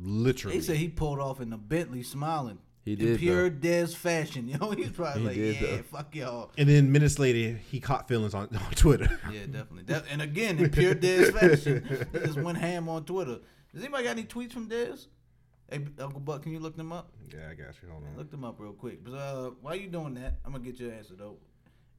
[0.00, 2.58] Literally, They said he pulled off in the Bentley smiling.
[2.84, 4.48] He in did, pure Dez fashion.
[4.60, 5.82] Yo, he's probably He like, did, yeah, though.
[5.84, 6.50] fuck y'all.
[6.58, 9.08] and then minutes later he caught feelings on, on Twitter.
[9.32, 9.84] Yeah, definitely.
[9.84, 13.38] That, and again, in pure Dez fashion, he just went ham on Twitter.
[13.72, 15.06] Does anybody got any tweets from Dez?
[15.70, 17.10] Hey, Uncle Buck, can you look them up?
[17.32, 17.88] yeah, I got you.
[17.90, 18.16] Hold on.
[18.18, 19.02] Look them up real quick.
[19.02, 21.38] But uh, while you doing that, I'm gonna get your answer though.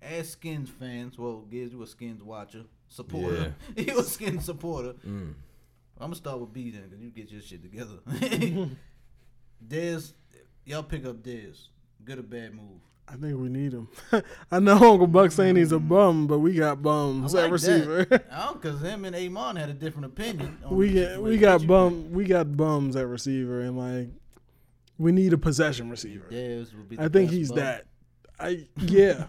[0.01, 3.55] As Skins fans, well, Giz, you a Skins watcher, supporter.
[3.75, 4.93] you a Skins supporter.
[5.05, 5.33] Mm.
[5.97, 7.95] I'm gonna start with B then, cause you get your shit together.
[9.67, 10.13] Dez,
[10.65, 11.67] y'all pick up Dez.
[12.03, 12.81] Good or bad move?
[13.07, 13.87] I think we need him.
[14.51, 18.05] I know Uncle Buck saying he's a bum, but we got bums I at receiver.
[18.05, 18.25] That.
[18.31, 20.57] I don't, cause him and Amon had a different opinion.
[20.65, 24.09] on we get we got What bum we got bums at receiver, and like
[24.97, 26.25] we need a possession receiver.
[26.29, 26.95] Dez would be.
[26.95, 27.59] The I think best he's bum.
[27.59, 27.85] that.
[28.39, 29.25] I yeah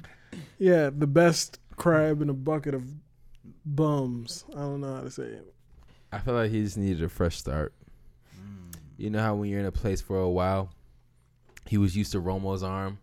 [0.58, 2.84] yeah the best crab in a bucket of
[3.64, 4.44] bums.
[4.52, 5.54] I don't know how to say it.
[6.12, 7.72] I feel like he just needed a fresh start.
[8.36, 8.74] Mm.
[8.96, 10.70] You know how when you're in a place for a while,
[11.66, 12.98] he was used to Romo's arm.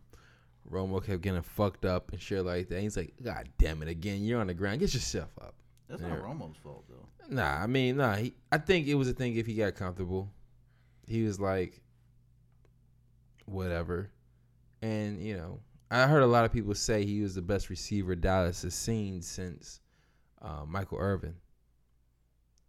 [0.69, 2.81] Romo kept getting fucked up and shit like that.
[2.81, 4.25] He's like, God damn it again!
[4.25, 4.79] You're on the ground.
[4.81, 5.53] Get yourself up.
[5.87, 6.09] That's Yeah.
[6.09, 7.07] not Romo's fault though.
[7.29, 8.15] Nah, I mean, nah.
[8.15, 10.29] He, I think it was a thing if he got comfortable.
[11.07, 11.79] He was like,
[13.45, 14.09] whatever.
[14.81, 15.59] And, you know,
[15.89, 19.21] I heard a lot of people say he was the best receiver Dallas has seen
[19.21, 19.79] since
[20.41, 21.35] uh, Michael Irvin.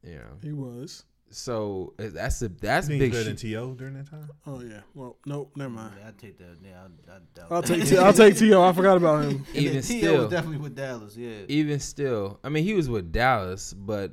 [0.02, 1.04] You know, He was.
[1.30, 3.44] so uh, that's a that's Think big good shit.
[3.44, 4.30] in To during that time.
[4.46, 4.80] Oh yeah.
[4.94, 5.50] Well, nope.
[5.56, 5.94] Never mind.
[6.00, 6.56] Yeah, I'd take that.
[6.64, 7.66] Yeah, I, I doubt I'll that.
[7.76, 8.60] take T- I'll take To.
[8.60, 9.44] I forgot about him.
[9.54, 9.98] Even then T.O.
[10.00, 11.16] still, was definitely with Dallas.
[11.16, 11.38] Yeah.
[11.48, 14.12] even still, I mean, he was with Dallas, but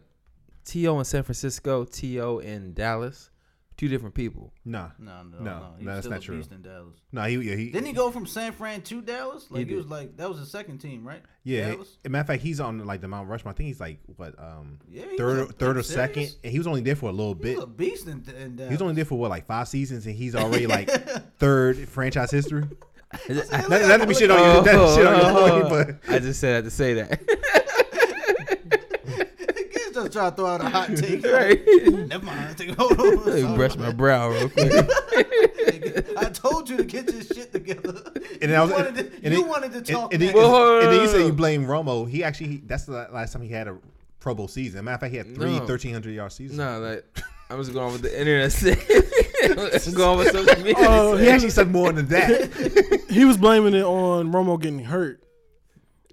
[0.66, 0.98] T.O.
[0.98, 2.40] in San Francisco, T.O.
[2.40, 3.30] in Dallas,
[3.78, 4.54] two different people.
[4.64, 5.68] Nah, No, no, No, no.
[5.78, 6.38] He no, was that's still not a true.
[6.38, 6.96] beast in Dallas.
[7.12, 7.24] no.
[7.24, 9.48] He yeah he Didn't he go from San Fran to Dallas?
[9.50, 11.22] Like He he, was like that was the second team, right?
[11.44, 11.72] yeah.
[11.72, 11.98] Dallas?
[12.08, 13.52] Matter of fact, he's on like the Mount Rushmore.
[13.54, 15.04] I think he's like what um Yeah.
[15.12, 15.94] he third was or, third or serious?
[16.12, 17.56] second, and he was only there for a little He bit.
[17.56, 18.70] was a beast in, in Dallas.
[18.70, 20.90] He was only there for what like five seasons, and he's already like
[21.38, 22.64] third franchise history.
[23.28, 26.14] Hell Not, not to be shit on you, not to shit on your boy, but
[26.14, 27.22] I just said I had to say that.
[30.16, 31.26] He's just to throw out a hot take.
[31.26, 31.62] Right.
[32.08, 32.58] Never mind.
[32.58, 33.26] Take, hold on.
[33.26, 34.72] Let me Sorry brush my brow real quick.
[36.18, 38.02] I told you to get your shit together.
[38.42, 40.14] and then I was you wanted to, and you then- wanted to talk.
[40.14, 40.36] and, then, now.
[40.38, 41.36] Well, hold on, and then you no, say you no.
[41.36, 42.10] blame blame Romo.
[42.10, 43.78] He actually he, that's the last time he had a
[44.20, 44.86] Pro Bowl season.
[44.86, 45.60] Matter of fact, he had three No.
[45.60, 46.58] 1300 yard seasons.
[46.58, 47.06] no, like
[47.50, 48.54] I'm just going with the internet.
[49.88, 50.76] I'm going with social oh, media.
[50.78, 53.06] Oh, he actually said more than that.
[53.10, 55.22] He was blaming it on Romo getting hurt.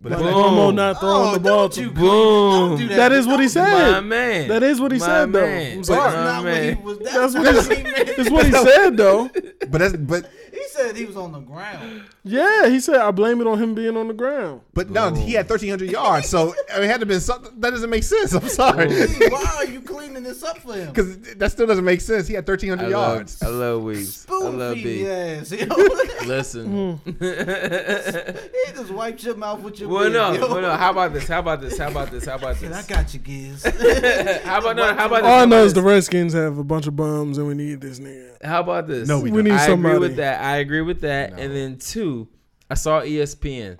[0.02, 0.54] But Like that's Boom.
[0.54, 1.68] Romo not throwing Oh, the ball.
[1.68, 2.76] To, Boom.
[2.76, 2.96] Don't that.
[2.96, 4.00] that is what he Don't my said.
[4.04, 4.48] man.
[4.48, 5.40] That is what he My said, though.
[5.42, 5.70] man.
[5.70, 6.16] I'm That's sorry.
[6.16, 6.98] My not what he was.
[6.98, 8.14] That's, That's what what he.
[8.14, 9.30] That's what he said, though.
[9.70, 12.02] but that's but He said he was on the ground.
[12.24, 14.60] Yeah, he said I blame it on him being on the ground.
[14.74, 17.70] but no, he had 1300 yards, so I mean, it had to been something that
[17.70, 18.32] doesn't make sense.
[18.34, 18.88] I'm sorry,
[19.30, 20.88] Why are you cleaning this up for him?
[20.88, 22.28] because that still doesn't make sense.
[22.28, 23.42] He had 1300 I love, yards.
[23.42, 24.26] I love Weeks.
[24.30, 25.00] I love feed B.
[25.00, 25.42] your
[26.26, 26.98] Listen.
[26.98, 27.10] Hmm.
[27.20, 30.52] he just wiped your mouth with your well, beard, no, yo.
[30.52, 30.76] well, no.
[30.76, 31.26] How about this?
[31.28, 31.78] How about this?
[31.78, 32.26] How about this?
[32.26, 33.64] How about Said, I got you, Giz.
[34.44, 34.94] How about no?
[34.94, 35.30] How about this?
[35.30, 35.82] All I know is the?
[35.82, 38.31] Redskins have a bunch of bums, and we need this nigga.
[38.42, 39.06] How about this?
[39.08, 39.44] No, we We don't.
[39.44, 39.94] need I somebody.
[39.96, 40.42] agree with that.
[40.42, 41.32] I agree with that.
[41.32, 41.38] No.
[41.42, 42.28] And then two,
[42.70, 43.78] I saw ESPN.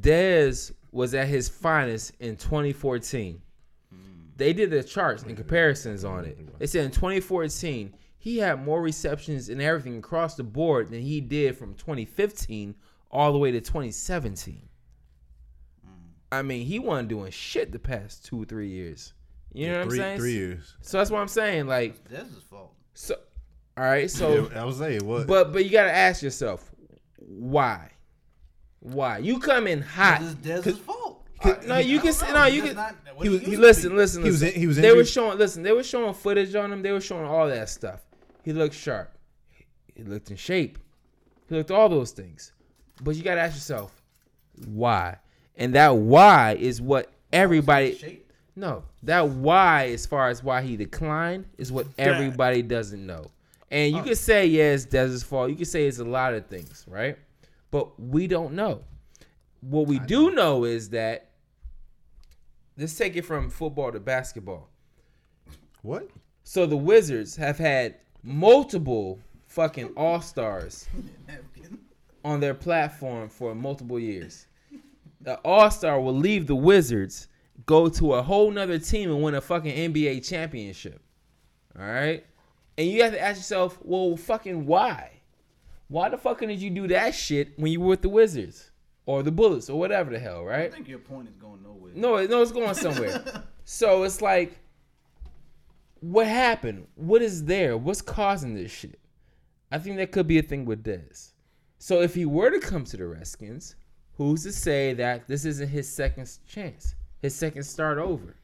[0.00, 3.40] Dez was at his finest in 2014.
[3.94, 3.98] Mm.
[4.36, 6.38] They did the charts and comparisons on it.
[6.38, 6.56] Mm-hmm.
[6.58, 11.20] They said in 2014 he had more receptions and everything across the board than he
[11.20, 12.74] did from 2015
[13.10, 14.68] all the way to 2017.
[15.86, 15.90] Mm.
[16.32, 19.12] I mean, he wasn't doing shit the past two or three years.
[19.52, 20.18] You know what three, I'm saying?
[20.18, 20.74] Three years.
[20.80, 21.66] So that's what I'm saying.
[21.68, 22.74] Like, That's his fault.
[22.96, 23.14] So,
[23.76, 24.10] all right.
[24.10, 25.26] So Yeah, I was saying what?
[25.26, 26.68] but but you gotta ask yourself,
[27.18, 27.90] why?
[28.80, 30.20] Why you come in hot?
[30.42, 31.26] That's his, his fault.
[31.66, 32.46] no, you can say no.
[32.46, 32.74] You can.
[32.76, 33.96] not he was- used You listen, be.
[33.96, 34.54] listen, He was listen.
[34.54, 35.36] in- he was They were showing.
[35.38, 36.82] Listen, they were showing footage on him.
[36.82, 38.00] They were showing all that stuff.
[38.44, 39.12] He looked sharp.
[39.94, 40.78] He looked in shape.
[41.48, 42.52] He looked all those things.
[43.02, 43.92] But you gotta ask yourself,
[44.66, 45.18] why?
[45.56, 48.22] And that why is what everybody.
[48.56, 53.26] No, that why, as far as why he declined, is what everybody doesn't know.
[53.70, 55.50] And you could say, yeah, it's Dez's fault.
[55.50, 57.18] You could say it's a lot of things, right?
[57.70, 58.82] But we don't know.
[59.60, 61.30] What we do know is that
[62.78, 64.70] let's take it from football to basketball.
[65.82, 66.08] what?
[66.44, 70.88] So the Wizards have had multiple fucking all stars
[72.24, 74.46] on their platform for multiple years.
[75.20, 77.26] The All Star will leave the Wizards,
[77.66, 81.00] go to a whole nother team and win a fucking NBA championship.
[81.78, 82.24] All right,
[82.78, 85.10] and you have to ask yourself, well, fucking why?
[85.88, 88.70] Why the fuck did you do that shit when you were with the Wizards
[89.04, 90.66] or the Bullets or whatever the hell, right?
[90.66, 91.92] I think your point is going nowhere.
[91.94, 93.44] No, no, it's going somewhere.
[93.64, 94.58] so it's like,
[96.00, 96.86] what happened?
[96.96, 97.76] What is there?
[97.76, 98.98] What's causing this shit?
[99.70, 101.32] I think that could be a thing with Dez.
[101.78, 103.76] So if he were to come to the Redskins,
[104.16, 106.94] who's to say that this isn't his second chance,
[107.26, 108.36] his second start over,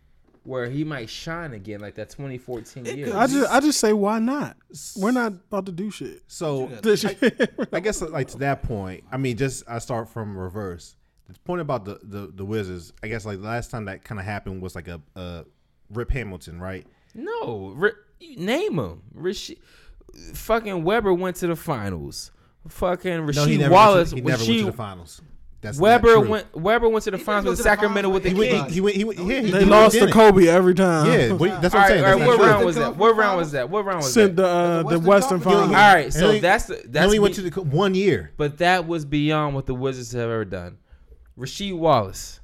[0.45, 3.17] where he might shine again like that 2014 It year?
[3.17, 4.57] I just I just say why not?
[4.97, 6.23] We're not about to do shit.
[6.27, 10.37] So This shit- I guess like to that point, I mean, just I start from
[10.37, 10.97] reverse.
[11.29, 14.19] The point about the the, the Wizards, I guess like the last time that kind
[14.21, 15.45] of happened was like a, a
[15.91, 16.87] Rip Hamilton, right?
[17.15, 17.93] No, Ri-
[18.37, 19.03] name him.
[19.15, 19.59] Rishi,
[20.35, 22.31] fucking Webber went to the finals.
[22.69, 24.13] Fucking No, Rasheed never Wallace.
[24.13, 25.23] went to, he never Rasheed- went to the finals.
[25.63, 26.55] That's Webber went.
[26.57, 28.51] Webber went to the finals with the Sacramento with the He went.
[28.51, 28.69] Kings.
[28.69, 28.97] He, he went.
[28.97, 29.19] He went.
[29.21, 30.11] Yeah, he, they he lost to.
[30.11, 31.07] Kobe every time.
[31.07, 32.05] Yeah, what- that's what I'm right, saying.
[32.05, 32.67] all right, That's what round true.
[32.67, 32.97] was that?
[32.97, 33.71] What round was that?
[33.71, 34.43] What round was Sent that?
[34.43, 35.67] the uh, The the Western Western Finals.
[35.69, 38.33] All right, so he- that's the He that's only went to the one year.
[38.37, 40.79] but that was beyond what the Wizards have ever done.
[41.39, 42.41] Rasheed Wallace,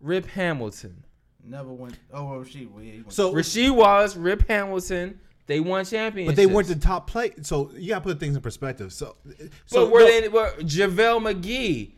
[0.00, 1.04] Rip Hamilton,
[1.48, 1.96] Never went.
[2.12, 2.66] Oh, well, she.
[2.66, 5.20] Well, yeah, So, Rasheed Wallace, Rip Hamilton.
[5.46, 6.34] They won championships.
[6.34, 7.30] but they weren't the top play.
[7.42, 8.92] So you got to put things in perspective.
[8.92, 9.14] So,
[9.66, 10.28] so But were no, they?
[10.28, 11.92] Were JaVale McGee.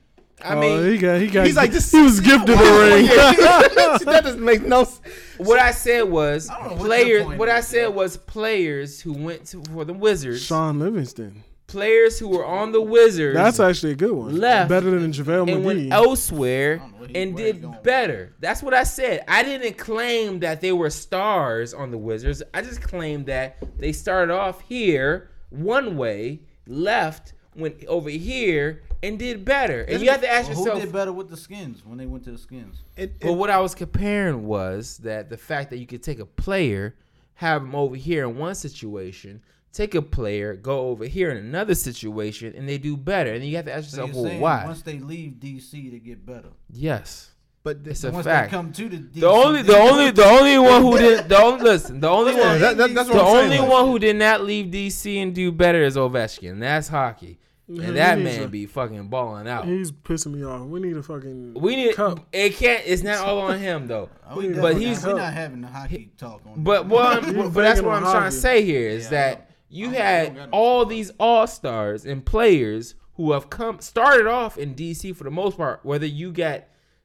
[0.45, 3.07] I oh, mean, he got he got He's like, just- he was gifted a ring.
[3.07, 4.83] that doesn't make no.
[4.83, 5.01] s-
[5.39, 7.27] what I said was I don't what players.
[7.39, 7.91] What I said yo.
[7.91, 10.43] was players who went to for the Wizards.
[10.45, 11.43] Shaun Livingston.
[11.67, 13.37] Players who were on the Wizards.
[13.37, 14.39] That's actually a good one.
[14.39, 15.91] Left Better than JaVale and went McGee.
[15.91, 18.35] elsewhere I don't know where he- and did going with better.
[18.39, 19.25] That's what I said.
[19.29, 22.43] I didn't claim that they were stars on the Wizards.
[22.55, 29.19] I just claimed that they started off here one way, left, went over here, and
[29.19, 29.83] did better.
[29.83, 32.25] And you have to ask Well, who did better with the skins when they went
[32.25, 32.77] to the skins?
[32.97, 36.19] It, it, But what I was comparing was that the fact that you could take
[36.19, 36.95] a player,
[37.35, 39.41] have him over here in one situation,
[39.73, 43.33] take a player, go over here in another situation, and they do better.
[43.33, 44.65] And you have to ask yourself, you're well, why?
[44.65, 46.49] once they leave DC, they get better.
[46.71, 47.31] Yes.
[47.63, 48.51] but It's So a once fact.
[48.51, 51.39] they come to the DC, The only, the only, the only one who did, the
[51.39, 53.69] only, listen, the only Yeah, one, that- that- that's the what I'm only saying.
[53.69, 56.59] one who did not leave DC and do better is Ovechkin.
[56.61, 57.35] That's hockey, Yeah,
[57.69, 59.67] and that man a- be fucking balling out.
[59.67, 60.63] He's pissing me off.
[60.67, 61.55] We need a fucking.
[61.55, 62.27] We need, cup.
[62.33, 64.09] it can't, it's not all on him though.
[64.31, 66.63] Oh, we But he's- not, we're not having the hockey talk on.
[66.63, 66.93] But this.
[66.93, 69.93] what I'm, but that's what I'm trying to say here is Yeah, that you I
[69.93, 74.27] don't- had don't got no all these all stars and players who have come started
[74.27, 75.81] off in DC for the most part.
[75.85, 76.65] Whether you got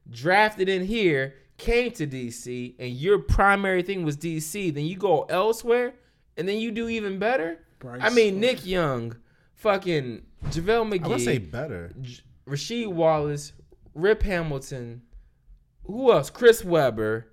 [0.09, 5.23] drafted in here, came to DC, and your primary thing was DC, then you go
[5.29, 5.93] elsewhere,
[6.37, 7.59] and then you do even better.
[7.79, 8.01] Bryce.
[8.03, 9.15] I mean, Nick Young,
[9.63, 11.05] fucking JaVale McGee.
[11.05, 11.93] I would say better.
[12.01, 13.53] J- Rasheed Wallace,
[13.95, 15.01] Rip Hamilton,
[15.85, 16.29] who else?
[16.29, 17.27] Chris Webber.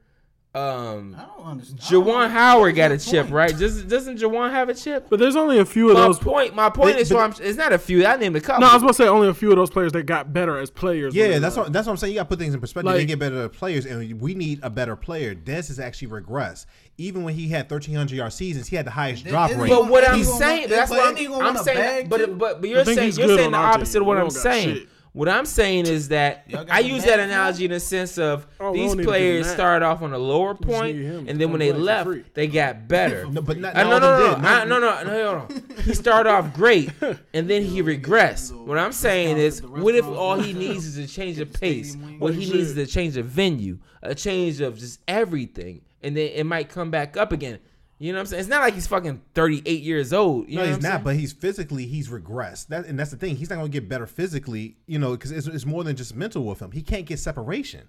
[0.53, 1.79] Um, I don't understand.
[1.81, 3.57] Juwan Howard got a what's chip, your right?
[3.57, 5.07] Does, doesn't Juwan have a chip?
[5.09, 6.19] But there's only a few of My those.
[6.19, 8.05] point, my point But- is, but- so I'm, it's not a few.
[8.05, 8.63] I named a couple.
[8.63, 10.59] No, I was about to say only a few of those players that got better
[10.59, 11.15] as players.
[11.15, 12.15] Yeah, that's what that's what I'm saying.
[12.15, 12.93] You got to put things in perspective.
[12.93, 15.37] they get better as players, and we need a better player.
[15.37, 16.67] Dez has actually regressed.
[16.99, 19.69] Even when he had 1,300 yard seasons, he had the highest Did- drop rate.
[19.71, 22.09] but what I'm saying, want- that's what I'm, I'm saying.
[22.09, 24.89] But but but you're saying you're saying the opposite of what I'm don't saying.
[25.12, 25.16] Shit.
[25.19, 28.91] What I'm saying is that I use that analogy in the sense of Oh, these
[28.91, 29.55] don't need to give him players that.
[29.55, 32.47] started off on a lower point, need him to and then when they left, they
[32.47, 33.27] got better.
[33.27, 34.49] no, but not, Uh, no, no, no, no.
[34.49, 35.82] I, no, no, no, no, no.
[35.82, 36.91] He started off great,
[37.35, 38.53] and then he regressed.
[38.70, 41.97] What I'm saying is, what if all he needs is a change of pace?
[42.20, 46.31] What he needs is a change of venue, a change of just everything, and then
[46.32, 47.59] it might come back up again.
[48.03, 48.41] You know what I'm saying?
[48.41, 50.49] It's not like he's fucking 38 years old.
[50.49, 50.89] You No, know he's what I'm not.
[50.97, 51.05] saying?
[51.05, 52.69] But he's physically, he's regressed.
[52.69, 53.37] That and that's the thing.
[53.37, 56.17] He's not going to get better physically, you know, because it's, it's more than just
[56.17, 56.73] mental with him.
[56.73, 57.89] He can't get separation.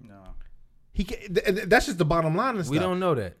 [0.00, 0.14] No.
[0.94, 2.56] He can, th- th- that's just the bottom line.
[2.56, 3.36] And we don't know that.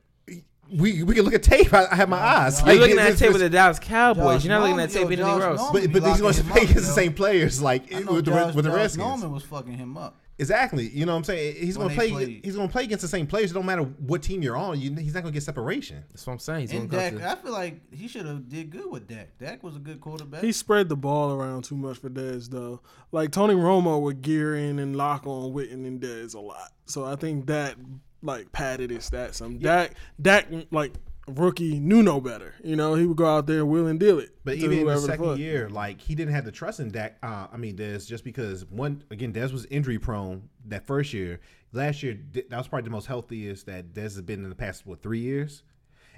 [0.70, 1.72] We we can look at tape.
[1.74, 2.58] I, I have my eyes.
[2.60, 4.36] You're Like, looking it's- at tape with the Dallas Cowboys.
[4.36, 5.60] Josh You're not looking Norman- at tape yo, anything Josh else.
[5.60, 8.24] Norman- But but he's going to play against the same players, like I know with
[8.26, 9.06] the Josh, with the Redskins.
[9.06, 10.18] Norman was fucking him up.
[10.38, 10.88] Exactly.
[10.88, 11.56] You know what I'm saying?
[11.56, 12.40] He's When going to they play.
[12.42, 13.50] He's going to play against the same players.
[13.50, 14.80] It don't matter what team you're on.
[14.80, 16.04] You, he's not going to get separation.
[16.10, 16.60] That's what I'm saying.
[16.68, 19.38] He's And Dak, to- I feel like he should have did good with Dak.
[19.38, 20.42] Dak was a good quarterback.
[20.42, 22.80] He spread the ball around too much for Dez though.
[23.12, 26.72] Like Tony Romo would gear in and lock on Witten and Dez a lot.
[26.86, 27.76] So I think that
[28.22, 29.58] like padded his stats some.
[29.58, 30.92] Dak Dak like
[31.28, 32.54] rookie knew no better.
[32.64, 34.34] You know, he would go out there and will and deal it.
[34.44, 36.90] But even in the whoever the second year, like he didn't have the trust in
[36.90, 37.18] Dak.
[37.22, 41.40] Uh, I mean, Dez just because one again, Dez was injury prone that first year.
[41.72, 44.86] Last year, that was probably the most healthiest that Dez has been in the past
[44.86, 45.62] what three years.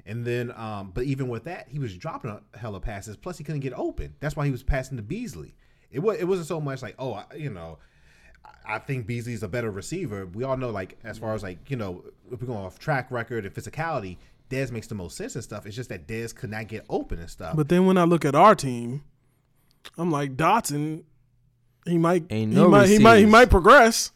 [0.07, 3.17] And then, um, but even with that, he was dropping a hell of passes.
[3.17, 4.15] Plus, he couldn't get open.
[4.21, 5.55] That's why he was passing to Beasley.
[5.91, 7.79] It was it wasn't so much like oh, I, you know.
[7.79, 7.89] I-
[8.67, 10.27] I think Beasley's a better receiver.
[10.27, 13.11] We all know, like, as far as like you know, if we're going off track
[13.11, 14.19] record and physicality,
[14.51, 15.67] Dez makes the most sense and stuff.
[15.67, 17.57] It's just that Dez could not get open and stuff.
[17.57, 19.03] But then when I look at our team,
[19.97, 21.05] I'm like Doctson.
[21.87, 22.25] He might.
[22.31, 22.89] Ain't he no might.
[22.89, 23.19] He might.
[23.19, 24.11] He might progress.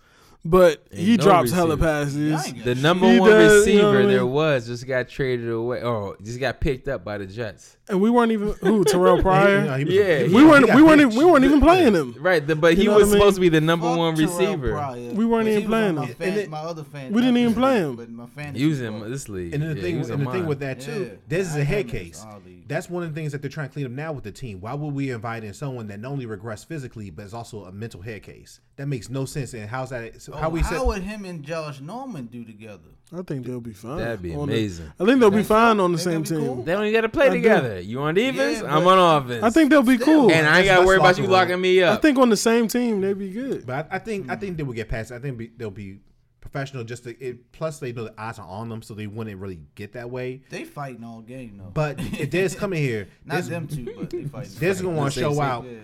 [0.50, 2.16] But Ain't he no drops hella passes.
[2.16, 4.26] Yeah, I ain't got The number He one does, you know receiver what I there
[4.26, 5.82] was just got traded away.
[5.82, 7.76] Oh, just got picked up by the Jets.
[7.90, 9.60] And we weren't even who Terrelle Pryor.
[9.76, 12.14] He- he was- Yeah, he- we weren't we weren't even, we weren't even playing him.
[12.18, 13.12] Right, the, but You he was I mean?
[13.12, 14.70] supposed to be the number Fuck one receiver.
[14.72, 16.14] Pryor, We weren't even playing him.
[16.14, 17.12] fan- it- my other fan.
[17.12, 17.96] we didn't even play him.
[17.96, 19.08] but my fantasy He was in squad.
[19.10, 19.52] this league.
[19.54, 21.16] And then the Yeah, thing, and the thing with that too, Yeah.
[21.28, 22.24] this is a had head case.
[22.66, 24.60] That's one of the things that they're trying to clean up now with the team.
[24.60, 27.72] Why would we invite in someone that not only regressed physically but is also a
[27.72, 28.60] mental head case?
[28.76, 29.54] That makes no sense.
[29.54, 30.20] And how's that?
[30.38, 32.90] So Oh, how we how said would him and Josh Norman do together?
[33.12, 33.98] I think they'll be fine.
[33.98, 34.92] That'd be on the- amazing.
[35.00, 36.38] I think they'll be fine on the same team.
[36.38, 36.62] cool?
[36.62, 37.34] They don't even got to play I do.
[37.36, 37.80] together.
[37.80, 38.60] You on defense?
[38.62, 39.42] Yeah, I'm on offense.
[39.42, 40.06] I think they'll be Still.
[40.06, 40.32] cool.
[40.32, 41.60] and I ain't got to worry about you locker room.
[41.60, 41.98] locking me up.
[41.98, 43.66] I think on the same team they'd be good.
[43.66, 44.40] But I, I think I hmm.
[44.40, 45.10] think they will get past.
[45.10, 46.00] I think be, they'll be
[46.40, 46.84] professional.
[46.84, 49.60] Just to, it, plus they know the odds are on them, so they wouldn't really
[49.74, 50.42] get that way.
[50.50, 51.70] They fighting all game though.
[51.72, 54.52] But if Dez coming here, not them two, but they fighting.
[54.52, 55.78] Dez gonna want to show out Yeah.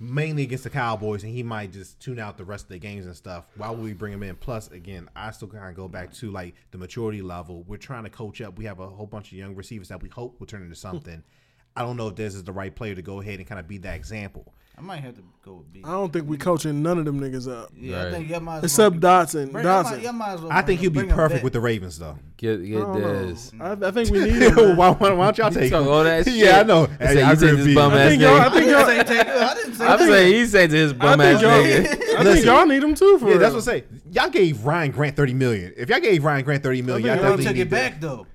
[0.00, 3.06] Mainly against the Cowboys, and he might just tune out the rest of the games
[3.06, 3.44] and stuff.
[3.56, 4.34] Why would we bring him in?
[4.34, 7.64] Plus, again, I still kind of go back to like the maturity level.
[7.68, 8.58] We're trying to coach up.
[8.58, 11.22] We have a whole bunch of young receivers that we hope will turn into something.
[11.76, 13.68] I don't know if this is the right player to go ahead and kind of
[13.68, 14.54] be that example.
[14.80, 15.82] I might have to go with B.
[15.84, 17.70] I don't think we coaching none of them niggas up.
[17.76, 18.12] Yeah, I Right.
[18.14, 19.00] think y'all might as Except well.
[19.24, 19.52] Doctson.
[19.52, 19.90] Bring- y'all Doctson.
[19.90, 21.44] might, y'all might as well I think he'll him- be bring him perfect back.
[21.44, 22.18] with the Ravens, though.
[22.38, 23.08] Get I get don't know.
[23.08, 23.60] Dez.
[23.84, 24.54] I, I think we need him.
[24.54, 24.76] man.
[24.76, 25.88] why, why, why don't y'all take Talk him?
[25.88, 26.34] all that shit.
[26.34, 26.86] Yeah, I know.
[26.86, 27.74] He said, I you agree take this B.
[27.74, 28.30] bum I ass think y'all.
[28.40, 28.52] I nigga.
[28.52, 28.86] think I y'all.
[28.86, 29.42] didn't say take it.
[29.42, 30.08] I didn't say I'm that.
[30.08, 31.62] saying he said to his I bum ass think y'all.
[31.62, 31.80] nigga.
[31.80, 32.44] I think Listen.
[32.46, 33.18] y'all need him too.
[33.18, 33.38] For Yeah, real.
[33.40, 33.84] that's what I say.
[34.10, 35.74] Y'all gave Ryan Grant thirty million.
[35.76, 37.70] If y'all gave Ryan Grant thirty million, I y'all think Y'all definitely took need it
[37.70, 37.90] that.
[37.92, 38.26] back though.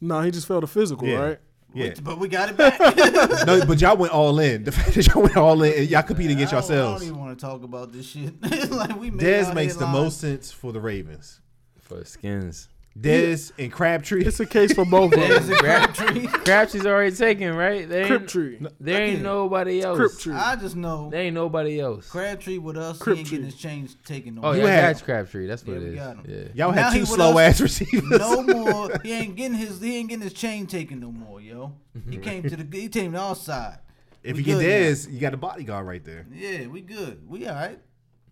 [0.00, 1.16] Nah, he just felt a physical, Yeah.
[1.18, 1.38] right?
[1.74, 2.78] Yeah, But we got it back.
[3.46, 4.64] no, but y'all went all in.
[4.64, 7.02] The fact that y'all went all in, and y'all compete against I don't- I don't
[7.02, 8.34] even want to talk about this shit.
[8.70, 11.40] like we made Dez our makes the most sense for the Ravens.
[11.80, 12.68] For the skins.
[12.98, 14.24] Dez and Crabtree.
[14.24, 15.50] It's a case for both of Dez them.
[15.52, 16.26] and Crabtree.
[16.26, 17.88] Crabtree's already taken, right?
[17.88, 18.58] There ain't, Crabtree.
[18.78, 19.22] there ain't Okay.
[19.22, 19.96] nobody else.
[19.96, 20.34] Crabtree.
[20.34, 22.08] I just know There ain't nobody else.
[22.10, 22.98] Crabtree with us.
[22.98, 23.20] He Crabtree.
[23.20, 24.34] ain't getting his chains taken.
[24.34, 24.56] No Oh, more.
[24.56, 25.46] yeah, had- that's Crabtree.
[25.46, 26.24] That's what Yeah, it we got him.
[26.28, 26.66] Yeah.
[26.66, 27.54] Y'all Now had he two slow us.
[27.54, 28.20] ass receivers.
[28.20, 28.90] no more.
[29.02, 29.80] He ain't getting his.
[29.80, 31.72] He ain't getting his chain taken no more, yo.
[31.94, 32.20] He mm-hmm.
[32.22, 32.76] came to the.
[32.78, 33.78] He came to our side.
[34.22, 34.90] if We you get good now.
[34.90, 36.26] Dez, you got a bodyguard right there.
[36.32, 37.26] Yeah, we good.
[37.28, 37.78] We all right.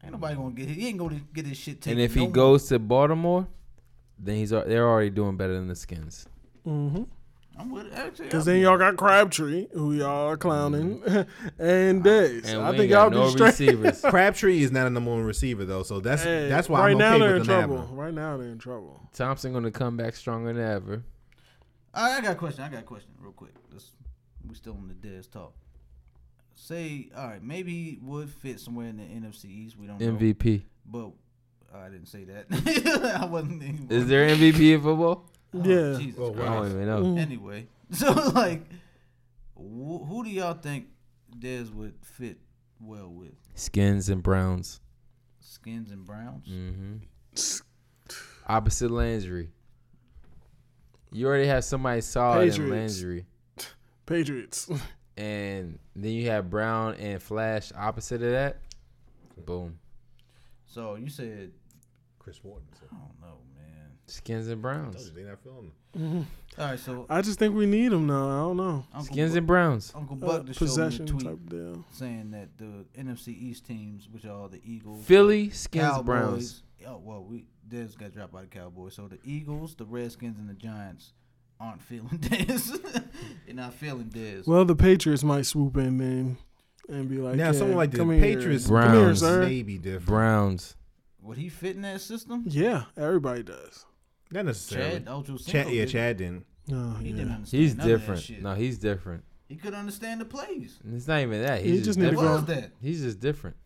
[0.05, 0.69] Ain't nobody gonna get.
[0.69, 1.99] He ain't gonna get his shit taken.
[1.99, 2.31] And if he more.
[2.31, 3.47] goes to Baltimore,
[4.23, 6.27] then he's they're already doing better than the skins.
[6.67, 7.03] Mm-hmm.
[7.59, 7.93] I'm with.
[7.93, 11.03] Actually, Because then y'all got Crabtree, who y'all are clowning,
[11.59, 12.47] and Dez.
[12.47, 13.47] And I think y'all got no be straight.
[13.49, 14.01] receivers.
[14.09, 16.99] Crabtree is not a number one receiver though, so that's Hey, that's why right I'm
[16.99, 17.81] now okay they're with in trouble.
[17.81, 17.97] having.
[17.97, 19.01] Right now they're in trouble.
[19.13, 21.03] Thompson gonna come back stronger than ever.
[21.93, 22.63] I, I got a question.
[22.65, 23.53] I got a question, real quick.
[23.73, 23.91] Let's,
[24.49, 25.53] we still on the Dez talk.
[26.55, 29.77] Say, all right, maybe he would fit somewhere in the NFC East.
[29.79, 30.13] We don't know.
[30.13, 30.63] MVP.
[31.71, 33.17] But I didn't say that.
[33.21, 33.91] I wasn't.
[33.93, 35.27] Is there MVP in football?
[35.53, 35.99] Oh, Yeah.
[35.99, 37.03] Jesus Oh, I don't even know.
[37.03, 37.19] Mm.
[37.19, 38.63] Anyway, so like,
[39.57, 40.87] wh- who do y'all think
[41.37, 42.39] Dez would fit
[42.81, 43.33] well with?
[43.57, 44.81] Skins and Browns.
[45.41, 46.47] Skins and Browns.
[46.47, 46.99] hmm
[48.47, 49.51] Opposite Landry.
[51.11, 53.25] You already have somebody solid in Landry.
[54.07, 54.71] Patriots.
[55.17, 58.59] And then you have Brown and Flash opposite of that.
[59.45, 59.79] Boom.
[60.67, 61.51] So you said,
[62.31, 62.69] Chris Morton.
[62.79, 62.87] So.
[62.93, 63.89] I don't know, man.
[64.07, 65.11] Skins and Browns.
[65.13, 66.27] They not feeling him.
[66.59, 68.29] All right, so I just think we need them now.
[68.29, 68.85] I don't know.
[68.95, 69.93] Uncle, Skins Bu- and Browns.
[69.97, 71.85] Uncle Uh, Buck just showed me a tweet type deal.
[71.91, 76.05] saying that the NFC East teams, which are the Eagles, Philly, Skins, Cowboys.
[76.05, 76.63] Browns.
[76.87, 78.95] Oh well, we Dez got dropped by the Cowboys.
[78.95, 81.13] So the Eagles, the Redskins, and the Giants
[81.59, 82.81] aren't feeling Dez.
[83.47, 84.47] They're not feeling Dez.
[84.47, 86.37] Well, the Patriots might swoop in man,
[86.89, 88.21] and be like, Now, yeah, something like the come here.
[88.21, 89.21] Patriots- come here, Browns.
[89.21, 89.43] sir.
[89.43, 90.07] May be different.
[90.07, 90.77] Browns.
[91.23, 92.45] Would he fit in that system?
[92.47, 93.85] Yeah, everybody does.
[94.31, 94.93] Not necessarily.
[95.01, 95.47] Chad Ochocinco.
[95.47, 95.89] Chad, yeah, did.
[95.91, 96.47] Chad didn't.
[96.69, 97.17] No, He yeah.
[97.17, 97.63] didn't understand.
[97.63, 98.23] He's none of that different.
[98.23, 98.43] shit.
[98.43, 99.25] No, he's different.
[99.49, 100.79] He could understand the plays.
[100.85, 101.61] And It's not even that.
[101.63, 102.47] He's He just, just need to What different.
[102.49, 102.73] was that?
[102.81, 103.57] He's just different.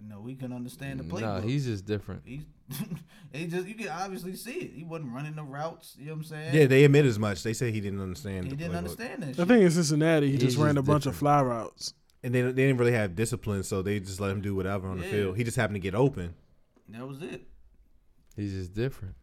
[0.00, 1.22] No, he can understand the plays.
[1.22, 2.22] No, he's just different.
[2.26, 2.42] He's
[3.32, 4.72] he just you can obviously see it.
[4.74, 5.96] He wasn't running the routes.
[5.98, 6.54] You know what I'm saying?
[6.54, 7.42] Yeah, they admit as much.
[7.42, 8.44] They said he didn't understand.
[8.44, 8.78] he the didn't playbook.
[8.78, 9.28] understand that.
[9.30, 9.48] I shit.
[9.48, 11.18] think in Cincinnati, he He's just ran just a bunch of different.
[11.20, 11.94] fly routes.
[12.22, 14.98] And they, they didn't really have discipline, so they just let him do whatever on
[14.98, 15.10] the Yeah.
[15.12, 15.36] field.
[15.38, 16.34] He just happened to get open.
[16.88, 17.46] That was it.
[18.36, 19.14] He's just different.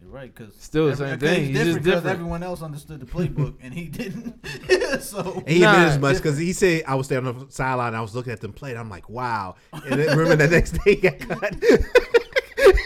[0.00, 1.46] You're right, because Still the same thing.
[1.46, 1.84] He's just different.
[1.84, 4.44] Because everyone else understood the playbook and he didn't.
[5.00, 7.52] so And he Nah, admitted as much because he said, I was standing on the
[7.52, 9.54] sideline, and I was looking at them play, and I'm like, wow.
[9.72, 11.54] And then, remember the next day he got cut?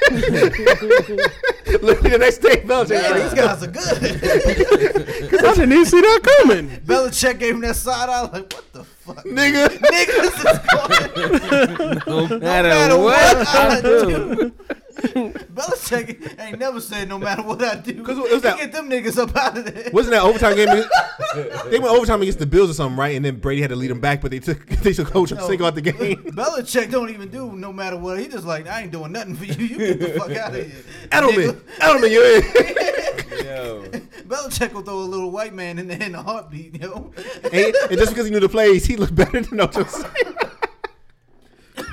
[1.82, 5.30] Literally the next day, Belichick man, was these guys are good.
[5.30, 6.68] Cause I didn't even see that coming.
[6.80, 8.22] Belichick gave him that side eye.
[8.22, 9.68] Like, what the fuck, nigga.
[9.68, 12.02] Niggas is going.
[12.08, 14.52] No matter, matter what, what I I do.
[15.54, 18.02] Belichick ain't never said no matter what I do.
[18.02, 19.90] 'Cause it was that- get them niggas up out of there.
[19.92, 20.68] Wasn't that overtime game?
[21.70, 23.14] they went overtime against the Bills or something, right?
[23.16, 25.46] And then Brady had to lead them back, but they took they took coach No.
[25.46, 26.16] single out the game.
[26.24, 28.18] Belichick don't even do no matter what.
[28.18, 29.54] He just like I ain't doing nothing for you.
[29.66, 30.72] You get the fuck out of here.
[31.10, 31.60] Edelman, Nigga.
[31.78, 33.44] Edelman, you're in.
[33.44, 33.82] Yo,
[34.26, 37.12] Belichick will throw a little white man in there in a heartbeat, yo.
[37.52, 39.86] and, and just because he knew the plays, he looked better than Ocho.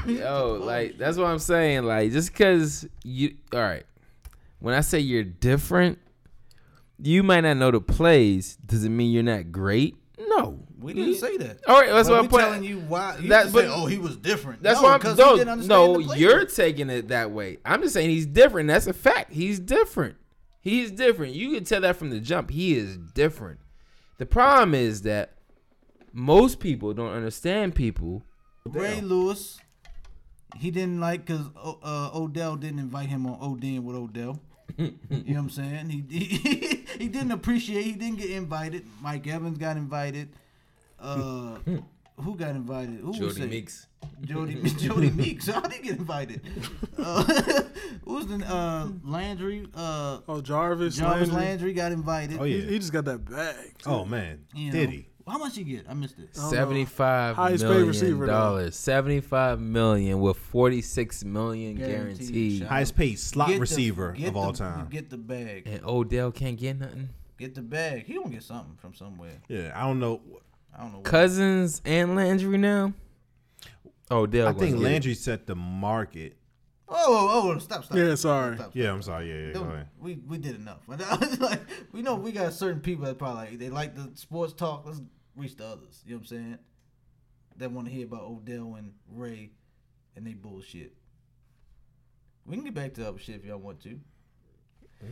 [0.19, 1.83] yo, like that's what I'm saying.
[1.83, 3.85] Like just because you, all right.
[4.59, 5.99] When I say you're different,
[6.97, 8.57] you might not know the plays.
[8.65, 9.95] Does it mean you're not great?
[10.19, 10.59] No.
[10.79, 11.59] We didn't say that.
[11.67, 13.17] All right, that's But what I'm telling you why.
[13.19, 14.61] You That- but- say, oh, he was different.
[14.61, 16.13] That's no, why I'm no, he didn't understand no.
[16.13, 17.57] You're taking it that way.
[17.65, 18.67] I'm just saying he's different.
[18.67, 19.33] That's a fact.
[19.33, 20.15] He's different.
[20.61, 21.33] He's different.
[21.33, 22.49] You can tell that from the jump.
[22.51, 23.59] He is different.
[24.17, 25.33] The problem is that
[26.13, 28.23] most people don't understand people.
[28.65, 29.59] Ray Lewis.
[30.57, 34.39] He didn't like because uh, Odell didn't invite him on Odin with Odell.
[34.77, 35.89] you know what I'm saying?
[35.89, 36.27] He, he
[36.99, 37.83] he didn't appreciate.
[37.83, 38.85] He didn't get invited.
[39.01, 40.29] Mike Evans got invited.
[40.99, 41.57] Uh,
[42.19, 42.99] who got invited?
[43.01, 43.49] Who was Jody it?
[43.49, 43.87] Meeks.
[44.23, 45.47] Jody Jody Meeks.
[45.47, 46.41] How did he get invited?
[46.97, 47.23] Uh,
[48.05, 49.67] who's the uh, Landry?
[49.75, 51.45] Uh, Oh, Jarvis, Jarvis Landry.
[51.45, 52.39] Landry got invited.
[52.39, 52.69] Oh He, yeah.
[52.69, 53.77] he just got that bag.
[53.79, 53.89] too.
[53.89, 54.71] Oh man, You know.
[54.73, 55.07] did he?
[55.27, 55.85] How much he get?
[55.89, 56.33] I missed it.
[56.33, 56.49] don't.
[56.51, 58.75] Seventy-five Highest paid million receiver, dollars.
[58.75, 62.63] Seventy-five million with forty-six million Guaranteed guaranteed.
[62.63, 64.87] Highest paid slot Get the- receiver get of all the- time.
[64.89, 65.63] Get the bag.
[65.65, 67.09] And Odell can't get nothing.
[67.39, 68.05] Get the bag.
[68.05, 69.41] He gonna get something from somewhere.
[69.47, 70.21] Yeah, I don't know.
[70.77, 70.97] I don't know.
[70.99, 71.05] What.
[71.05, 72.93] Cousins and Landry now.
[74.11, 74.47] Odell.
[74.47, 74.85] I gonna think get it.
[74.91, 76.37] Landry set the market.
[76.87, 77.97] Oh, oh, oh, stop, stop.
[77.97, 78.55] Yeah, stop, sorry.
[78.57, 78.75] stop, stop.
[78.75, 79.27] Yeah, I'm sorry.
[79.29, 79.53] Yeah, yeah.
[79.53, 79.87] Go Don't- ahead.
[79.99, 80.81] we we did enough.
[80.87, 81.61] But I was like,
[81.91, 84.83] we know we got certain people that probably like, they like the sports talk.
[84.85, 85.01] Let's
[85.35, 86.01] reach the others.
[86.05, 86.57] You know what I'm saying?
[87.57, 89.51] That want to hear about Odell and Ray
[90.15, 90.93] and they bullshit.
[92.45, 93.99] We can get back to the other shit if y'all want to.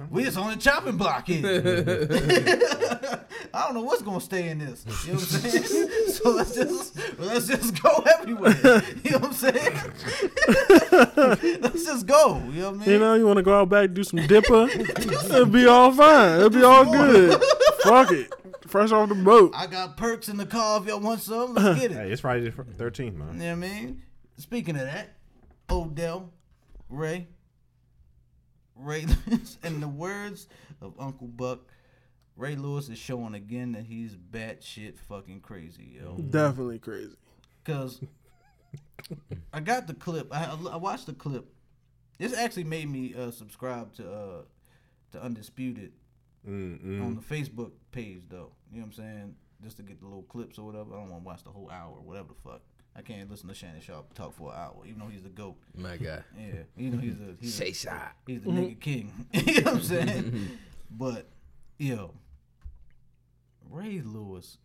[0.09, 1.43] We just on the chopping block here.
[3.53, 4.85] I don't know what's gonna stay in this.
[5.05, 5.63] You know what I'm saying?
[6.07, 8.81] so let's just let's just go everywhere.
[9.03, 9.73] You know what I'm saying?
[11.61, 12.41] let's just go.
[12.49, 12.89] You know what I mean?
[12.89, 14.67] You know, you want to go out back do some dipper?
[14.69, 16.37] It'll be all fine.
[16.37, 17.39] It'll be all good.
[17.83, 18.33] Fuck it.
[18.73, 19.51] Fresh off the boat.
[19.53, 21.53] I got perks in the car if y'all want some.
[21.53, 21.95] Let's get it.
[21.95, 23.33] Hey, it's Friday the 13th, man.
[23.33, 24.01] You know what I mean?
[24.37, 25.13] Speaking of that,
[25.69, 26.33] Odell,
[26.89, 27.27] Ray,
[28.75, 30.47] Ray Lewis, in the words
[30.81, 31.59] of Uncle Buck,
[32.35, 36.17] Ray Lewis is showing again that he's batshit fucking crazy, yo.
[36.17, 37.15] Definitely crazy.
[37.65, 38.01] Cause
[39.53, 40.29] I got the clip.
[40.35, 41.45] I, I watched the clip.
[42.17, 44.41] This actually made me uh, subscribe to uh,
[45.11, 45.91] to Undisputed
[46.49, 47.03] Mm-mm.
[47.03, 48.51] on the Facebook page, though.
[48.73, 49.35] You know what I'm saying?
[49.63, 50.95] Just to get the little clips or whatever.
[50.95, 52.61] I don't want to watch the whole hour, or whatever the fuck.
[52.95, 55.55] I can't listen to Shannon Sharpe talk for an hour, even though he's the goat.
[55.75, 56.23] My God.
[56.37, 58.15] Yeah, you know he's a he's Say a, shot.
[58.27, 58.79] he's the nigga mm-hmm.
[58.79, 59.27] king.
[59.33, 60.49] you know what I'm saying?
[60.91, 61.27] but
[61.77, 62.13] yo,
[63.69, 64.57] Ray Lewis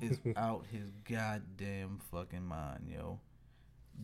[0.00, 3.20] is out his goddamn fucking mind, yo.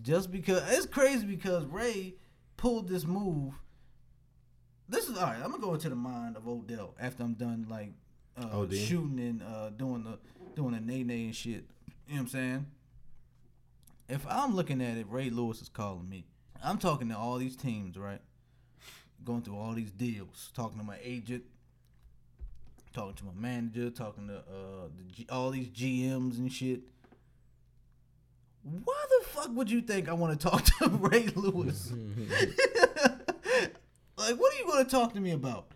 [0.03, 2.15] Just because it's crazy because Ray
[2.57, 3.55] pulled this move.
[4.89, 5.37] This is all right.
[5.43, 7.93] I'm gonna go into the mind of Odell after I'm done like
[8.40, 8.74] uh, OD?
[8.74, 10.19] shooting and uh, doing the
[10.55, 11.65] doing the nay nay and shit.
[12.06, 12.66] You know what I'm saying?
[14.09, 16.24] If I'm looking at it, Ray Lewis is calling me.
[16.62, 18.20] I'm talking to all these teams, right?
[19.24, 21.44] Going through all these deals, talking to my agent,
[22.94, 26.81] talking to my manager, talking to uh, the G- all these GMs and shit.
[28.62, 31.93] Why the fuck would you think I want to talk to Ray Lewis?
[34.16, 35.66] like, what are you going to talk to me about?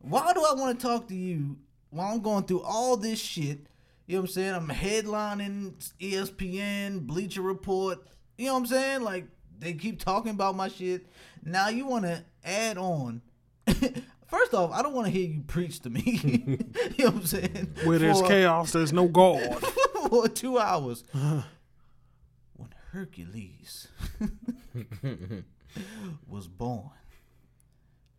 [0.00, 1.56] Why do I want to talk to you
[1.94, 3.66] while I'm going through all this shit?
[4.06, 4.54] You know what I'm saying?
[4.54, 8.00] I'm headlining ESPN, Bleacher Report.
[8.36, 9.02] You know what I'm saying?
[9.02, 9.26] Like,
[9.60, 11.06] they keep talking about my shit.
[11.44, 13.22] Now you want to add on.
[14.26, 16.02] First off, I don't want to hear you preach to me.
[16.96, 17.74] you know what I'm saying?
[17.84, 19.64] Where there's For- chaos, there's no God.
[20.08, 21.04] for two hours.
[21.12, 23.88] when Hercules
[26.28, 26.90] was born,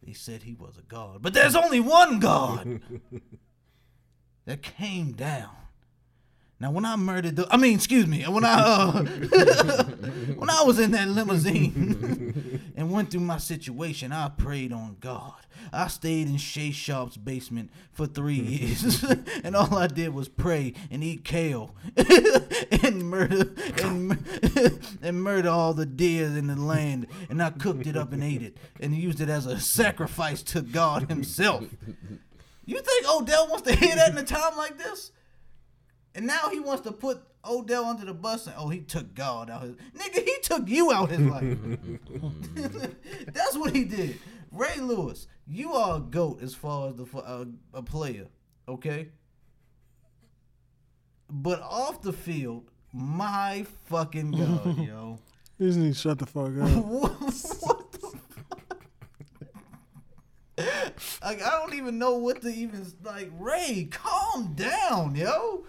[0.01, 1.21] they said he was a god.
[1.21, 2.79] But there's only one God
[4.45, 5.49] that came down.
[6.57, 9.03] Now, when I murdered the, I mean, excuse me, when I, uh,
[10.35, 15.33] when I was in that limousine and went through my situation, I prayed on God.
[15.73, 19.03] I stayed in Shay Sharp's basement for three years,
[19.43, 21.75] and all I did was pray and eat kale
[22.83, 23.51] and murder
[23.83, 24.23] and,
[25.01, 27.07] and murder all the deer in the land.
[27.29, 30.61] And I cooked it up and ate it and used it as a sacrifice to
[30.61, 31.65] God Himself.
[32.65, 35.11] You think Odell wants to hear that in a time like this?
[36.13, 39.49] And now he wants to put Odell under the bus and oh he took God
[39.49, 41.57] out his nigga he took you out his life.
[43.27, 44.19] That's what he did.
[44.51, 48.27] Ray Lewis, you are a goat as far as the uh, a player,
[48.67, 49.09] okay?
[51.29, 55.19] But off the field, my fucking god, yo.
[55.57, 56.69] You just need to shut the fuck up.
[56.85, 57.84] what, what the fuck?
[60.57, 63.29] Like I don't even know what to even like.
[63.39, 65.65] Ray, calm down, yo.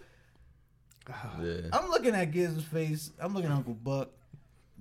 [1.40, 1.60] Yeah.
[1.72, 3.10] I'm looking at Giz's face.
[3.20, 4.10] I'm looking at Uncle Buck.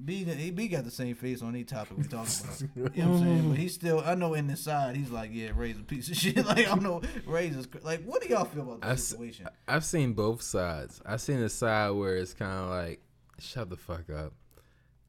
[0.03, 2.61] B, he B got the same face on any topic we talking about.
[2.95, 3.49] You know what I'm saying?
[3.49, 4.03] But he's still.
[4.05, 6.45] I know in the side, he's like, yeah, Ray's a piece of shit.
[6.45, 8.03] Like I know Ray's is like.
[8.03, 9.47] What do y'all feel about the I s- situation?
[9.67, 11.01] I've seen both sides.
[11.05, 13.01] I've seen the side where it's kind of like,
[13.39, 14.33] shut the fuck up.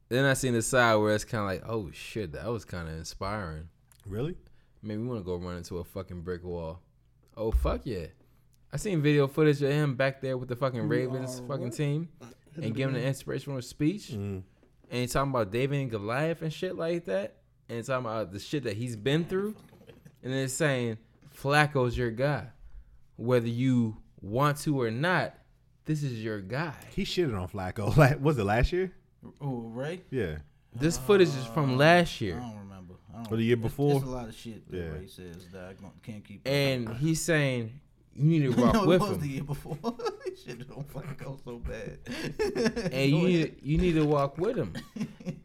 [0.09, 2.87] Then I seen the side where it's kind of like, oh shit, that was kind
[2.87, 3.67] of inspiring.
[4.05, 4.37] Really?
[4.87, 6.79] Maybe we want to go run into a fucking brick wall.
[7.35, 8.05] Oh fuck yeah!
[8.71, 11.73] I seen video footage of him back there with the fucking Ravens uh, fucking what?
[11.73, 12.07] team
[12.55, 14.11] and giving an inspirational speech.
[14.13, 14.43] Mm.
[14.89, 17.35] And he's talking about David and Goliath and shit like that.
[17.67, 19.55] And he's talking about the shit that he's been through.
[20.23, 20.97] And then saying,
[21.35, 22.45] Flacco's your guy.
[23.17, 25.35] Whether you want to or not,
[25.83, 26.73] this is your guy.
[26.95, 27.93] He shitted on Flacco.
[27.97, 28.93] Like, was it last year?
[29.41, 30.05] Oh, right.
[30.09, 30.37] Yeah.
[30.73, 32.39] This footage is from last year.
[32.41, 32.63] I year.
[33.23, 33.29] Don't remember.
[33.29, 33.91] I don't Or the year There's- before?
[33.93, 34.89] There's a lot of shit that Yeah.
[34.89, 35.73] Ray says that I
[36.03, 36.41] can't keep.
[36.47, 36.51] up.
[36.51, 37.79] And he's saying,
[38.15, 39.19] you need to rock no, it with was him.
[39.21, 39.77] the year before.
[40.45, 41.99] shit don't fucking go so bad.
[42.93, 44.73] and you need, you need to walk with him.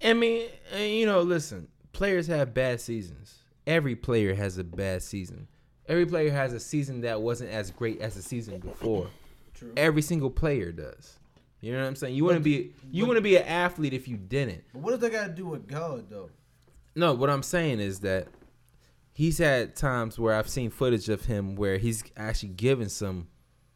[0.04, 3.34] I mean, and, you know, listen, players have bad seasons.
[3.66, 5.48] Every player has a bad season.
[5.88, 9.08] Every player has a season that wasn't as great as the season before.
[9.54, 9.72] True.
[9.76, 11.18] Every single player does.
[11.60, 12.14] You know what I'm saying?
[12.16, 14.64] You want to be you but- want to be an athlete if you didn't.
[14.72, 16.30] But what does that got to do with God though?
[16.94, 18.28] No, what I'm saying is that
[19.12, 23.28] he's had times where I've seen footage of him where he's actually given some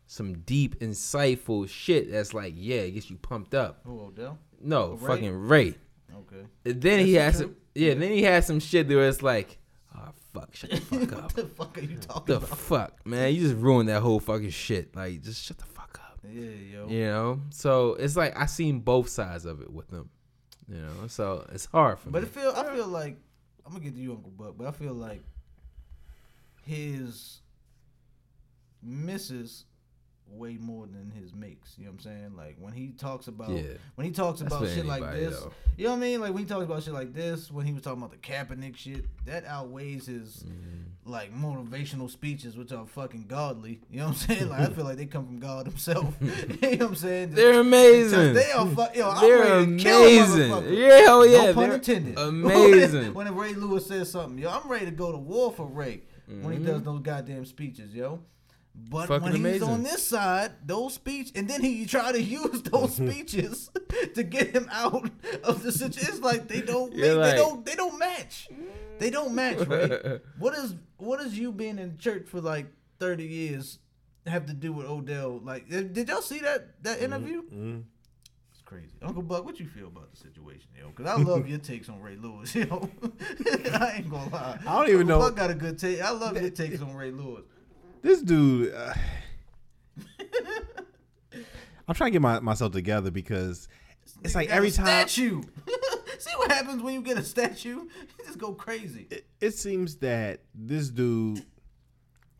[0.07, 3.81] some deep, insightful shit that's like, yeah, it gets you pumped up.
[3.85, 4.39] Who Odell?
[4.61, 5.07] No, Ray?
[5.09, 5.75] fucking Ray.
[6.15, 6.47] Okay.
[6.65, 7.95] And then he has some, yeah.
[7.95, 9.59] Then he has some shit where it's like,
[9.97, 11.23] oh fuck, shut the fuck up.
[11.23, 12.51] what the fuck are you talking the about?
[12.51, 14.95] The fuck, man, you just ruined that whole fucking shit.
[14.95, 16.21] Like, just shut the fuck up.
[16.33, 16.87] Yeah, yo.
[16.89, 17.41] You know.
[17.51, 20.11] So it's like I seen both sides of it with them.
[20.69, 21.07] You know.
[21.09, 22.29] So it's hard for But me.
[22.29, 23.17] it feel I feel like
[23.65, 24.55] I'm gonna get to you, Uncle Buck.
[24.59, 25.23] But I feel like
[26.65, 27.41] his
[28.83, 29.65] misses
[30.29, 31.75] way more than his makes.
[31.79, 32.37] You know what I'm saying?
[32.37, 33.63] Like when he talks about Yeah.
[33.95, 35.39] when he talks That's about shit like this.
[35.41, 35.53] though.
[35.77, 36.21] You know what I mean?
[36.21, 38.77] Like when he talks about shit like this, when he was talking about the Kaepernick
[38.77, 41.11] shit, that outweighs his Mm-hmm.
[41.11, 43.81] like motivational speeches, which are fucking godly.
[43.91, 44.49] You know what I'm saying?
[44.51, 46.15] Like I feel like they come from God Himself.
[46.21, 47.31] you know what I'm saying?
[47.33, 48.35] They're amazing.
[48.35, 50.75] They are fu- yo, I'm They're ready to kill a amazing.
[50.75, 51.39] Yeah, hell yeah.
[51.47, 52.19] no pun they're intended.
[52.57, 53.15] Amazing.
[53.15, 56.03] when Ray Lewis says something, yo, I'm ready to go to war for Ray
[56.43, 58.21] when he does those goddamn speeches, yo.
[58.89, 59.69] But Fucking when he's amazing.
[59.69, 63.71] on this side, those speech, and then he try to use those speeches
[64.15, 65.11] to get him out
[65.43, 66.09] of the situation.
[66.15, 68.49] It's like they don't, make, like- they don't, they don't match.
[68.99, 70.21] They don't match, Ray.
[70.39, 72.67] what is, what is you being in church for like
[73.01, 73.79] 30 years
[74.27, 75.41] have to do with Odell?
[75.43, 77.43] Like, eh, did y'all see that that interview?
[77.53, 77.83] Mm.
[78.53, 78.97] It's crazy.
[79.03, 80.89] Uncle Buck, what you feel about the situation, yo?
[80.91, 82.89] Because I love your takes on Ray Lewis, yo.
[83.75, 84.59] I ain't gonna lie.
[84.67, 86.01] I don't even Uncle know- Buck got a good take.
[86.01, 87.43] I love your takes on Ray Lewis.
[88.03, 88.75] This dude.
[88.75, 88.95] Uh,
[91.89, 93.69] I'm trying to get my, myself together because
[94.25, 95.43] it's like every a time statue.
[96.19, 97.87] See what happens when you get a statue?
[98.19, 99.07] You just go crazy.
[99.11, 101.45] it, it seems that this dude,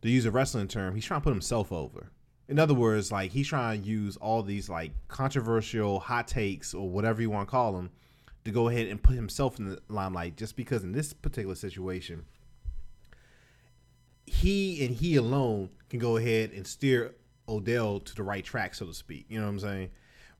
[0.01, 2.11] to use a wrestling term, he's trying to put himself over.
[2.49, 6.89] In other words, like he's trying to use all these like controversial hot takes or
[6.89, 7.89] whatever you want to call them
[8.45, 12.25] to go ahead and put himself in the limelight just because in this particular situation
[14.27, 17.15] he and he alone can go ahead and steer
[17.49, 19.25] Odell to the right track, so to speak.
[19.29, 19.89] You know what I'm saying?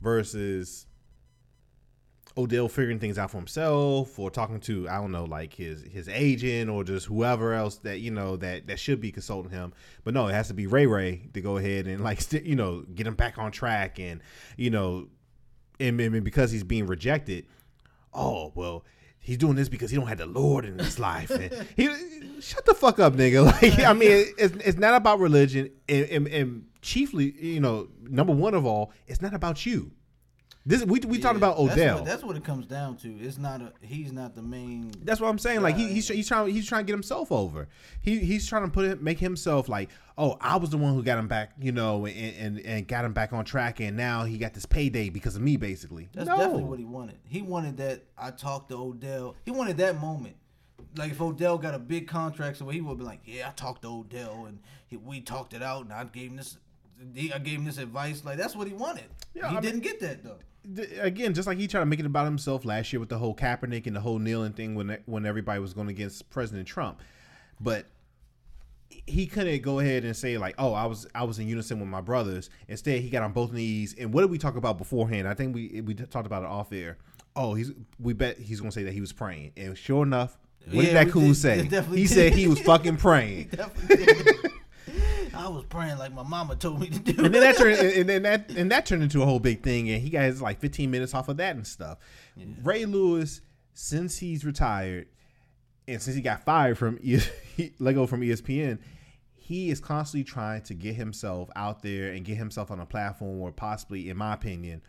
[0.02, 0.86] Versus
[2.38, 6.08] Odell figuring things out for himself or talking to I don't know like his his
[6.08, 9.74] agent or just whoever else that you know that that should be consulting him.
[10.04, 12.56] But no, it has to be Ray Ray to go ahead and like st- you
[12.56, 14.22] know get him back on track and
[14.56, 15.08] you know
[15.80, 17.48] and, and because he's being rejected.
[18.14, 18.84] Oh well.
[19.28, 21.32] He's doing this because he don't have the Lord in his life.
[21.32, 21.90] And he
[22.40, 23.44] shut the fuck up, nigga.
[23.62, 28.32] Like I mean, it's, it's not about religion, and, and, and chiefly, you know, number
[28.32, 29.92] one of all, it's not about you.
[30.68, 31.96] This we we talking about That's Odell.
[31.96, 33.08] what, that's what it comes down to.
[33.08, 33.72] It's not a.
[33.80, 34.92] He's not the main.
[35.02, 35.62] That's what I'm saying.
[35.62, 37.70] Like he, he's he's trying he's trying to get himself over.
[38.02, 41.04] He he's trying to put it make himself like, oh, I was the one who
[41.04, 44.26] got him back, you know, and and, and got him back on track, and now
[44.26, 46.10] he got this payday because of me, basically.
[46.14, 46.36] That's no.
[46.36, 47.16] definitely what he wanted.
[47.24, 48.02] He wanted that.
[48.18, 49.36] I talked to Odell.
[49.46, 50.36] He wanted that moment.
[50.98, 53.84] Like if Odell got a big contract, so he would be like, "Yeah, I talked
[53.84, 56.58] to Odell, and he, we talked it out, and I gave him this
[57.34, 58.26] I gave him this advice.
[58.26, 59.06] Like that's what he wanted.
[59.34, 60.40] Yeah, he I didn't get that though.
[61.00, 63.36] Again, just like he tried to make it about himself last year with the whole
[63.36, 67.00] Kaepernick and the whole kneeling thing when when everybody was going against President Trump,
[67.60, 67.86] but
[69.06, 71.90] he couldn't go ahead and say like, "Oh, I was I was in unison with
[71.90, 73.96] my brothers." Instead, he got on both knees.
[74.00, 75.28] And what did we talk about beforehand?
[75.28, 76.98] I think we we talked about it off air.
[77.36, 80.38] Oh, he's we bet he's going to say that he was praying, and sure enough,
[80.66, 81.62] what Yeah, did that coon did- say?
[81.92, 82.10] He did.
[82.10, 83.52] said he was fucking praying.
[85.34, 87.26] I was praying like my mama told me to do.
[87.26, 89.90] and then that turned and, then that and that turned into a whole big thing
[89.90, 91.98] and he got his like 15 minutes off of that and stuff.
[92.64, 93.42] Ray lewis
[93.74, 95.08] since he's retired
[95.88, 97.20] and since he got fired from E-
[97.80, 98.80] lego from espn
[99.36, 103.40] he is constantly trying to get himself out there and get himself on a platform
[103.40, 104.82] where possibly in my opinion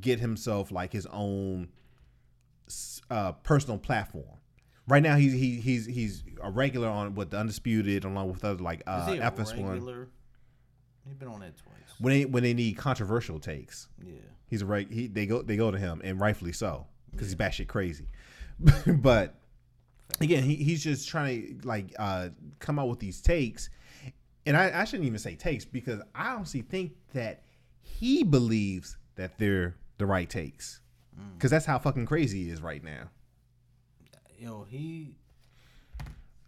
[0.00, 1.68] get himself like his own
[3.10, 4.38] uh, personal platform
[4.88, 8.62] right now he's he, he's he's a regular on what the undisputed along with other
[8.62, 10.08] like Is uh he a fs1 regular?
[11.06, 11.74] He's been on that twice.
[11.98, 13.88] when they when they need controversial takes.
[14.04, 14.14] Yeah.
[14.46, 14.90] He's a right.
[14.90, 18.08] He they go they go to him and rightfully so because he's batshit crazy.
[18.86, 19.34] but
[20.20, 22.28] again, he, he's just trying to like uh,
[22.58, 23.70] come out with these takes,
[24.46, 27.42] and I, I shouldn't even say takes because I honestly think that
[27.82, 30.80] he believes that they're the right takes
[31.36, 33.10] because that's how fucking crazy he is right now.
[34.42, 35.14] Yo, he.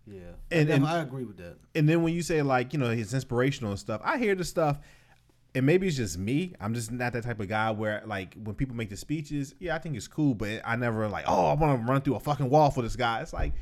[0.07, 0.19] Yeah.
[0.51, 1.57] And- I, and- I agree with that.
[1.77, 4.45] And then when you say like you know he's inspirational and stuff, I hear the
[4.45, 4.79] stuff,
[5.55, 6.55] and maybe it's just me.
[6.61, 9.77] I'm just not that type of guy where like when people make the speeches, yeah,
[9.77, 12.21] I think it's cool, but I never like oh I want to run through a
[12.21, 13.21] fucking wall for this guy.
[13.21, 13.53] It's like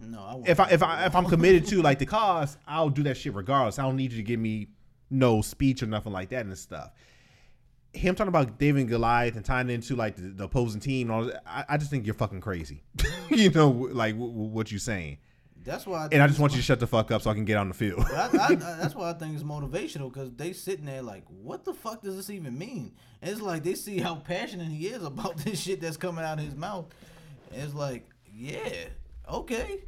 [0.00, 0.48] No, I won't.
[0.48, 3.34] if I if I if I'm committed to like the cause, I'll do that shit
[3.34, 3.78] regardless.
[3.78, 4.68] I don't need you to give me
[5.10, 6.92] no speech or nothing like that and stuff.
[7.92, 11.16] Him talking about David and Goliath and tying into like the, the opposing team and
[11.16, 12.82] all that, I, I just think you're fucking crazy.
[13.30, 15.18] you know, like w- w- what you're saying.
[15.64, 16.08] That's why.
[16.10, 17.68] And I just want you to shut the fuck up so I can get on
[17.68, 18.04] the field.
[18.06, 21.64] I, I, I, that's why I think it's motivational because they sitting there like, what
[21.64, 22.92] the fuck does this even mean?
[23.20, 26.38] And it's like they see how passionate he is about this shit that's coming out
[26.38, 26.86] of his mouth.
[27.52, 28.58] And it's like, yeah,
[29.30, 29.84] okay,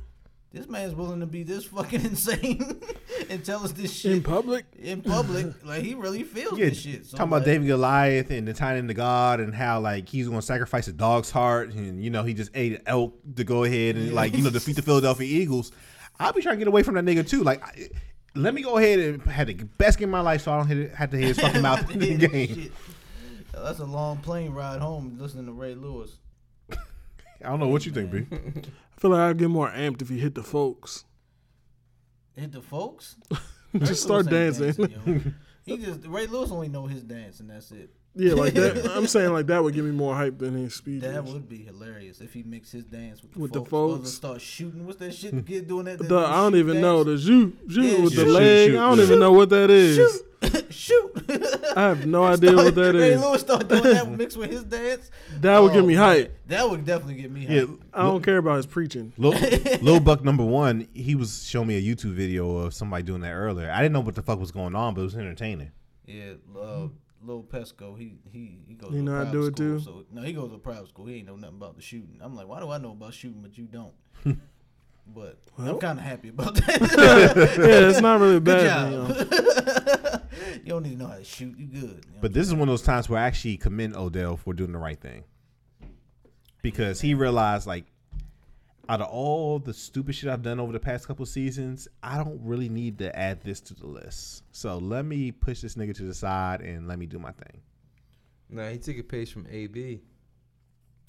[0.54, 2.80] this man's willing to be this fucking insane
[3.28, 4.64] and tell us this shit in public.
[4.78, 5.52] in public.
[5.64, 7.06] like he really feels Yeah, this shit.
[7.06, 10.28] So talking about like, David Goliath and the tying into God and how like he's
[10.28, 13.42] going to sacrifice a dog's heart and you know he just ate an elk to
[13.42, 15.72] go ahead and like you know defeat the Philadelphia Eagles.
[16.20, 17.42] I'll be trying to get away from that nigga too.
[17.42, 17.88] Like, I,
[18.36, 20.68] let me go ahead and have the best game of my life so I don't
[20.68, 22.54] hit, have to hear his fucking mouth in the game.
[22.54, 22.72] shit.
[23.52, 26.18] That's a long plane ride home listening to Ray Lewis.
[26.70, 28.26] I don't know what you think, B.
[28.96, 31.04] I feel like I'd get more amped if he hit the folks.
[32.36, 33.16] Hit the folks.
[33.78, 34.90] Just start Lewis dancing.
[35.06, 35.20] yo.
[35.64, 37.90] He just Ray Lewis only know his dance and that's it.
[38.16, 38.90] Yeah, like that.
[38.96, 41.12] I'm saying like that would give me more hype than his speeches.
[41.12, 43.98] That would be hilarious if he mixed his dance with the With the folks.
[43.98, 44.10] folks.
[44.12, 44.86] Start shooting.
[44.86, 45.44] What's that shit?
[45.46, 45.98] Kid doing that?
[45.98, 48.32] that The, I don't shoot even know the shoot, shoot Yeah, with shoot, the shoot,
[48.32, 48.70] leg.
[48.70, 49.04] shoot, I don't yeah.
[49.04, 49.96] even know what that is.
[49.96, 51.72] Shoot, shoot.
[51.76, 53.20] I have no idea what that Ray is.
[53.20, 55.10] Lewis start doing that mixed with his dance.
[55.40, 56.04] That would give me man.
[56.04, 56.38] hype.
[56.46, 57.50] That would definitely get me hype.
[57.50, 57.78] Yeah, hype.
[57.94, 59.12] I don't care about his preaching.
[59.16, 59.32] Lil,
[59.82, 63.32] Lil Buck number one, he was showing me a YouTube video of somebody doing that
[63.32, 63.70] earlier.
[63.70, 65.72] I didn't know what the fuck was going on, but it was entertaining.
[66.06, 66.88] Yeah, uh,
[67.24, 68.92] Lil Pesco, he he he goes.
[68.92, 69.80] You to know a how to do private it school, too?
[69.80, 71.06] So no, he goes to private school.
[71.06, 72.18] He ain't know nothing about the shooting.
[72.20, 73.94] I'm like, why do I know about shooting, but you don't?
[75.06, 77.56] but I'm kind of happy about that.
[77.58, 78.92] Yeah, it's not really Good bad.
[78.92, 80.20] You know.
[80.62, 81.56] you don't need to know how to shoot.
[81.58, 81.82] You good.
[81.82, 82.18] You know?
[82.20, 84.78] But this is one of those times where I actually commend Odell for doing the
[84.78, 85.24] right thing.
[86.62, 87.84] Because he realized, like,
[88.88, 92.40] out of all the stupid shit I've done over the past couple seasons, I don't
[92.42, 94.44] really need to add this to the list.
[94.52, 97.60] So let me push this nigga to the side and let me do my thing.
[98.50, 100.00] Nah, he took a page from AB.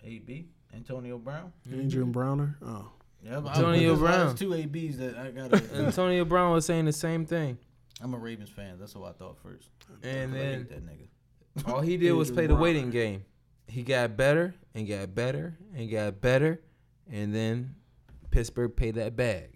[0.03, 1.51] AB Antonio Brown.
[1.71, 2.57] Adrian Browner.
[2.61, 2.91] Oh,
[3.23, 4.27] Yeah, Antonio Brown.
[4.27, 5.53] there's two ABs that I got.
[5.73, 7.57] Antonio Brown was saying the same thing.
[8.01, 8.77] I'm a Ravens fan.
[8.79, 9.69] That's what I thought first.
[10.03, 11.71] And then that nigga.
[11.71, 13.23] all he did was Adrian play the waiting game.
[13.67, 16.61] He got better and got better and got better,
[17.11, 17.75] and then
[18.31, 19.51] Pittsburgh paid that bag,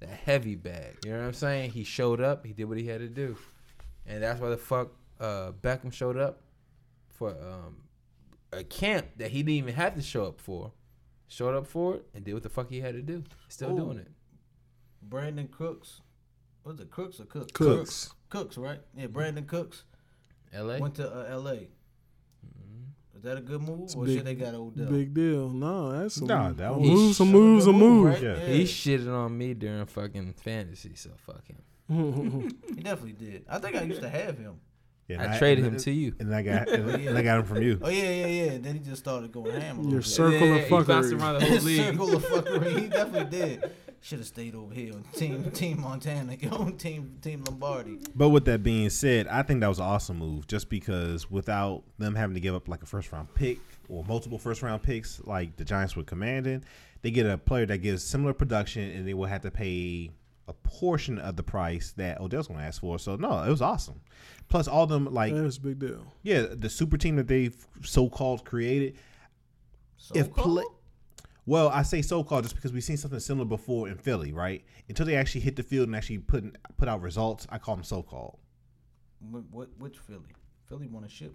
[0.00, 0.98] that heavy bag.
[1.04, 1.70] You know what I'm saying?
[1.70, 2.44] He showed up.
[2.44, 3.36] He did what he had to do,
[4.06, 4.88] and that's why the fuck
[5.18, 6.40] uh, Beckham showed up
[7.08, 7.76] for um,
[8.52, 10.72] a camp that he didn't even have to show up for.
[11.28, 13.22] Showed up for it and did what the fuck he had to do.
[13.48, 13.84] Still Ooh.
[13.84, 14.08] doing it.
[15.00, 16.00] Brandon Crooks.
[16.64, 17.52] Was it Crooks or Cooks?
[17.52, 18.10] Cooks.
[18.28, 18.80] Cooks, right?
[18.96, 19.84] Yeah, Brandin Cooks
[20.52, 20.78] L.A.
[20.78, 21.68] went to uh, L.A.
[23.20, 24.86] Is that a good move, It's or big- should they got Odell?
[24.90, 25.50] big deal.
[25.50, 27.80] No, that's some, Nah, that a was- move, some That was a moves, a move,
[27.80, 28.06] move.
[28.14, 28.22] right?
[28.22, 28.46] Yeah.
[28.46, 31.58] He shitted on me during fucking fantasy, so fuck him.
[32.74, 33.44] He definitely did.
[33.46, 34.54] I think I used to have him.
[35.06, 36.14] Yeah, I and traded and- him to you.
[36.18, 37.78] And I got and I got him from you.
[37.82, 38.58] Oh yeah, yeah, yeah.
[38.58, 39.82] Then he just started going ham.
[39.90, 41.20] Your circle Yeah, of he bounced fuckery.
[41.20, 41.84] around the whole league.
[41.84, 42.80] Circle of fuckery.
[42.80, 43.70] He definitely did.
[44.02, 47.98] Should have stayed over here on team Team Montana, yo, team Team Lombardi.
[48.14, 51.82] But with that being said, I think that was an awesome move just because without
[51.98, 53.58] them having to give up like a first round pick
[53.90, 56.64] or multiple first round picks like the Giants were commanding,
[57.02, 60.10] they get a player that gives similar production and they will have to pay
[60.48, 62.98] a portion of the price that Odell's going to ask for.
[62.98, 64.00] So, no, it was awesome.
[64.48, 66.12] Plus, all them, like, That was a big deal.
[66.22, 68.96] yeah, the super team that they've so called created.
[69.96, 70.56] So if cold?
[70.56, 70.64] play,
[71.50, 74.64] well, I say so called just because we've seen something similar before in Philly, right?
[74.88, 77.74] Until they actually hit the field and actually put in- put out results, I call
[77.74, 78.38] them so called.
[79.18, 80.32] What, what which Philly?
[80.68, 81.34] Philly won a ship.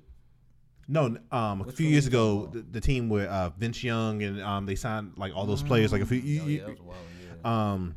[0.88, 4.66] No, um, a few years ago, the, the team with uh, Vince Young and um,
[4.66, 5.92] they signed like all those players.
[5.92, 6.98] Like a few, you, oh, you- yeah, that was wild.
[7.44, 7.72] Yeah.
[7.74, 7.96] um,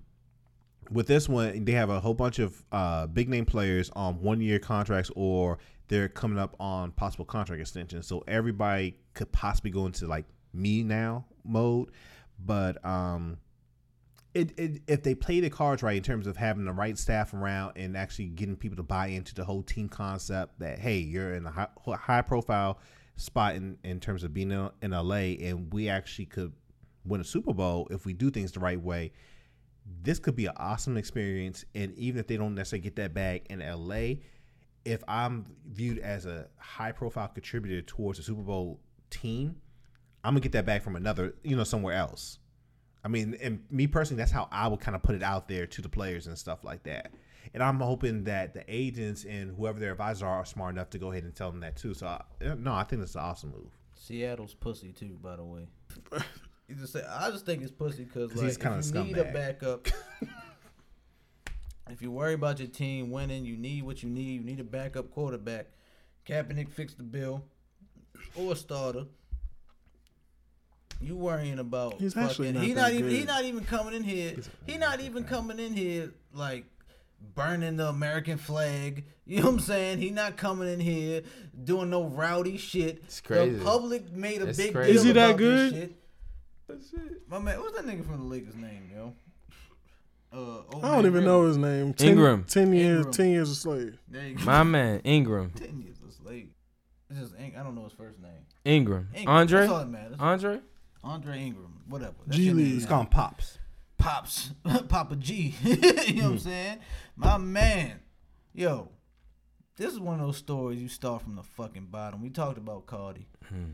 [0.91, 4.41] with this one, they have a whole bunch of uh, big name players on one
[4.41, 8.09] year contracts or they're coming up on possible contract extensions.
[8.09, 11.91] So everybody could possibly go into like me now mode.
[12.45, 13.39] But um,
[14.35, 17.35] it, it if they play the cards right in terms of having the right staff
[17.35, 21.35] around and actually getting people to buy into the whole team concept that hey you're
[21.35, 22.79] in a high, high profile
[23.17, 26.53] spot in, in terms of being in, LA and we actually could
[27.05, 29.11] win a Super Bowl if we do things the right way
[30.03, 31.65] this could be an awesome experience.
[31.75, 34.21] And even if they don't necessarily get that bag in LA,
[34.85, 38.81] if I'm viewed as a high profile contributor towards the Super Bowl
[39.11, 39.57] team,
[40.25, 42.39] I'm gonna get that back from another, you know, somewhere else.
[43.05, 45.67] I mean, and me personally, that's how I would kind of put it out there
[45.67, 47.13] to the players and stuff like that.
[47.55, 50.99] And I'm hoping that the agents and whoever their advisors are are smart enough to
[50.99, 51.95] go ahead and tell them that too.
[51.95, 53.71] So, I, eh, no, I think that's an awesome move.
[53.95, 55.69] Seattle's pussy too, by the way.
[56.69, 59.17] You just say, I just think it's pussy because like he's if a you need
[59.17, 59.89] a backup,
[61.89, 64.35] if you worry about your team winning, you need what you need.
[64.35, 65.69] You need a backup quarterback.
[66.27, 67.43] Kaepernick fixed the bill,
[68.37, 69.07] or a starter.
[71.01, 72.01] You worrying about?
[72.01, 73.11] He's actually not he that not even.
[73.11, 74.35] He not even coming in here.
[74.67, 76.65] He not even coming in here like
[77.35, 79.05] burning the American flag.
[79.29, 79.99] You know what I'm saying?
[79.99, 81.21] He not coming in here
[81.65, 83.03] doing no rowdy shit.
[83.05, 83.57] It's crazy.
[83.59, 84.93] The public made a It's big crazy.
[84.93, 85.95] deal Is he that about this good?
[86.91, 87.29] shit.
[87.29, 89.13] My man, what's that nigga from the Lakers name, yo?
[90.33, 91.25] Uh, I don't man even Rick.
[91.25, 91.93] know his name.
[91.93, 92.45] Ten, Ingram.
[92.45, 92.97] Ten years.
[92.97, 93.13] Ingram.
[93.13, 93.99] Ten years a slave.
[94.09, 94.45] There you go.
[94.45, 95.51] My man, Ingram.
[95.55, 96.49] Ten years a slave.
[97.11, 98.33] It's just Ing- I don't know his first name.
[98.65, 99.09] Ingram.
[99.15, 99.37] Ingram.
[99.37, 99.61] Andre?
[99.61, 100.17] That's all that matters.
[100.19, 100.61] Andre?
[101.05, 101.83] Andre Ingram.
[101.89, 102.15] Whatever.
[102.27, 102.73] That's G your League.
[102.75, 102.89] Let's now.
[102.91, 103.59] call them pops.
[103.99, 104.51] Pops,
[104.89, 105.55] Papa G.
[105.63, 106.21] you know what Hmm.
[106.25, 106.79] I'm saying?
[107.17, 108.01] My man.
[108.55, 108.91] Yo,
[109.77, 112.23] this is one of those stories you start from the fucking bottom.
[112.23, 113.27] We talked about Cardi.
[113.49, 113.65] Hmm.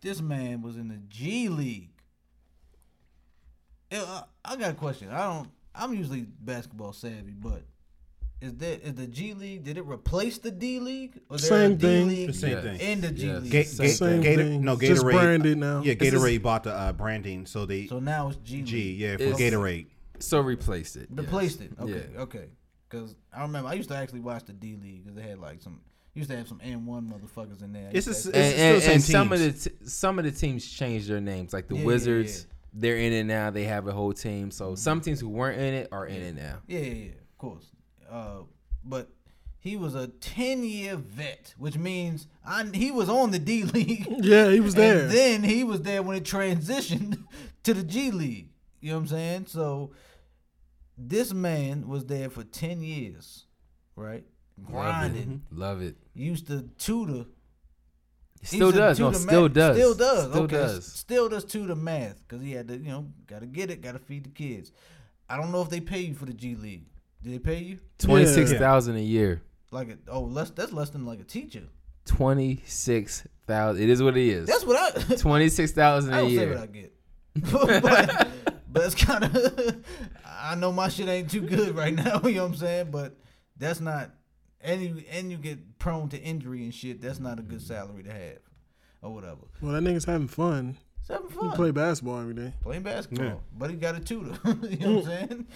[0.00, 1.90] This man was in the G League.
[3.92, 5.10] I, I got a question.
[5.10, 5.48] I don't.
[5.74, 7.62] I'm usually basketball savvy, but
[8.40, 9.64] is that is the G League?
[9.64, 11.20] Did it replace the D League?
[11.30, 12.08] Or there Same a D thing.
[12.08, 12.60] League The same Yeah.
[12.62, 12.80] thing.
[12.80, 13.42] in the G Yes.
[13.42, 13.52] League?
[13.52, 14.64] Ga- Same Ga- Same Gator, thing.
[14.64, 14.80] no Gatorade.
[14.88, 15.12] Just Gatorade.
[15.12, 15.82] branded now.
[15.82, 18.66] Yeah, This Gatorade bought the uh, branding, so they so now it's G League.
[18.66, 19.86] G yeah for It's- Gatorade.
[20.18, 21.08] So replaced it.
[21.10, 21.70] Replaced yes.
[21.72, 21.78] it.
[21.82, 22.20] Okay, Yeah.
[22.22, 22.44] okay.
[22.88, 25.60] Because I remember I used to actually watch the D League because they had like
[25.62, 25.80] some.
[26.14, 27.90] Used to have some N one motherfuckers in there.
[27.92, 29.64] It's a to s- actually- And, still and, the same and some of the teams.
[29.64, 31.52] t- some of the teams changed their names.
[31.52, 32.54] Like the Yeah, yeah, Wizards, yeah.
[32.72, 33.50] they're in it now.
[33.50, 34.50] They have a whole team.
[34.50, 36.60] So some teams who weren't in it are in it now.
[36.66, 37.66] Yeah, yeah, yeah, of course.
[38.10, 38.42] Uh,
[38.84, 39.10] but
[39.58, 44.06] he was a ten year vet, which means I he was on the D League.
[44.18, 45.02] Yeah, he was there.
[45.02, 47.24] And then he was there when it transitioned
[47.64, 48.50] to the G League.
[48.80, 49.46] You know what I'm saying?
[49.48, 49.90] So
[50.96, 53.46] this man was there for ten years,
[53.96, 54.24] right?
[54.58, 55.42] Love Grinding.
[55.50, 55.56] it.
[55.56, 55.96] Love it.
[56.14, 57.26] Used to tutor.
[58.40, 59.00] He still does.
[59.00, 59.52] No, still math.
[59.52, 59.76] does.
[59.76, 60.30] Still does.
[60.30, 60.56] Still okay.
[60.56, 60.92] does.
[60.92, 63.92] Still does tutor math because he had to, you know, got to get it, got
[63.92, 64.72] to feed the kids.
[65.28, 66.84] I don't know if they pay you for the G League.
[67.22, 67.78] Did they pay you?
[67.98, 69.42] Twenty six thousand a year.
[69.70, 71.64] Like a, oh, less that's less than like a teacher.
[72.04, 73.82] Twenty six thousand.
[73.82, 74.46] It is what it is.
[74.46, 75.14] That's what I.
[75.16, 76.58] Twenty six thousand I a don't say what.
[76.58, 76.94] I get,
[77.52, 78.28] but,
[78.70, 79.84] but it's kind of.
[80.24, 82.20] I know my shit ain't too good right now.
[82.24, 82.90] You know what I'm saying?
[82.90, 83.16] But
[83.56, 84.10] that's not.
[84.60, 87.00] And you and you get prone to injury and shit.
[87.00, 87.66] That's not a good mm-hmm.
[87.66, 88.38] salary to have,
[89.02, 89.42] or whatever.
[89.60, 90.76] Well, that nigga's having fun.
[91.00, 91.52] It's having He fun.
[91.52, 92.52] play basketball every day.
[92.62, 93.26] playing basketball.
[93.26, 93.34] Yeah.
[93.56, 94.38] But he got a tutor.
[94.44, 95.04] you know what I'm mm.
[95.04, 95.46] saying?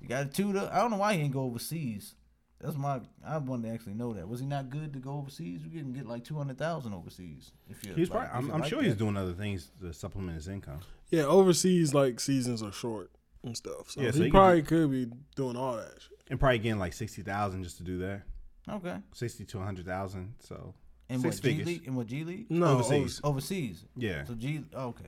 [0.00, 0.68] He got a tutor.
[0.72, 2.14] I don't know why he didn't go overseas.
[2.60, 3.00] That's my.
[3.24, 4.26] I wanted to actually know that.
[4.28, 5.60] Was he not good to go overseas?
[5.62, 7.94] You can get like two hundred thousand overseas if you.
[7.94, 8.48] He's like, probably.
[8.48, 8.86] I'm, I'm like sure that.
[8.86, 10.80] he's doing other things to supplement his income.
[11.10, 13.10] Yeah, overseas like seasons are short
[13.44, 13.90] and stuff.
[13.90, 16.18] So Yeah, so he he could probably could be doing all that shit.
[16.30, 18.22] And probably getting like sixty thousand just to do that.
[18.68, 18.96] Okay.
[19.12, 20.34] Sixty to hundred thousand.
[20.40, 20.74] So
[21.10, 21.66] And Six what G figures.
[21.66, 21.86] League?
[21.86, 22.50] And what G League?
[22.50, 23.20] No, Overseas.
[23.22, 23.84] Overseas.
[23.96, 24.64] yeah, So G.
[24.74, 25.04] Okay.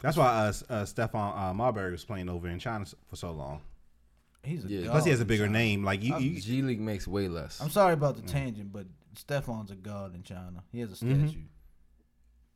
[0.00, 3.60] that's why uh, uh, Stephon uh, Marbury was playing over in China for so long.
[4.44, 4.82] He's a Yeah.
[4.82, 5.58] god Plus, he has a bigger China.
[5.58, 5.84] name.
[5.84, 7.60] Like you, you G League makes way less.
[7.60, 8.86] I'm sorry about the tangent, but
[9.16, 10.64] Stephon's a god in China.
[10.72, 11.14] He has a statue.
[11.16, 11.44] Mhm.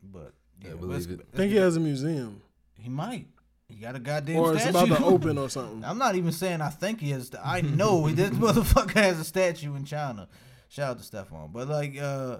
[0.02, 0.34] But
[0.64, 1.20] I believe it.
[1.32, 2.42] I think he has a museum.
[2.74, 3.28] He might.
[3.68, 4.78] He got a goddamn or it's statue.
[4.92, 5.84] about to open or something.
[5.84, 7.30] I'm not even saying I think he has.
[7.42, 10.28] I know this motherfucker has a statue in China.
[10.68, 11.50] Shout out to Stefan.
[11.52, 12.38] But like uh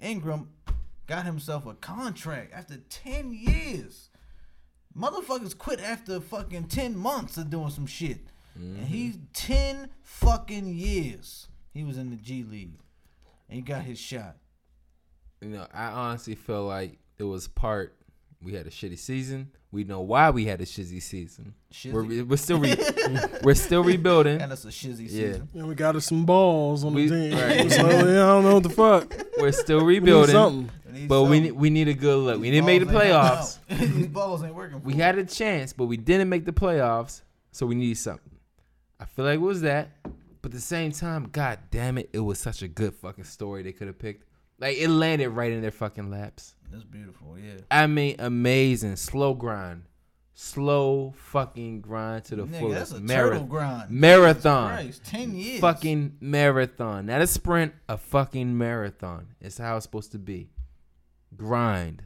[0.00, 0.50] Ingram
[1.06, 4.10] got himself a contract after ten years.
[4.96, 8.26] Motherfuckers quit after fucking ten months of doing some shit.
[8.58, 8.84] And mm-hmm.
[8.86, 11.48] he's ten fucking years.
[11.72, 12.72] He was in the G League.
[13.48, 14.36] And he got his shot.
[15.40, 17.94] You know, I honestly feel like it was part.
[18.42, 19.50] We had a shitty season.
[19.70, 21.54] We know why we had a shizzy season.
[21.72, 21.92] Shizzy.
[21.92, 22.76] We're, we're still re-
[23.42, 24.40] we're still rebuilding.
[24.40, 25.32] And it's a shizzy Yeah.
[25.32, 25.48] season.
[25.54, 27.38] And we got us some balls on We- the team.
[27.38, 27.70] right.
[27.70, 29.14] So yeah, I don't know what the fuck.
[29.38, 30.32] We're still We need rebuilding.
[30.32, 30.70] something.
[30.86, 32.40] We need But we need, we need a good look.
[32.40, 33.58] We These didn't make the playoffs.
[33.68, 34.82] These balls ain't working.
[34.82, 37.22] We for had a chance, but we didn't make the playoffs.
[37.52, 38.37] So we need something.
[39.00, 39.90] I feel like it was that.
[40.40, 43.62] But at the same time, god damn it, it was such a good fucking story
[43.62, 44.24] they could have picked.
[44.60, 46.54] Like it landed right in their fucking laps.
[46.70, 47.36] That's beautiful.
[47.38, 47.60] Yeah.
[47.70, 48.96] I mean, amazing.
[48.96, 49.82] Slow grind.
[50.34, 52.90] Slow fucking grind to the Nigga, fullest.
[52.90, 53.90] that's a Mara- turtle grind.
[53.90, 54.68] marathon.
[54.74, 55.60] Christ, ten years.
[55.60, 57.06] Fucking marathon.
[57.06, 59.26] Not a sprint, a fucking marathon.
[59.40, 60.50] It's how it's supposed to be.
[61.36, 62.04] Grind.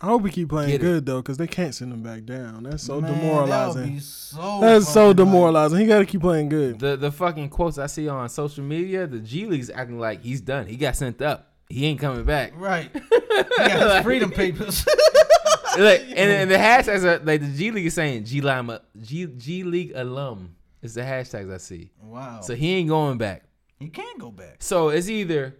[0.00, 0.84] I hope we keep playing Get it.
[0.84, 2.62] good though, because they can't send him back down.
[2.62, 3.94] That's so Man, That would demoralizing.
[3.94, 5.78] be so That's so fucking like- demoralizing.
[5.80, 6.78] He got to keep playing good.
[6.78, 10.40] The the fucking quotes I see on social media, the G League's acting like he's
[10.40, 10.66] done.
[10.66, 11.52] He got sent up.
[11.68, 12.52] He ain't coming back.
[12.56, 12.90] Right.
[13.38, 14.84] He got his freedom papers.
[15.78, 19.26] like, and, and the hashtags are like the G League is saying G Lima G
[19.26, 20.56] G League alum.
[20.82, 21.90] It's the hashtags I see.
[22.02, 22.40] wow.
[22.40, 23.44] So he ain't going back.
[23.78, 24.56] he can't go back.
[24.60, 25.56] So it's either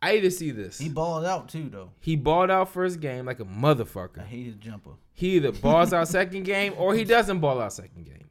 [0.00, 0.78] I either see this.
[0.78, 1.90] He He, balled out too, though.
[2.00, 4.20] He balled out first game like a motherfucker.
[4.20, 4.92] I hate his jumper.
[5.12, 8.28] He either balls out second game or he doesn't ball out second game.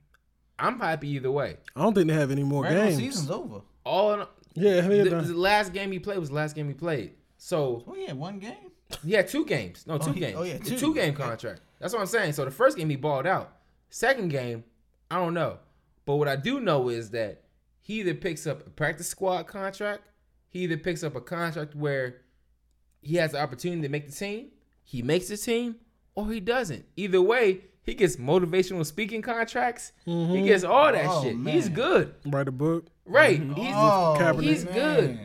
[0.57, 1.57] I'm happy either way.
[1.75, 2.97] I don't think they have any more Regular games.
[2.97, 3.61] season's over.
[3.83, 4.19] All in,
[4.55, 7.11] Yeah, the, yeah, the last game he played was the last game he played.
[7.37, 8.71] So Oh yeah, one game.
[9.03, 9.85] Yeah, two games.
[9.85, 10.35] No, oh, two he- games.
[10.37, 10.77] oh, yeah, two.
[10.77, 11.23] two game Okay.
[11.23, 11.61] contract.
[11.79, 12.33] That's what I'm saying.
[12.33, 13.57] So the first game he balled out.
[13.89, 14.63] Second game,
[15.11, 15.59] I don't know.
[16.05, 17.43] But what I do know is that
[17.81, 20.01] he either picks up a practice squad contract,
[20.57, 22.21] he either picks up a contract where
[23.01, 24.47] he has the opportunity to make the team,
[24.83, 25.75] he makes the team,
[26.15, 26.85] or he doesn't.
[26.95, 29.91] Either way, he gets motivational speaking contracts.
[30.05, 31.37] He gets all that Oh, shit.
[31.47, 32.15] He's good.
[32.25, 32.87] Write a book.
[33.05, 33.39] Right.
[33.39, 33.53] Mm-hmm.
[33.53, 34.41] He's oh, Kaepernick.
[34.43, 34.73] he's man.
[34.73, 35.19] good.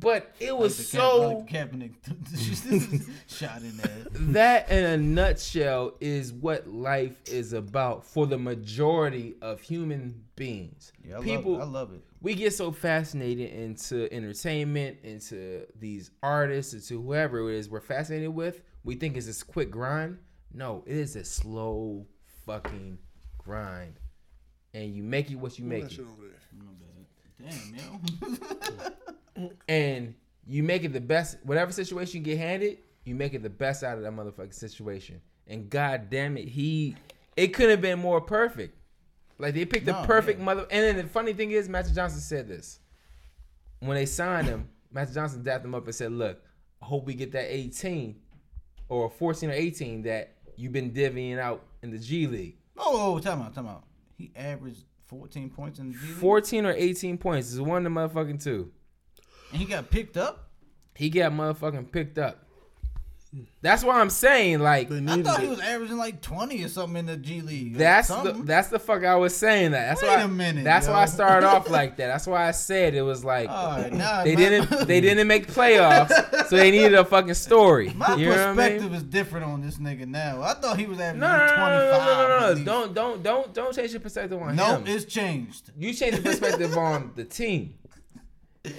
[0.00, 1.92] But it was the so Cap- like
[3.26, 4.06] shot in there.
[4.32, 10.92] that in a nutshell is what life is about for the majority of human beings.
[11.06, 11.62] Yeah, I People love it.
[11.62, 12.00] I love it.
[12.20, 18.30] we get so fascinated into entertainment, into these artists, into whoever it is we're fascinated
[18.34, 18.62] with.
[18.84, 20.18] We think it's this quick grind.
[20.52, 22.06] No, it is a slow
[22.46, 22.98] fucking
[23.36, 23.98] grind.
[24.74, 26.00] And you make it what you make it.
[27.40, 27.74] Damn,
[29.36, 29.50] yo.
[29.68, 30.14] and
[30.46, 31.38] you make it the best.
[31.44, 35.20] Whatever situation you get handed, you make it the best out of that motherfucking situation.
[35.46, 36.96] And god damn it, he
[37.36, 38.76] it couldn't have been more perfect.
[39.38, 40.44] Like they picked the perfect yeah.
[40.44, 40.66] mother.
[40.70, 42.80] And then the funny thing is, Magic Johnson said this
[43.80, 44.68] when they signed him.
[44.90, 46.42] Magic Johnson dapped him up and said, "Look,
[46.82, 48.16] I hope we get that 18
[48.88, 52.56] or 14 or 18 that you've been divvying out in the G League.
[52.76, 53.84] Oh, oh, time out, time out.
[54.16, 57.92] He averaged 14 points in the G League, 14 or 18 points is one of
[57.92, 58.70] the motherfucking two.
[59.52, 60.50] and he got picked up.
[60.94, 62.44] He got motherfucking picked up.
[63.60, 67.06] That's why I'm saying like I thought he was averaging like 20 or something in
[67.06, 67.74] the G League.
[67.76, 69.88] That's the that's the fuck I was saying that.
[69.88, 70.92] That's Wait why a minute, that's yo.
[70.92, 72.06] why I started off like that.
[72.06, 75.26] That's why I said it was like All right, nah, they my- didn't they didn't
[75.26, 77.92] make playoffs, so they needed a fucking story.
[77.96, 78.94] My you know what I perspective mean?
[78.94, 80.40] is different on this nigga now.
[80.42, 82.06] I thought he was averaging No, no, no, 25.
[82.06, 82.64] no, no, no, no.
[82.64, 84.84] Don't don't don't don't change your perspective on No, him.
[84.84, 85.72] No, it's changed.
[85.76, 87.74] You change the perspective on the team.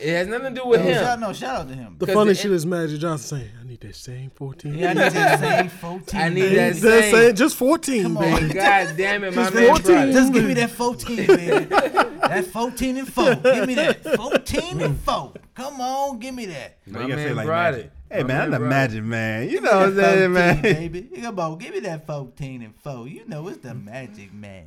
[0.02, 1.04] It has nothing to do with Yo, him.
[1.04, 1.96] shout, no, shout out to him.
[2.00, 4.94] The funny the- shit is Magic Johnson saying, "I need that same 14." Yeah, I
[4.94, 6.20] need that same 14.
[6.22, 6.56] I need baby.
[6.56, 8.24] that That same- same, just 14, Come on.
[8.24, 8.48] baby.
[8.48, 8.56] Man,
[8.88, 9.68] God damn it, my Just man.
[9.68, 10.12] 14.
[10.12, 11.70] Just give me that 14, man.
[11.70, 13.36] that 14 and 4.
[13.36, 15.34] Give me that 14 and 4.
[15.56, 16.78] Come on, give me that.
[16.88, 17.86] My you gotta say man like brought Magic.
[17.86, 17.92] it.
[18.16, 18.60] Hey man, I'm the.
[18.60, 19.50] Magic man.
[19.50, 20.62] You know what I'm saying, man.
[20.62, 21.02] baby.
[21.22, 23.08] Come on, give me that 14 and 4.
[23.08, 24.66] You know it's the magic man.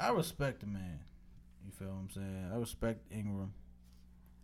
[0.00, 1.00] I respect the man.
[1.64, 2.50] You feel what I'm saying?
[2.54, 3.52] I respect Ingram.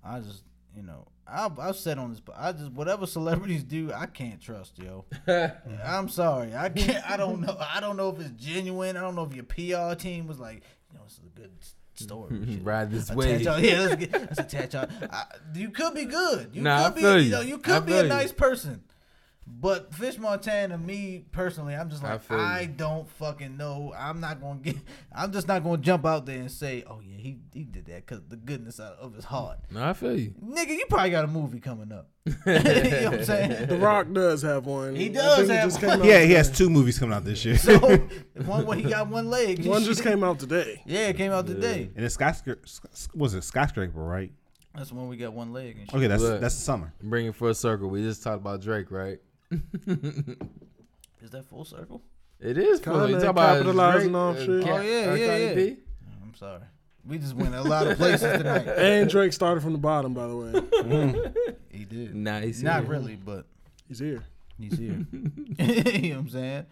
[0.05, 0.43] I just,
[0.77, 4.41] you know, I've, I've said on this, but I just whatever celebrities do, I can't
[4.41, 5.07] trust, yo.
[5.85, 7.09] I'm sorry, I can't.
[7.11, 7.57] I don't know.
[7.59, 8.97] I don't know if it's genuine.
[8.97, 10.63] I don't know if your PR team was like,
[10.93, 11.51] you know, this is a good
[11.95, 12.61] story.
[12.63, 13.39] Ride this way.
[13.39, 14.89] Yeah, let's, get, let's attach y'all.
[15.55, 16.51] You could be good.
[16.53, 17.01] You Nah, I could be.
[17.03, 17.31] feel You you.
[17.31, 18.09] know, you I could be feel a you.
[18.11, 18.83] nice person.
[19.47, 22.45] But Fish Montana, me personally, I'm just like feel you.
[22.45, 23.95] I, don't fucking know.
[23.97, 24.77] I'm not gonna get.
[25.15, 28.07] I'm just not gonna jump out there and say, oh yeah, he he did that
[28.07, 29.59] because the goodness out of his heart.
[29.71, 30.35] No, I feel you.
[30.43, 32.09] Nigga, you probably got a movie coming up.
[32.27, 33.67] you know what I'm saying?
[33.67, 34.97] The Rock does have one.
[34.97, 36.05] He does have just one.
[36.05, 37.59] Yeah, he has two movies coming out this year.
[37.59, 37.79] So
[38.47, 39.65] one where he got one leg.
[39.67, 40.83] One just came out today.
[40.87, 41.91] Yeah, it came out today.
[41.95, 42.63] and it's skyscraper.
[43.15, 44.01] Was it skyscraper?
[44.01, 44.33] Right.
[44.75, 45.77] That's when we got one leg.
[45.79, 45.95] And shit.
[45.95, 46.41] Okay, that's Look.
[46.41, 46.93] that's the summer.
[47.03, 47.89] Bring it full circle.
[47.89, 49.21] We just talked about Drake, right?
[51.23, 52.03] Is that full circle?
[52.41, 52.95] It is full.
[52.95, 54.65] Kinda You talk about capitalizing Drake, off uh, shit.
[54.65, 55.55] Ca- Oh, yeah, yeah, Cardi yeah.
[55.55, 55.77] B?
[56.23, 56.61] I'm sorry.
[57.07, 58.67] We just went a lot of places tonight.
[58.77, 61.53] And Drake started from the bottom, by the way.
[61.71, 62.15] He did.
[62.15, 62.61] Nice.
[62.63, 63.47] Not really, but
[63.89, 64.23] He's here.
[64.59, 65.05] he's here.
[65.13, 66.67] you know what I'm saying?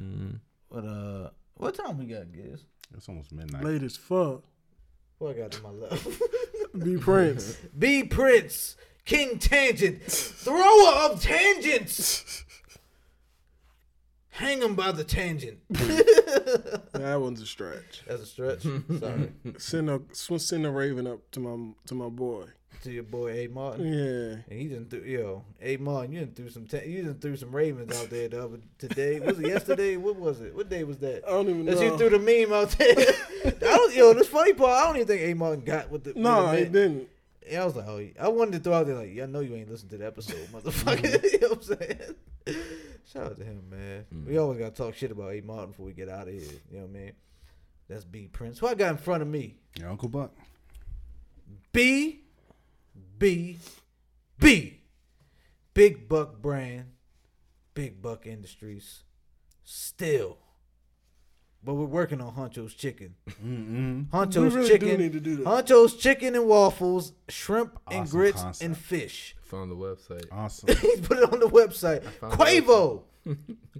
[0.00, 0.40] Mm.
[0.70, 2.64] But uh, what time we got, Giz?
[2.96, 3.64] It's almost midnight.
[3.64, 4.42] Late as fuck.
[5.18, 6.06] What I got to my left?
[6.78, 7.56] B Prince.
[7.78, 8.76] B Prince,
[9.08, 12.44] King Tangent, thrower of tangents.
[14.28, 15.60] Hang him by the tangent.
[15.70, 18.02] that one's a stretch.
[18.06, 18.62] That's a stretch.
[19.00, 19.32] Sorry.
[19.56, 22.44] Send a send a raven up to my to my boy.
[22.82, 23.86] to your boy A Martin.
[23.86, 24.36] Yeah.
[24.50, 27.34] And he didn't do yo, A Martin, you didn't threw some ta- you didn't threw
[27.34, 29.20] some Ravens out there the other today.
[29.20, 29.96] Was it yesterday?
[29.96, 30.54] What was it?
[30.54, 31.24] What day was that?
[31.26, 31.80] I don't even That know.
[31.82, 32.94] you threw the meme out there.
[33.46, 36.12] I don't yo, this funny part, I don't even think A Martin got with the
[36.14, 37.08] no, with the he didn't.
[37.50, 38.10] Yeah, I was like, oh, yeah.
[38.20, 40.06] I wanted to throw out there like, yeah, I know you ain't listened to the
[40.06, 41.22] episode, motherfucker.
[41.32, 42.14] you know what I'm saying?
[43.12, 44.04] Shout out to him, man.
[44.14, 44.26] Mm.
[44.26, 46.42] We always gotta talk shit about A Martin before we get out of here.
[46.70, 47.12] You know what I mean?
[47.88, 48.58] That's B Prince.
[48.58, 49.56] Who I got in front of me?
[49.78, 50.32] Your Uncle Buck.
[51.72, 52.20] B,
[53.18, 53.58] B,
[54.38, 54.78] B.
[55.78, 56.86] Big Buck brand,
[57.72, 59.04] Big Buck Industries.
[59.62, 60.38] Still.
[61.68, 63.14] But we're working on Huncho's Chicken.
[63.28, 64.04] Mm-hmm.
[64.10, 64.88] Huncho's we really Chicken.
[64.88, 65.44] do need to do that.
[65.44, 68.64] Huncho's Chicken and waffles, shrimp and grits concept.
[68.64, 69.36] and fish.
[69.42, 70.24] Found the website.
[70.32, 70.74] Awesome.
[70.80, 72.02] he put it on the website.
[72.04, 73.02] found the Quavo,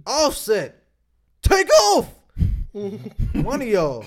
[0.05, 0.83] Offset,
[1.41, 2.13] Takeoff.
[2.73, 4.05] One of y'all.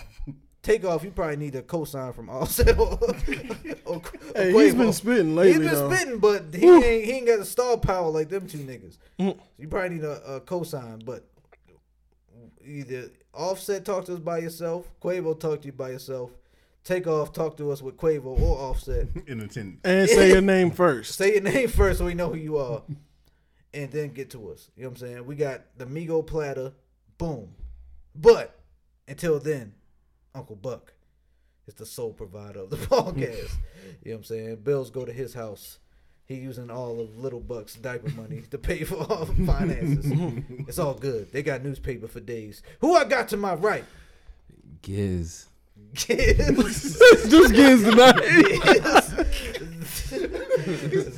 [0.63, 1.03] Takeoff.
[1.03, 2.85] You probably need a cosign from Offset or,
[3.85, 4.03] or, or
[4.37, 4.79] Hey, he's Quavo.
[4.79, 5.61] been spitting lately.
[5.65, 5.93] He's been though.
[5.93, 6.81] spitting, but he Woo.
[6.81, 8.99] ain't he ain't got the star power like them two niggas.
[9.19, 9.37] Mm.
[9.59, 11.25] You probably need a, a cosign, but
[12.65, 16.31] either Offset talk to us by yourself, Quavo talk to you by yourself,
[16.85, 19.09] Takeoff talk to us with Quavo or Offset.
[19.27, 19.81] In attendance.
[19.85, 21.15] And say your name first.
[21.17, 22.83] Say your name first so we know who you are,
[23.73, 24.71] and then get to us.
[24.77, 25.27] You know what I'm saying?
[25.27, 26.73] We got the Migo platter,
[27.19, 27.55] boom.
[28.15, 28.59] But
[29.09, 29.73] until then,
[30.35, 30.93] Uncle Buck
[31.67, 33.17] is the sole provider of the podcast.
[33.17, 34.57] you know what I'm saying?
[34.57, 35.79] Bills go to his house.
[36.33, 40.11] He using all of Little Buck's diaper money to pay for all the finances.
[40.67, 41.31] it's all good.
[41.31, 42.63] They got newspaper for days.
[42.81, 43.85] Who I got to my right?
[44.81, 45.47] Giz.
[45.93, 46.99] Giz.
[47.29, 48.15] Just Giz tonight.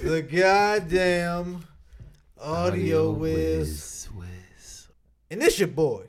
[0.02, 1.64] the goddamn
[2.40, 4.08] audio whiz.
[4.16, 4.88] whiz.
[5.30, 6.06] And this your boy,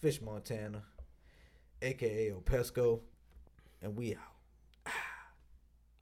[0.00, 0.82] Fish Montana,
[1.82, 2.98] aka Opesco,
[3.80, 4.92] and we out.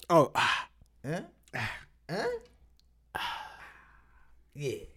[0.08, 0.68] Oh, ah.
[1.04, 1.20] Huh?
[2.08, 2.26] Huh?
[4.54, 4.95] Yeah.